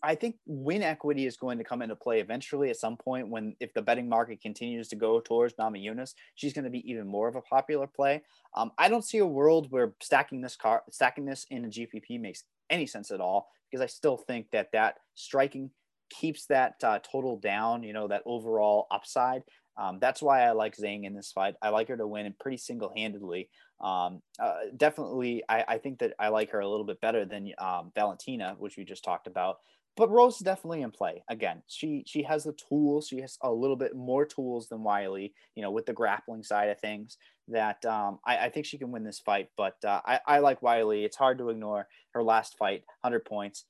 I 0.02 0.14
think 0.14 0.36
win 0.46 0.82
equity 0.82 1.26
is 1.26 1.36
going 1.36 1.58
to 1.58 1.64
come 1.64 1.82
into 1.82 1.96
play 1.96 2.20
eventually 2.20 2.70
at 2.70 2.76
some 2.76 2.96
point 2.96 3.28
when 3.28 3.56
if 3.60 3.72
the 3.74 3.82
betting 3.82 4.08
market 4.08 4.40
continues 4.40 4.88
to 4.88 4.96
go 4.96 5.20
towards 5.20 5.54
Namajunas, 5.54 6.14
she's 6.34 6.52
going 6.52 6.64
to 6.64 6.70
be 6.70 6.88
even 6.90 7.06
more 7.06 7.28
of 7.28 7.36
a 7.36 7.42
popular 7.42 7.86
play. 7.86 8.22
Um, 8.56 8.72
I 8.78 8.88
don't 8.88 9.04
see 9.04 9.18
a 9.18 9.26
world 9.26 9.68
where 9.70 9.94
stacking 10.00 10.40
this 10.40 10.56
car 10.56 10.82
stacking 10.90 11.24
this 11.24 11.46
in 11.50 11.64
a 11.64 11.68
GPP 11.68 12.20
makes 12.20 12.44
any 12.70 12.86
sense 12.86 13.10
at 13.10 13.20
all 13.20 13.48
because 13.70 13.82
I 13.82 13.86
still 13.86 14.16
think 14.16 14.50
that 14.52 14.72
that 14.72 14.96
striking 15.14 15.70
keeps 16.10 16.46
that 16.46 16.74
uh, 16.82 16.98
total 17.00 17.38
down, 17.38 17.82
you 17.82 17.92
know, 17.92 18.08
that 18.08 18.22
overall 18.26 18.86
upside. 18.90 19.42
Um, 19.76 19.98
that's 20.00 20.20
why 20.20 20.42
I 20.42 20.52
like 20.52 20.76
Zhang 20.76 21.04
in 21.04 21.14
this 21.14 21.32
fight. 21.32 21.54
I 21.62 21.70
like 21.70 21.88
her 21.88 21.96
to 21.96 22.06
win 22.06 22.26
and 22.26 22.38
pretty 22.38 22.58
single 22.58 22.92
handedly. 22.94 23.48
Um, 23.82 24.22
uh, 24.38 24.54
definitely, 24.76 25.42
I, 25.48 25.64
I, 25.66 25.78
think 25.78 25.98
that 25.98 26.14
I 26.18 26.28
like 26.28 26.50
her 26.50 26.60
a 26.60 26.68
little 26.68 26.86
bit 26.86 27.00
better 27.00 27.24
than 27.24 27.52
um, 27.58 27.90
Valentina, 27.96 28.54
which 28.58 28.76
we 28.76 28.84
just 28.84 29.02
talked 29.02 29.26
about. 29.26 29.56
But 29.96 30.10
Rose 30.10 30.36
is 30.36 30.42
definitely 30.42 30.82
in 30.82 30.90
play. 30.90 31.22
Again, 31.28 31.62
she 31.66 32.04
she 32.06 32.22
has 32.22 32.44
the 32.44 32.54
tools. 32.68 33.08
She 33.08 33.20
has 33.20 33.36
a 33.42 33.50
little 33.50 33.76
bit 33.76 33.94
more 33.94 34.24
tools 34.24 34.68
than 34.68 34.78
Weili. 34.78 35.32
you 35.54 35.62
know, 35.62 35.70
with 35.70 35.84
the 35.86 35.92
grappling 35.92 36.44
side 36.44 36.70
of 36.70 36.80
things. 36.80 37.18
That 37.48 37.84
um, 37.84 38.20
I, 38.24 38.38
I, 38.38 38.48
think 38.50 38.66
she 38.66 38.78
can 38.78 38.92
win 38.92 39.02
this 39.02 39.18
fight. 39.18 39.48
But 39.56 39.76
uh, 39.84 40.00
I, 40.06 40.20
I 40.26 40.38
like 40.38 40.60
Weili. 40.60 41.04
It's 41.04 41.16
hard 41.16 41.38
to 41.38 41.50
ignore 41.50 41.88
her 42.12 42.22
last 42.22 42.56
fight, 42.56 42.84
100 43.00 43.24
points. 43.24 43.64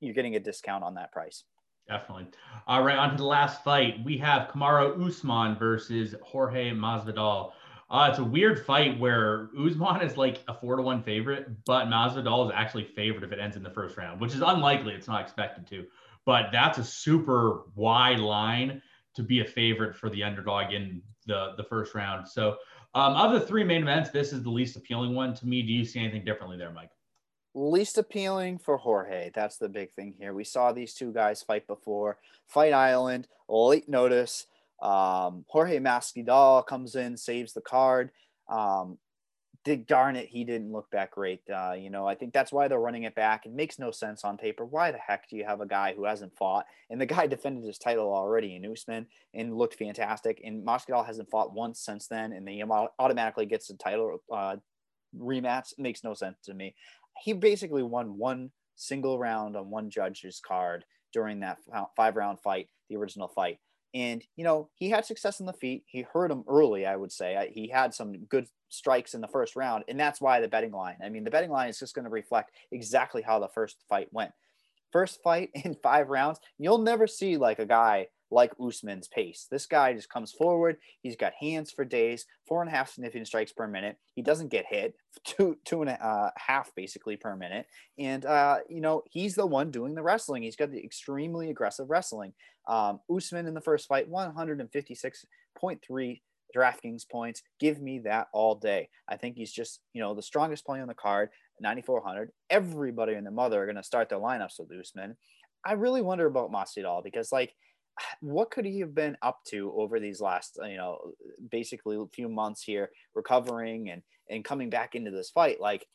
You're 0.00 0.12
getting 0.12 0.34
a 0.34 0.40
discount 0.40 0.82
on 0.82 0.94
that 0.94 1.12
price. 1.12 1.44
Definitely. 1.88 2.26
All 2.66 2.82
right, 2.82 2.96
on 2.96 3.10
to 3.10 3.16
the 3.16 3.24
last 3.24 3.62
fight. 3.64 4.04
We 4.04 4.18
have 4.18 4.48
Kamaru 4.48 5.06
Usman 5.06 5.56
versus 5.56 6.14
Jorge 6.22 6.70
Masvidal. 6.70 7.52
Uh, 7.90 8.08
it's 8.10 8.18
a 8.18 8.24
weird 8.24 8.64
fight 8.64 8.98
where 8.98 9.50
Usman 9.58 10.00
is 10.02 10.16
like 10.16 10.42
a 10.48 10.54
four 10.54 10.76
to 10.76 10.82
one 10.82 11.02
favorite, 11.02 11.48
but 11.64 11.86
Masvidal 11.86 12.46
is 12.46 12.52
actually 12.54 12.84
favored 12.84 13.22
if 13.22 13.32
it 13.32 13.38
ends 13.38 13.56
in 13.56 13.62
the 13.62 13.70
first 13.70 13.96
round, 13.96 14.20
which 14.20 14.34
is 14.34 14.40
unlikely. 14.40 14.94
It's 14.94 15.08
not 15.08 15.20
expected 15.20 15.66
to, 15.68 15.86
but 16.24 16.46
that's 16.52 16.78
a 16.78 16.84
super 16.84 17.64
wide 17.74 18.18
line 18.18 18.80
to 19.14 19.22
be 19.22 19.40
a 19.40 19.44
favorite 19.44 19.94
for 19.94 20.08
the 20.08 20.22
underdog 20.22 20.72
in 20.72 21.02
the 21.26 21.52
the 21.56 21.64
first 21.64 21.94
round. 21.94 22.26
So, 22.26 22.56
um, 22.94 23.14
of 23.14 23.32
the 23.32 23.40
three 23.40 23.64
main 23.64 23.82
events, 23.82 24.10
this 24.10 24.32
is 24.32 24.42
the 24.42 24.50
least 24.50 24.76
appealing 24.76 25.14
one 25.14 25.34
to 25.34 25.46
me. 25.46 25.62
Do 25.62 25.72
you 25.72 25.84
see 25.84 26.00
anything 26.00 26.24
differently 26.24 26.56
there, 26.56 26.70
Mike? 26.70 26.90
least 27.54 27.98
appealing 27.98 28.58
for 28.58 28.76
Jorge. 28.76 29.30
That's 29.34 29.58
the 29.58 29.68
big 29.68 29.92
thing 29.92 30.14
here. 30.18 30.32
We 30.32 30.44
saw 30.44 30.72
these 30.72 30.94
two 30.94 31.12
guys 31.12 31.42
fight 31.42 31.66
before. 31.66 32.18
Fight 32.46 32.72
Island, 32.72 33.28
late 33.48 33.88
notice. 33.88 34.46
Um, 34.82 35.44
Jorge 35.48 35.78
Masvidal 35.78 36.66
comes 36.66 36.94
in, 36.94 37.16
saves 37.16 37.52
the 37.52 37.60
card. 37.60 38.10
Um, 38.48 38.98
did 39.64 39.86
darn 39.86 40.16
it, 40.16 40.28
he 40.28 40.42
didn't 40.42 40.72
look 40.72 40.88
that 40.90 41.12
great. 41.12 41.40
Uh, 41.48 41.74
you 41.78 41.88
know, 41.88 42.04
I 42.04 42.16
think 42.16 42.32
that's 42.32 42.50
why 42.50 42.66
they're 42.66 42.80
running 42.80 43.04
it 43.04 43.14
back. 43.14 43.46
It 43.46 43.52
makes 43.52 43.78
no 43.78 43.92
sense 43.92 44.24
on 44.24 44.36
paper. 44.36 44.64
Why 44.64 44.90
the 44.90 44.98
heck 44.98 45.28
do 45.28 45.36
you 45.36 45.44
have 45.44 45.60
a 45.60 45.66
guy 45.66 45.94
who 45.94 46.04
hasn't 46.04 46.36
fought? 46.36 46.66
And 46.90 47.00
the 47.00 47.06
guy 47.06 47.26
defended 47.28 47.64
his 47.64 47.78
title 47.78 48.12
already 48.12 48.56
in 48.56 48.70
Usman 48.70 49.06
and 49.34 49.56
looked 49.56 49.78
fantastic. 49.78 50.40
And 50.42 50.66
Masvidal 50.66 51.06
hasn't 51.06 51.30
fought 51.30 51.54
once 51.54 51.78
since 51.80 52.08
then, 52.08 52.32
and 52.32 52.48
he 52.48 52.64
automatically 52.98 53.46
gets 53.46 53.68
the 53.68 53.74
title 53.74 54.18
uh, 54.32 54.56
rematch. 55.16 55.72
It 55.72 55.82
makes 55.82 56.02
no 56.02 56.14
sense 56.14 56.38
to 56.46 56.54
me 56.54 56.74
he 57.20 57.32
basically 57.32 57.82
won 57.82 58.18
one 58.18 58.50
single 58.76 59.18
round 59.18 59.56
on 59.56 59.70
one 59.70 59.90
judge's 59.90 60.40
card 60.40 60.84
during 61.12 61.40
that 61.40 61.58
five 61.96 62.16
round 62.16 62.40
fight, 62.40 62.68
the 62.88 62.96
original 62.96 63.28
fight. 63.28 63.58
And, 63.94 64.24
you 64.36 64.44
know, 64.44 64.70
he 64.74 64.88
had 64.88 65.04
success 65.04 65.40
in 65.40 65.46
the 65.46 65.52
feet. 65.52 65.84
He 65.86 66.02
hurt 66.02 66.30
him 66.30 66.44
early, 66.48 66.86
I 66.86 66.96
would 66.96 67.12
say. 67.12 67.50
He 67.54 67.68
had 67.68 67.92
some 67.92 68.12
good 68.24 68.46
strikes 68.68 69.14
in 69.14 69.20
the 69.20 69.28
first 69.28 69.54
round. 69.54 69.84
And 69.88 70.00
that's 70.00 70.20
why 70.20 70.40
the 70.40 70.48
betting 70.48 70.72
line, 70.72 70.96
I 71.04 71.10
mean, 71.10 71.24
the 71.24 71.30
betting 71.30 71.50
line 71.50 71.68
is 71.68 71.78
just 71.78 71.94
going 71.94 72.06
to 72.06 72.10
reflect 72.10 72.52
exactly 72.70 73.22
how 73.22 73.38
the 73.38 73.48
first 73.48 73.84
fight 73.88 74.08
went. 74.10 74.32
First 74.92 75.22
fight 75.22 75.50
in 75.54 75.76
five 75.82 76.08
rounds, 76.08 76.40
you'll 76.58 76.78
never 76.78 77.06
see 77.06 77.36
like 77.36 77.58
a 77.58 77.66
guy 77.66 78.08
like 78.32 78.52
Usman's 78.60 79.08
pace. 79.08 79.46
This 79.50 79.66
guy 79.66 79.92
just 79.92 80.08
comes 80.08 80.32
forward. 80.32 80.78
He's 81.02 81.16
got 81.16 81.34
hands 81.38 81.70
for 81.70 81.84
days, 81.84 82.24
four 82.48 82.62
and 82.62 82.70
a 82.70 82.74
half 82.74 82.90
significant 82.90 83.26
strikes 83.26 83.52
per 83.52 83.68
minute. 83.68 83.98
He 84.14 84.22
doesn't 84.22 84.48
get 84.48 84.64
hit, 84.66 84.94
two 85.24 85.58
two 85.64 85.82
and 85.82 85.90
a 85.90 86.04
uh, 86.04 86.30
half 86.36 86.74
basically 86.74 87.16
per 87.16 87.36
minute. 87.36 87.66
And 87.98 88.24
uh, 88.24 88.60
you 88.68 88.80
know 88.80 89.02
he's 89.10 89.34
the 89.34 89.46
one 89.46 89.70
doing 89.70 89.94
the 89.94 90.02
wrestling. 90.02 90.42
He's 90.42 90.56
got 90.56 90.72
the 90.72 90.82
extremely 90.82 91.50
aggressive 91.50 91.90
wrestling. 91.90 92.32
Um, 92.68 93.00
Usman 93.14 93.46
in 93.46 93.54
the 93.54 93.60
first 93.60 93.88
fight, 93.88 94.10
156.3 94.10 96.20
DraftKings 96.56 97.08
points. 97.10 97.42
Give 97.58 97.80
me 97.80 97.98
that 98.00 98.28
all 98.32 98.54
day. 98.54 98.88
I 99.08 99.16
think 99.16 99.36
he's 99.36 99.52
just 99.52 99.80
you 99.92 100.00
know 100.00 100.14
the 100.14 100.22
strongest 100.22 100.64
play 100.64 100.80
on 100.80 100.88
the 100.88 100.94
card. 100.94 101.28
9400. 101.60 102.30
Everybody 102.50 103.14
and 103.14 103.26
the 103.26 103.30
mother 103.30 103.62
are 103.62 103.66
going 103.66 103.76
to 103.76 103.84
start 103.84 104.08
their 104.08 104.18
lineups 104.18 104.58
with 104.58 104.72
Usman. 104.76 105.16
I 105.64 105.74
really 105.74 106.02
wonder 106.02 106.26
about 106.26 106.50
Masvidal 106.50 107.04
because 107.04 107.30
like 107.30 107.54
what 108.20 108.50
could 108.50 108.64
he 108.64 108.80
have 108.80 108.94
been 108.94 109.16
up 109.22 109.40
to 109.48 109.72
over 109.76 110.00
these 110.00 110.20
last 110.20 110.58
you 110.62 110.76
know 110.76 111.12
basically 111.50 111.96
a 111.96 112.06
few 112.06 112.28
months 112.28 112.62
here 112.62 112.90
recovering 113.14 113.90
and 113.90 114.02
and 114.30 114.44
coming 114.44 114.70
back 114.70 114.94
into 114.94 115.10
this 115.10 115.30
fight? 115.30 115.60
Like 115.60 115.86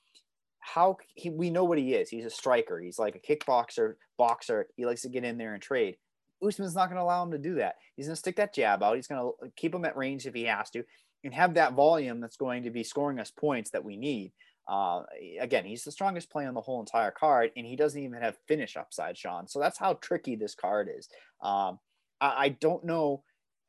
how 0.60 0.98
he, 1.16 1.30
we 1.30 1.50
know 1.50 1.64
what 1.64 1.78
he 1.78 1.93
is. 1.93 2.10
He's 2.10 2.26
a 2.26 2.30
striker. 2.30 2.80
He's 2.80 3.00
like 3.00 3.16
a 3.16 3.20
kickboxer 3.20 3.95
boxer. 4.18 4.68
He 4.76 4.86
likes 4.86 5.02
to 5.04 5.10
get 5.10 5.24
in 5.24 5.38
there 5.38 5.54
and 5.54 5.64
trade. 5.64 5.98
Usman's 6.45 6.76
not 6.76 6.88
going 6.89 6.98
to 6.98 7.04
allow 7.04 7.24
him 7.24 7.32
to 7.32 7.38
do 7.38 7.56
that. 7.56 7.76
He's 7.95 8.06
going 8.06 8.16
to 8.16 8.20
stick 8.20 8.36
that 8.36 8.54
jab 8.54 8.84
out. 8.84 8.95
He's 8.95 9.08
going 9.08 9.32
to 9.41 9.52
keep 9.56 9.74
him 9.74 9.86
at 9.86 9.98
range 9.98 10.28
if 10.28 10.36
he 10.36 10.43
has 10.43 10.70
to 10.72 10.84
and 11.24 11.34
have 11.34 11.56
that 11.56 11.74
volume 11.74 12.20
that's 12.20 12.38
going 12.38 12.64
to 12.64 12.70
be 12.70 12.84
scoring 12.84 13.20
us 13.20 13.32
points 13.32 13.72
that 13.72 13.84
we 13.84 13.98
need. 13.98 14.34
Uh, 14.68 15.04
again, 15.39 15.66
he's 15.66 15.84
the 15.84 15.91
strongest 15.91 16.30
play 16.30 16.45
on 16.45 16.54
the 16.54 16.62
whole 16.62 16.80
entire 16.80 17.12
card, 17.12 17.52
and 17.56 17.66
he 17.66 17.76
doesn't 17.76 18.02
even 18.02 18.22
have 18.22 18.38
finish 18.48 18.76
upside, 18.76 19.18
Sean. 19.18 19.48
So 19.48 19.60
that's 19.60 19.80
how 19.80 19.93
tricky 19.93 20.36
this 20.36 20.56
card 20.56 20.89
is. 20.95 21.08
Um, 21.41 21.80
I, 22.22 22.45
I 22.45 22.49
don't 22.49 22.84
know 22.84 23.24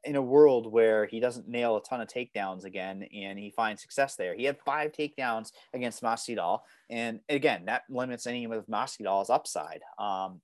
in 0.04 0.16
a 0.16 0.22
world 0.22 0.70
where 0.70 1.06
he 1.06 1.20
doesn't 1.20 1.48
nail 1.48 1.76
a 1.76 1.82
ton 1.82 2.00
of 2.00 2.08
takedowns 2.08 2.64
again 2.64 3.06
and 3.14 3.38
he 3.38 3.50
finds 3.50 3.82
success 3.82 4.14
there. 4.14 4.34
He 4.34 4.44
had 4.44 4.58
five 4.64 4.92
takedowns 4.92 5.50
against 5.74 6.02
Masvidal, 6.02 6.60
and 6.88 7.20
again, 7.28 7.64
that 7.66 7.82
limits 7.90 8.26
any 8.26 8.44
of 8.44 8.66
Masvidal's 8.66 9.30
upside. 9.30 9.80
Um, 9.98 10.40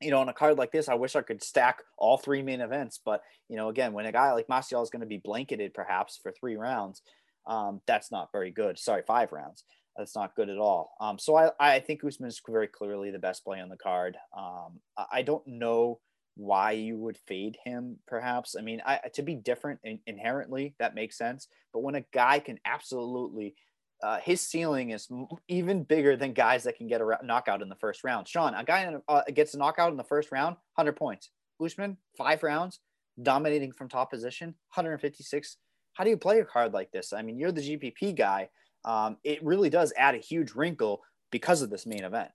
you 0.00 0.10
know, 0.10 0.20
on 0.20 0.28
a 0.28 0.32
card 0.34 0.58
like 0.58 0.72
this, 0.72 0.88
I 0.88 0.94
wish 0.94 1.14
I 1.14 1.22
could 1.22 1.42
stack 1.42 1.78
all 1.96 2.18
three 2.18 2.42
main 2.42 2.60
events, 2.60 3.00
but 3.04 3.22
you 3.48 3.56
know, 3.56 3.68
again, 3.68 3.92
when 3.92 4.06
a 4.06 4.12
guy 4.12 4.32
like 4.32 4.48
Masvidal 4.48 4.82
is 4.82 4.90
going 4.90 5.00
to 5.00 5.06
be 5.06 5.18
blanketed 5.18 5.74
perhaps 5.74 6.18
for 6.20 6.32
three 6.32 6.56
rounds, 6.56 7.02
um, 7.46 7.80
that's 7.86 8.10
not 8.10 8.32
very 8.32 8.50
good. 8.50 8.78
Sorry, 8.78 9.02
five 9.06 9.32
rounds. 9.32 9.64
That's 9.96 10.16
not 10.16 10.34
good 10.34 10.48
at 10.48 10.58
all. 10.58 10.94
Um, 11.00 11.18
so 11.18 11.36
I, 11.36 11.50
I 11.60 11.78
think 11.78 12.02
Usman 12.02 12.28
is 12.28 12.40
very 12.48 12.66
clearly 12.66 13.10
the 13.10 13.18
best 13.18 13.44
play 13.44 13.60
on 13.60 13.68
the 13.68 13.76
card. 13.76 14.16
Um, 14.36 14.80
I 15.10 15.22
don't 15.22 15.46
know 15.46 16.00
why 16.36 16.72
you 16.72 16.96
would 16.96 17.18
fade 17.26 17.56
him 17.64 17.96
perhaps. 18.06 18.56
I 18.58 18.62
mean 18.62 18.82
I, 18.84 19.00
to 19.14 19.22
be 19.22 19.34
different 19.34 19.80
in, 19.84 19.98
inherently 20.06 20.74
that 20.78 20.94
makes 20.94 21.18
sense. 21.18 21.48
But 21.72 21.82
when 21.82 21.94
a 21.94 22.04
guy 22.12 22.38
can 22.38 22.58
absolutely 22.64 23.54
uh, 24.02 24.18
his 24.18 24.40
ceiling 24.40 24.90
is 24.90 25.08
even 25.46 25.84
bigger 25.84 26.16
than 26.16 26.32
guys 26.32 26.64
that 26.64 26.76
can 26.76 26.88
get 26.88 27.00
a 27.00 27.18
knockout 27.22 27.62
in 27.62 27.68
the 27.68 27.76
first 27.76 28.02
round. 28.02 28.26
Sean 28.26 28.54
a 28.54 28.64
guy 28.64 28.92
uh, 29.08 29.22
gets 29.32 29.54
a 29.54 29.58
knockout 29.58 29.90
in 29.90 29.96
the 29.96 30.04
first 30.04 30.32
round 30.32 30.56
100 30.74 30.96
points. 30.96 31.30
Usman, 31.64 31.96
five 32.16 32.42
rounds 32.42 32.80
dominating 33.22 33.72
from 33.72 33.88
top 33.88 34.10
position 34.10 34.48
156 34.74 35.58
how 35.94 36.04
do 36.04 36.10
you 36.10 36.16
play 36.16 36.40
a 36.40 36.44
card 36.44 36.72
like 36.72 36.90
this? 36.90 37.12
I 37.12 37.22
mean 37.22 37.38
you're 37.38 37.52
the 37.52 37.76
gpp 37.76 38.16
guy. 38.16 38.48
Um, 38.84 39.18
it 39.22 39.44
really 39.44 39.70
does 39.70 39.92
add 39.96 40.14
a 40.14 40.18
huge 40.18 40.54
wrinkle 40.54 41.02
because 41.30 41.62
of 41.62 41.70
this 41.70 41.86
main 41.86 42.04
event 42.04 42.30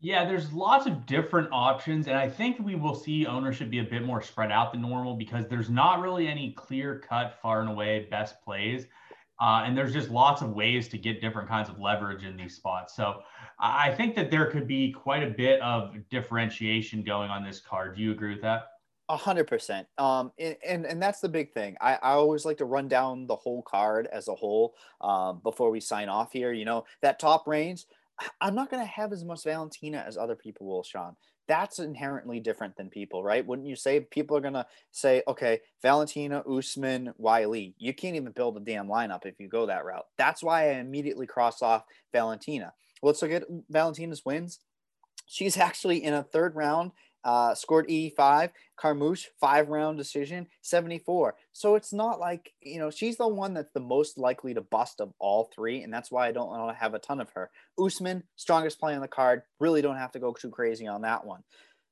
yeah, 0.00 0.24
there's 0.24 0.52
lots 0.52 0.86
of 0.86 1.06
different 1.06 1.48
options, 1.50 2.08
and 2.08 2.16
I 2.16 2.28
think 2.28 2.58
we 2.58 2.74
will 2.74 2.94
see 2.94 3.26
ownership 3.26 3.70
be 3.70 3.78
a 3.78 3.84
bit 3.84 4.02
more 4.02 4.20
spread 4.20 4.52
out 4.52 4.72
than 4.72 4.82
normal 4.82 5.14
because 5.14 5.46
there's 5.48 5.70
not 5.70 6.00
really 6.00 6.28
any 6.28 6.52
clear 6.52 6.98
cut, 6.98 7.38
far 7.40 7.60
and 7.60 7.70
away 7.70 8.06
best 8.10 8.42
plays. 8.42 8.86
Uh, 9.40 9.64
and 9.64 9.76
there's 9.76 9.92
just 9.92 10.10
lots 10.10 10.42
of 10.42 10.50
ways 10.50 10.88
to 10.88 10.96
get 10.96 11.20
different 11.20 11.48
kinds 11.48 11.68
of 11.68 11.80
leverage 11.80 12.22
in 12.22 12.36
these 12.36 12.54
spots. 12.54 12.94
So 12.94 13.22
I 13.58 13.90
think 13.90 14.14
that 14.14 14.30
there 14.30 14.46
could 14.46 14.68
be 14.68 14.92
quite 14.92 15.24
a 15.24 15.30
bit 15.30 15.60
of 15.60 15.96
differentiation 16.08 17.02
going 17.02 17.30
on 17.30 17.42
this 17.44 17.60
card. 17.60 17.96
Do 17.96 18.02
you 18.02 18.12
agree 18.12 18.32
with 18.32 18.42
that? 18.42 18.66
A 19.08 19.16
hundred 19.16 19.46
percent. 19.46 19.86
Um, 19.98 20.32
and, 20.38 20.56
and, 20.66 20.86
and 20.86 21.02
that's 21.02 21.20
the 21.20 21.28
big 21.28 21.52
thing. 21.52 21.76
I, 21.80 21.94
I 21.94 22.12
always 22.12 22.44
like 22.44 22.58
to 22.58 22.64
run 22.64 22.88
down 22.88 23.26
the 23.26 23.36
whole 23.36 23.62
card 23.62 24.06
as 24.12 24.28
a 24.28 24.34
whole 24.34 24.76
um, 25.00 25.40
before 25.42 25.70
we 25.70 25.80
sign 25.80 26.08
off 26.08 26.32
here. 26.32 26.52
You 26.52 26.64
know, 26.64 26.84
that 27.02 27.18
top 27.18 27.46
range, 27.46 27.84
I'm 28.40 28.54
not 28.54 28.70
going 28.70 28.82
to 28.82 28.90
have 28.90 29.12
as 29.12 29.24
much 29.24 29.44
Valentina 29.44 30.04
as 30.06 30.16
other 30.16 30.36
people 30.36 30.66
will, 30.66 30.82
Sean. 30.82 31.16
That's 31.46 31.78
inherently 31.78 32.40
different 32.40 32.76
than 32.76 32.88
people, 32.88 33.22
right? 33.22 33.46
Wouldn't 33.46 33.68
you 33.68 33.76
say? 33.76 34.00
People 34.00 34.36
are 34.36 34.40
going 34.40 34.54
to 34.54 34.66
say, 34.92 35.22
okay, 35.28 35.60
Valentina, 35.82 36.42
Usman, 36.48 37.12
Weili? 37.20 37.74
You 37.76 37.92
can't 37.92 38.16
even 38.16 38.32
build 38.32 38.56
a 38.56 38.60
damn 38.60 38.88
lineup 38.88 39.26
if 39.26 39.38
you 39.38 39.48
go 39.48 39.66
that 39.66 39.84
route. 39.84 40.06
That's 40.16 40.42
why 40.42 40.70
I 40.70 40.74
immediately 40.74 41.26
cross 41.26 41.60
off 41.60 41.84
Valentina. 42.12 42.72
Let's 43.02 43.20
look 43.20 43.32
at 43.32 43.44
Valentina's 43.68 44.24
wins. 44.24 44.60
She's 45.26 45.56
actually 45.56 46.02
in 46.02 46.14
a 46.14 46.22
third 46.22 46.54
round 46.54 46.92
uh, 47.24 47.54
scored 47.54 47.88
E5. 47.88 48.50
Carmouche, 48.76 49.26
five 49.40 49.68
round 49.68 49.96
decision, 49.96 50.46
74. 50.62 51.36
So 51.52 51.74
it's 51.76 51.92
not 51.92 52.18
like, 52.18 52.52
you 52.60 52.78
know, 52.78 52.90
she's 52.90 53.16
the 53.16 53.28
one 53.28 53.54
that's 53.54 53.72
the 53.72 53.80
most 53.80 54.18
likely 54.18 54.54
to 54.54 54.60
bust 54.60 55.00
of 55.00 55.12
all 55.18 55.50
three. 55.54 55.82
And 55.82 55.92
that's 55.92 56.10
why 56.10 56.26
I 56.26 56.32
don't 56.32 56.48
want 56.48 56.74
to 56.74 56.80
have 56.80 56.94
a 56.94 56.98
ton 56.98 57.20
of 57.20 57.30
her. 57.30 57.50
Usman, 57.78 58.24
strongest 58.36 58.80
play 58.80 58.94
on 58.94 59.00
the 59.00 59.08
card. 59.08 59.42
Really 59.60 59.82
don't 59.82 59.96
have 59.96 60.12
to 60.12 60.18
go 60.18 60.32
too 60.32 60.50
crazy 60.50 60.86
on 60.86 61.02
that 61.02 61.24
one. 61.24 61.42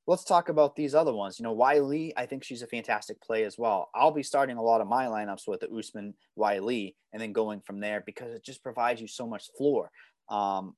Let's 0.08 0.24
talk 0.24 0.48
about 0.48 0.74
these 0.74 0.96
other 0.96 1.14
ones. 1.14 1.38
You 1.38 1.44
know, 1.44 1.54
Weili, 1.54 2.12
I 2.16 2.26
think 2.26 2.42
she's 2.42 2.62
a 2.62 2.66
fantastic 2.66 3.20
play 3.22 3.44
as 3.44 3.56
well. 3.56 3.88
I'll 3.94 4.10
be 4.10 4.24
starting 4.24 4.56
a 4.56 4.62
lot 4.62 4.80
of 4.80 4.88
my 4.88 5.06
lineups 5.06 5.46
with 5.46 5.60
the 5.60 5.70
Usman 5.70 6.14
Weili, 6.36 6.96
and 7.12 7.22
then 7.22 7.32
going 7.32 7.60
from 7.60 7.78
there 7.78 8.02
because 8.04 8.34
it 8.34 8.44
just 8.44 8.64
provides 8.64 9.00
you 9.00 9.06
so 9.06 9.28
much 9.28 9.44
floor. 9.56 9.92
Um, 10.28 10.74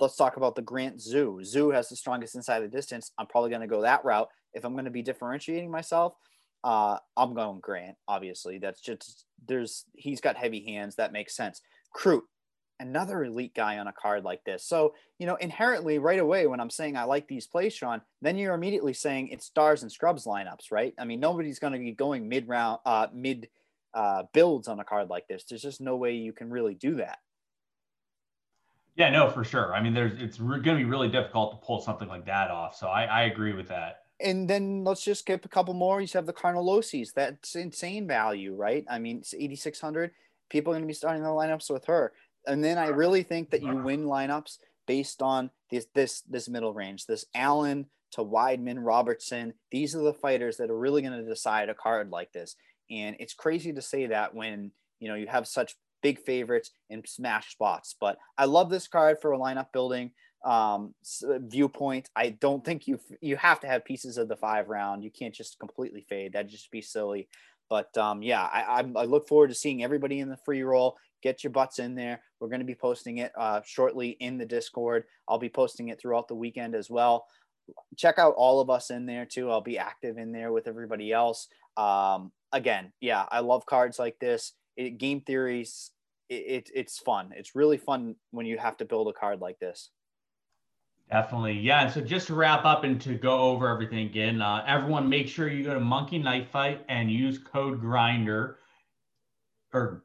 let's 0.00 0.16
talk 0.16 0.36
about 0.36 0.54
the 0.54 0.62
Grant 0.62 0.98
Zhu. 0.98 1.40
Zhu 1.40 1.74
has 1.74 1.88
the 1.88 1.96
strongest 1.96 2.34
inside 2.34 2.60
the 2.60 2.68
distance. 2.68 3.12
I'm 3.18 3.26
probably 3.26 3.50
going 3.50 3.62
to 3.62 3.66
go 3.66 3.82
that 3.82 4.04
route. 4.04 4.28
If 4.54 4.64
I'm 4.64 4.72
going 4.72 4.84
to 4.84 4.90
be 4.90 5.02
differentiating 5.02 5.70
myself, 5.70 6.14
uh, 6.64 6.98
I'm 7.16 7.34
going 7.34 7.60
Grant. 7.60 7.96
Obviously, 8.06 8.58
that's 8.58 8.80
just 8.80 9.26
there's 9.46 9.84
he's 9.94 10.20
got 10.20 10.36
heavy 10.36 10.64
hands. 10.64 10.96
That 10.96 11.12
makes 11.12 11.36
sense. 11.36 11.60
Crute, 11.96 12.22
another 12.80 13.24
elite 13.24 13.54
guy 13.54 13.78
on 13.78 13.86
a 13.88 13.92
card 13.92 14.24
like 14.24 14.44
this. 14.44 14.64
So 14.66 14.94
you 15.18 15.26
know 15.26 15.36
inherently 15.36 15.98
right 15.98 16.18
away 16.18 16.46
when 16.46 16.60
I'm 16.60 16.70
saying 16.70 16.96
I 16.96 17.04
like 17.04 17.28
these 17.28 17.46
plays, 17.46 17.74
Sean, 17.74 18.00
then 18.22 18.38
you're 18.38 18.54
immediately 18.54 18.94
saying 18.94 19.28
it's 19.28 19.46
stars 19.46 19.82
and 19.82 19.92
scrubs 19.92 20.24
lineups, 20.24 20.70
right? 20.70 20.94
I 20.98 21.04
mean 21.04 21.20
nobody's 21.20 21.58
going 21.58 21.74
to 21.74 21.78
be 21.78 21.92
going 21.92 22.28
mid 22.28 22.48
round, 22.48 22.80
uh, 22.84 23.08
mid 23.12 23.48
uh, 23.94 24.24
builds 24.32 24.68
on 24.68 24.80
a 24.80 24.84
card 24.84 25.08
like 25.08 25.28
this. 25.28 25.44
There's 25.48 25.62
just 25.62 25.80
no 25.80 25.96
way 25.96 26.14
you 26.14 26.32
can 26.32 26.50
really 26.50 26.74
do 26.74 26.96
that. 26.96 27.18
Yeah, 28.98 29.10
no, 29.10 29.30
for 29.30 29.44
sure. 29.44 29.74
I 29.74 29.80
mean, 29.80 29.94
there's 29.94 30.20
it's 30.20 30.40
re- 30.40 30.60
going 30.60 30.76
to 30.76 30.84
be 30.84 30.90
really 30.90 31.08
difficult 31.08 31.52
to 31.52 31.64
pull 31.64 31.80
something 31.80 32.08
like 32.08 32.26
that 32.26 32.50
off. 32.50 32.74
So 32.74 32.88
I, 32.88 33.04
I 33.04 33.22
agree 33.22 33.52
with 33.52 33.68
that. 33.68 34.02
And 34.20 34.50
then 34.50 34.82
let's 34.82 35.04
just 35.04 35.20
skip 35.20 35.44
a 35.44 35.48
couple 35.48 35.72
more. 35.72 36.00
You 36.00 36.08
have 36.14 36.26
the 36.26 36.32
Carnelossis. 36.32 37.14
That's 37.14 37.54
insane 37.54 38.08
value, 38.08 38.56
right? 38.56 38.84
I 38.90 38.98
mean, 38.98 39.18
it's 39.18 39.32
8,600. 39.32 40.10
People 40.50 40.72
are 40.72 40.74
going 40.74 40.82
to 40.82 40.88
be 40.88 40.94
starting 40.94 41.22
the 41.22 41.28
lineups 41.28 41.70
with 41.70 41.84
her. 41.84 42.12
And 42.48 42.64
then 42.64 42.76
I 42.76 42.88
really 42.88 43.22
think 43.22 43.50
that 43.50 43.62
you 43.62 43.76
win 43.76 44.04
lineups 44.04 44.58
based 44.86 45.22
on 45.22 45.50
this 45.70 45.86
this 45.94 46.22
this 46.22 46.48
middle 46.48 46.74
range. 46.74 47.06
This 47.06 47.26
Allen 47.36 47.86
to 48.12 48.24
Weidman, 48.24 48.78
Roberson. 48.84 49.54
These 49.70 49.94
are 49.94 50.02
the 50.02 50.14
fighters 50.14 50.56
that 50.56 50.70
are 50.70 50.78
really 50.78 51.02
going 51.02 51.18
to 51.18 51.28
decide 51.28 51.68
a 51.68 51.74
card 51.74 52.10
like 52.10 52.32
this. 52.32 52.56
And 52.90 53.14
it's 53.20 53.34
crazy 53.34 53.72
to 53.72 53.82
say 53.82 54.06
that 54.06 54.34
when 54.34 54.72
you 54.98 55.08
know 55.08 55.14
you 55.14 55.28
have 55.28 55.46
such 55.46 55.76
big 56.02 56.20
favorites 56.20 56.70
in 56.90 57.02
smash 57.06 57.50
spots. 57.50 57.94
But 58.00 58.18
I 58.36 58.44
love 58.44 58.70
this 58.70 58.88
card 58.88 59.18
for 59.20 59.32
a 59.32 59.38
lineup 59.38 59.72
building 59.72 60.12
um, 60.44 60.94
viewpoint. 61.24 62.08
I 62.14 62.30
don't 62.30 62.64
think 62.64 62.86
you 62.86 63.00
you 63.20 63.36
have 63.36 63.60
to 63.60 63.66
have 63.66 63.84
pieces 63.84 64.18
of 64.18 64.28
the 64.28 64.36
five 64.36 64.68
round. 64.68 65.04
You 65.04 65.10
can't 65.10 65.34
just 65.34 65.58
completely 65.58 66.06
fade. 66.08 66.32
That'd 66.32 66.50
just 66.50 66.70
be 66.70 66.82
silly. 66.82 67.28
But 67.68 67.96
um, 67.98 68.22
yeah, 68.22 68.42
I, 68.42 68.62
I, 68.62 69.02
I 69.02 69.04
look 69.04 69.28
forward 69.28 69.48
to 69.48 69.54
seeing 69.54 69.84
everybody 69.84 70.20
in 70.20 70.30
the 70.30 70.38
free 70.38 70.62
roll. 70.62 70.96
Get 71.22 71.44
your 71.44 71.50
butts 71.50 71.78
in 71.78 71.94
there. 71.94 72.22
We're 72.40 72.48
going 72.48 72.60
to 72.60 72.66
be 72.66 72.74
posting 72.74 73.18
it 73.18 73.32
uh, 73.36 73.60
shortly 73.64 74.10
in 74.20 74.38
the 74.38 74.46
Discord. 74.46 75.04
I'll 75.28 75.38
be 75.38 75.50
posting 75.50 75.88
it 75.88 76.00
throughout 76.00 76.28
the 76.28 76.34
weekend 76.34 76.74
as 76.74 76.88
well. 76.88 77.26
Check 77.96 78.18
out 78.18 78.34
all 78.36 78.60
of 78.60 78.70
us 78.70 78.90
in 78.90 79.04
there 79.04 79.26
too. 79.26 79.50
I'll 79.50 79.60
be 79.60 79.78
active 79.78 80.16
in 80.16 80.32
there 80.32 80.52
with 80.52 80.66
everybody 80.66 81.12
else. 81.12 81.48
Um, 81.76 82.32
again, 82.52 82.92
yeah, 83.00 83.26
I 83.30 83.40
love 83.40 83.66
cards 83.66 83.98
like 83.98 84.18
this 84.18 84.54
it, 84.78 84.98
game 84.98 85.20
theories 85.20 85.90
it, 86.30 86.34
it, 86.34 86.70
it's 86.74 86.98
fun 86.98 87.32
it's 87.36 87.54
really 87.54 87.76
fun 87.76 88.14
when 88.30 88.46
you 88.46 88.56
have 88.56 88.76
to 88.78 88.84
build 88.84 89.08
a 89.08 89.12
card 89.12 89.40
like 89.40 89.58
this 89.58 89.90
definitely 91.10 91.58
yeah 91.58 91.82
and 91.82 91.92
so 91.92 92.00
just 92.00 92.28
to 92.28 92.34
wrap 92.34 92.64
up 92.64 92.84
and 92.84 93.00
to 93.00 93.14
go 93.14 93.38
over 93.38 93.68
everything 93.68 94.06
again 94.06 94.40
uh, 94.40 94.64
everyone 94.66 95.08
make 95.08 95.28
sure 95.28 95.48
you 95.48 95.64
go 95.64 95.74
to 95.74 95.80
monkey 95.80 96.18
knife 96.18 96.48
fight 96.48 96.84
and 96.88 97.10
use 97.10 97.38
code 97.38 97.80
grinder 97.80 98.58
or 99.74 100.04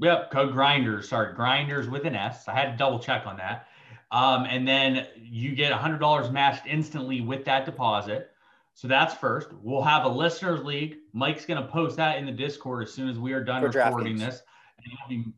Yep, 0.00 0.30
code 0.30 0.52
grinders. 0.52 1.08
Sorry, 1.08 1.34
grinders 1.34 1.88
with 1.88 2.04
an 2.04 2.14
S. 2.14 2.46
I 2.46 2.54
had 2.54 2.70
to 2.70 2.76
double 2.76 3.00
check 3.00 3.26
on 3.26 3.36
that. 3.38 3.66
Um, 4.10 4.44
and 4.44 4.66
then 4.66 5.06
you 5.16 5.54
get 5.54 5.72
$100 5.72 6.32
matched 6.32 6.66
instantly 6.66 7.20
with 7.20 7.44
that 7.44 7.66
deposit. 7.66 8.30
So 8.78 8.86
that's 8.86 9.12
first. 9.12 9.48
We'll 9.60 9.82
have 9.82 10.04
a 10.04 10.08
listeners 10.08 10.62
league. 10.62 10.98
Mike's 11.12 11.44
going 11.44 11.60
to 11.60 11.68
post 11.68 11.96
that 11.96 12.16
in 12.16 12.26
the 12.26 12.30
Discord 12.30 12.84
as 12.84 12.94
soon 12.94 13.08
as 13.08 13.18
we 13.18 13.32
are 13.32 13.42
done 13.42 13.60
for 13.60 13.76
recording 13.76 14.16
this. 14.16 14.40
And 14.76 14.92
he'll 14.92 15.08
be 15.24 15.32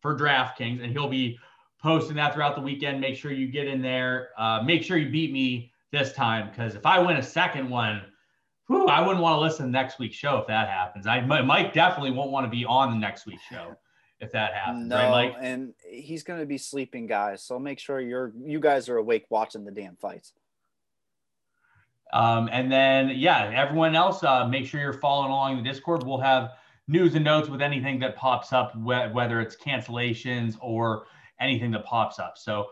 for 0.00 0.16
DraftKings, 0.16 0.80
and 0.80 0.92
he'll 0.92 1.08
be 1.08 1.36
posting 1.82 2.14
that 2.14 2.34
throughout 2.34 2.54
the 2.54 2.60
weekend. 2.60 3.00
Make 3.00 3.16
sure 3.16 3.32
you 3.32 3.48
get 3.48 3.66
in 3.66 3.82
there. 3.82 4.28
Uh, 4.38 4.62
make 4.62 4.84
sure 4.84 4.96
you 4.96 5.10
beat 5.10 5.32
me 5.32 5.72
this 5.90 6.12
time 6.12 6.50
because 6.50 6.76
if 6.76 6.86
I 6.86 7.00
win 7.00 7.16
a 7.16 7.22
second 7.22 7.68
one, 7.68 8.00
whew, 8.68 8.86
I 8.86 9.00
wouldn't 9.00 9.20
want 9.20 9.38
to 9.38 9.40
listen 9.40 9.66
to 9.66 9.72
next 9.72 9.98
week's 9.98 10.14
show 10.14 10.36
if 10.36 10.46
that 10.46 10.68
happens. 10.68 11.08
I 11.08 11.20
Mike 11.20 11.72
definitely 11.72 12.12
won't 12.12 12.30
want 12.30 12.46
to 12.46 12.50
be 12.50 12.64
on 12.64 12.92
the 12.92 12.96
next 12.96 13.26
week's 13.26 13.42
show 13.42 13.74
if 14.20 14.30
that 14.30 14.54
happens. 14.54 14.86
No, 14.86 14.98
right, 14.98 15.32
Mike? 15.32 15.36
and 15.40 15.74
he's 15.84 16.22
going 16.22 16.38
to 16.38 16.46
be 16.46 16.58
sleeping, 16.58 17.08
guys. 17.08 17.42
So 17.42 17.58
make 17.58 17.80
sure 17.80 17.98
you're 17.98 18.32
you 18.40 18.60
guys 18.60 18.88
are 18.88 18.98
awake 18.98 19.26
watching 19.30 19.64
the 19.64 19.72
damn 19.72 19.96
fights. 19.96 20.32
Um, 22.12 22.48
and 22.52 22.70
then, 22.70 23.10
yeah, 23.10 23.50
everyone 23.54 23.96
else, 23.96 24.22
uh, 24.22 24.46
make 24.46 24.66
sure 24.66 24.80
you're 24.80 24.92
following 24.92 25.30
along 25.30 25.56
the 25.56 25.68
Discord. 25.68 26.04
We'll 26.04 26.20
have 26.20 26.50
news 26.86 27.14
and 27.14 27.24
notes 27.24 27.48
with 27.48 27.62
anything 27.62 27.98
that 28.00 28.16
pops 28.16 28.52
up, 28.52 28.72
wh- 28.72 29.12
whether 29.12 29.40
it's 29.40 29.56
cancellations 29.56 30.56
or 30.60 31.06
anything 31.40 31.70
that 31.72 31.84
pops 31.84 32.18
up. 32.18 32.38
So, 32.38 32.68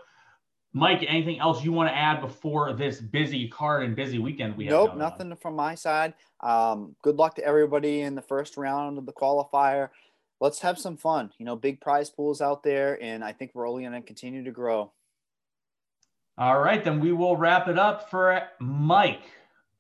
Mike, 0.74 1.04
anything 1.06 1.38
else 1.38 1.62
you 1.62 1.72
want 1.72 1.90
to 1.90 1.96
add 1.96 2.20
before 2.20 2.72
this 2.72 3.00
busy 3.00 3.48
card 3.48 3.84
and 3.84 3.94
busy 3.94 4.18
weekend 4.18 4.56
we 4.56 4.66
have? 4.66 4.72
Nope, 4.72 4.96
nothing 4.96 5.30
on? 5.30 5.36
from 5.36 5.54
my 5.54 5.74
side. 5.74 6.14
Um, 6.40 6.96
good 7.02 7.16
luck 7.16 7.34
to 7.36 7.44
everybody 7.44 8.00
in 8.00 8.14
the 8.14 8.22
first 8.22 8.56
round 8.56 8.96
of 8.96 9.04
the 9.04 9.12
qualifier. 9.12 9.90
Let's 10.40 10.60
have 10.60 10.78
some 10.78 10.96
fun. 10.96 11.30
You 11.38 11.44
know, 11.44 11.56
big 11.56 11.80
prize 11.80 12.10
pools 12.10 12.40
out 12.40 12.62
there, 12.62 13.00
and 13.02 13.22
I 13.22 13.32
think 13.32 13.52
we're 13.54 13.68
only 13.68 13.82
going 13.82 13.92
to 13.92 14.06
continue 14.06 14.44
to 14.44 14.50
grow. 14.50 14.92
All 16.38 16.58
right, 16.58 16.82
then 16.82 16.98
we 16.98 17.12
will 17.12 17.36
wrap 17.36 17.68
it 17.68 17.78
up 17.78 18.08
for 18.08 18.42
Mike. 18.58 19.24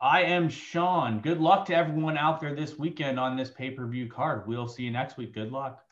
I 0.02 0.22
am 0.24 0.50
Sean. 0.50 1.20
Good 1.20 1.40
luck 1.40 1.64
to 1.66 1.74
everyone 1.74 2.18
out 2.18 2.40
there 2.40 2.54
this 2.54 2.78
weekend 2.78 3.18
on 3.18 3.36
this 3.36 3.50
pay 3.50 3.70
per 3.70 3.86
view 3.86 4.06
card. 4.06 4.46
We'll 4.46 4.68
see 4.68 4.82
you 4.82 4.90
next 4.90 5.16
week. 5.16 5.32
Good 5.32 5.50
luck. 5.50 5.82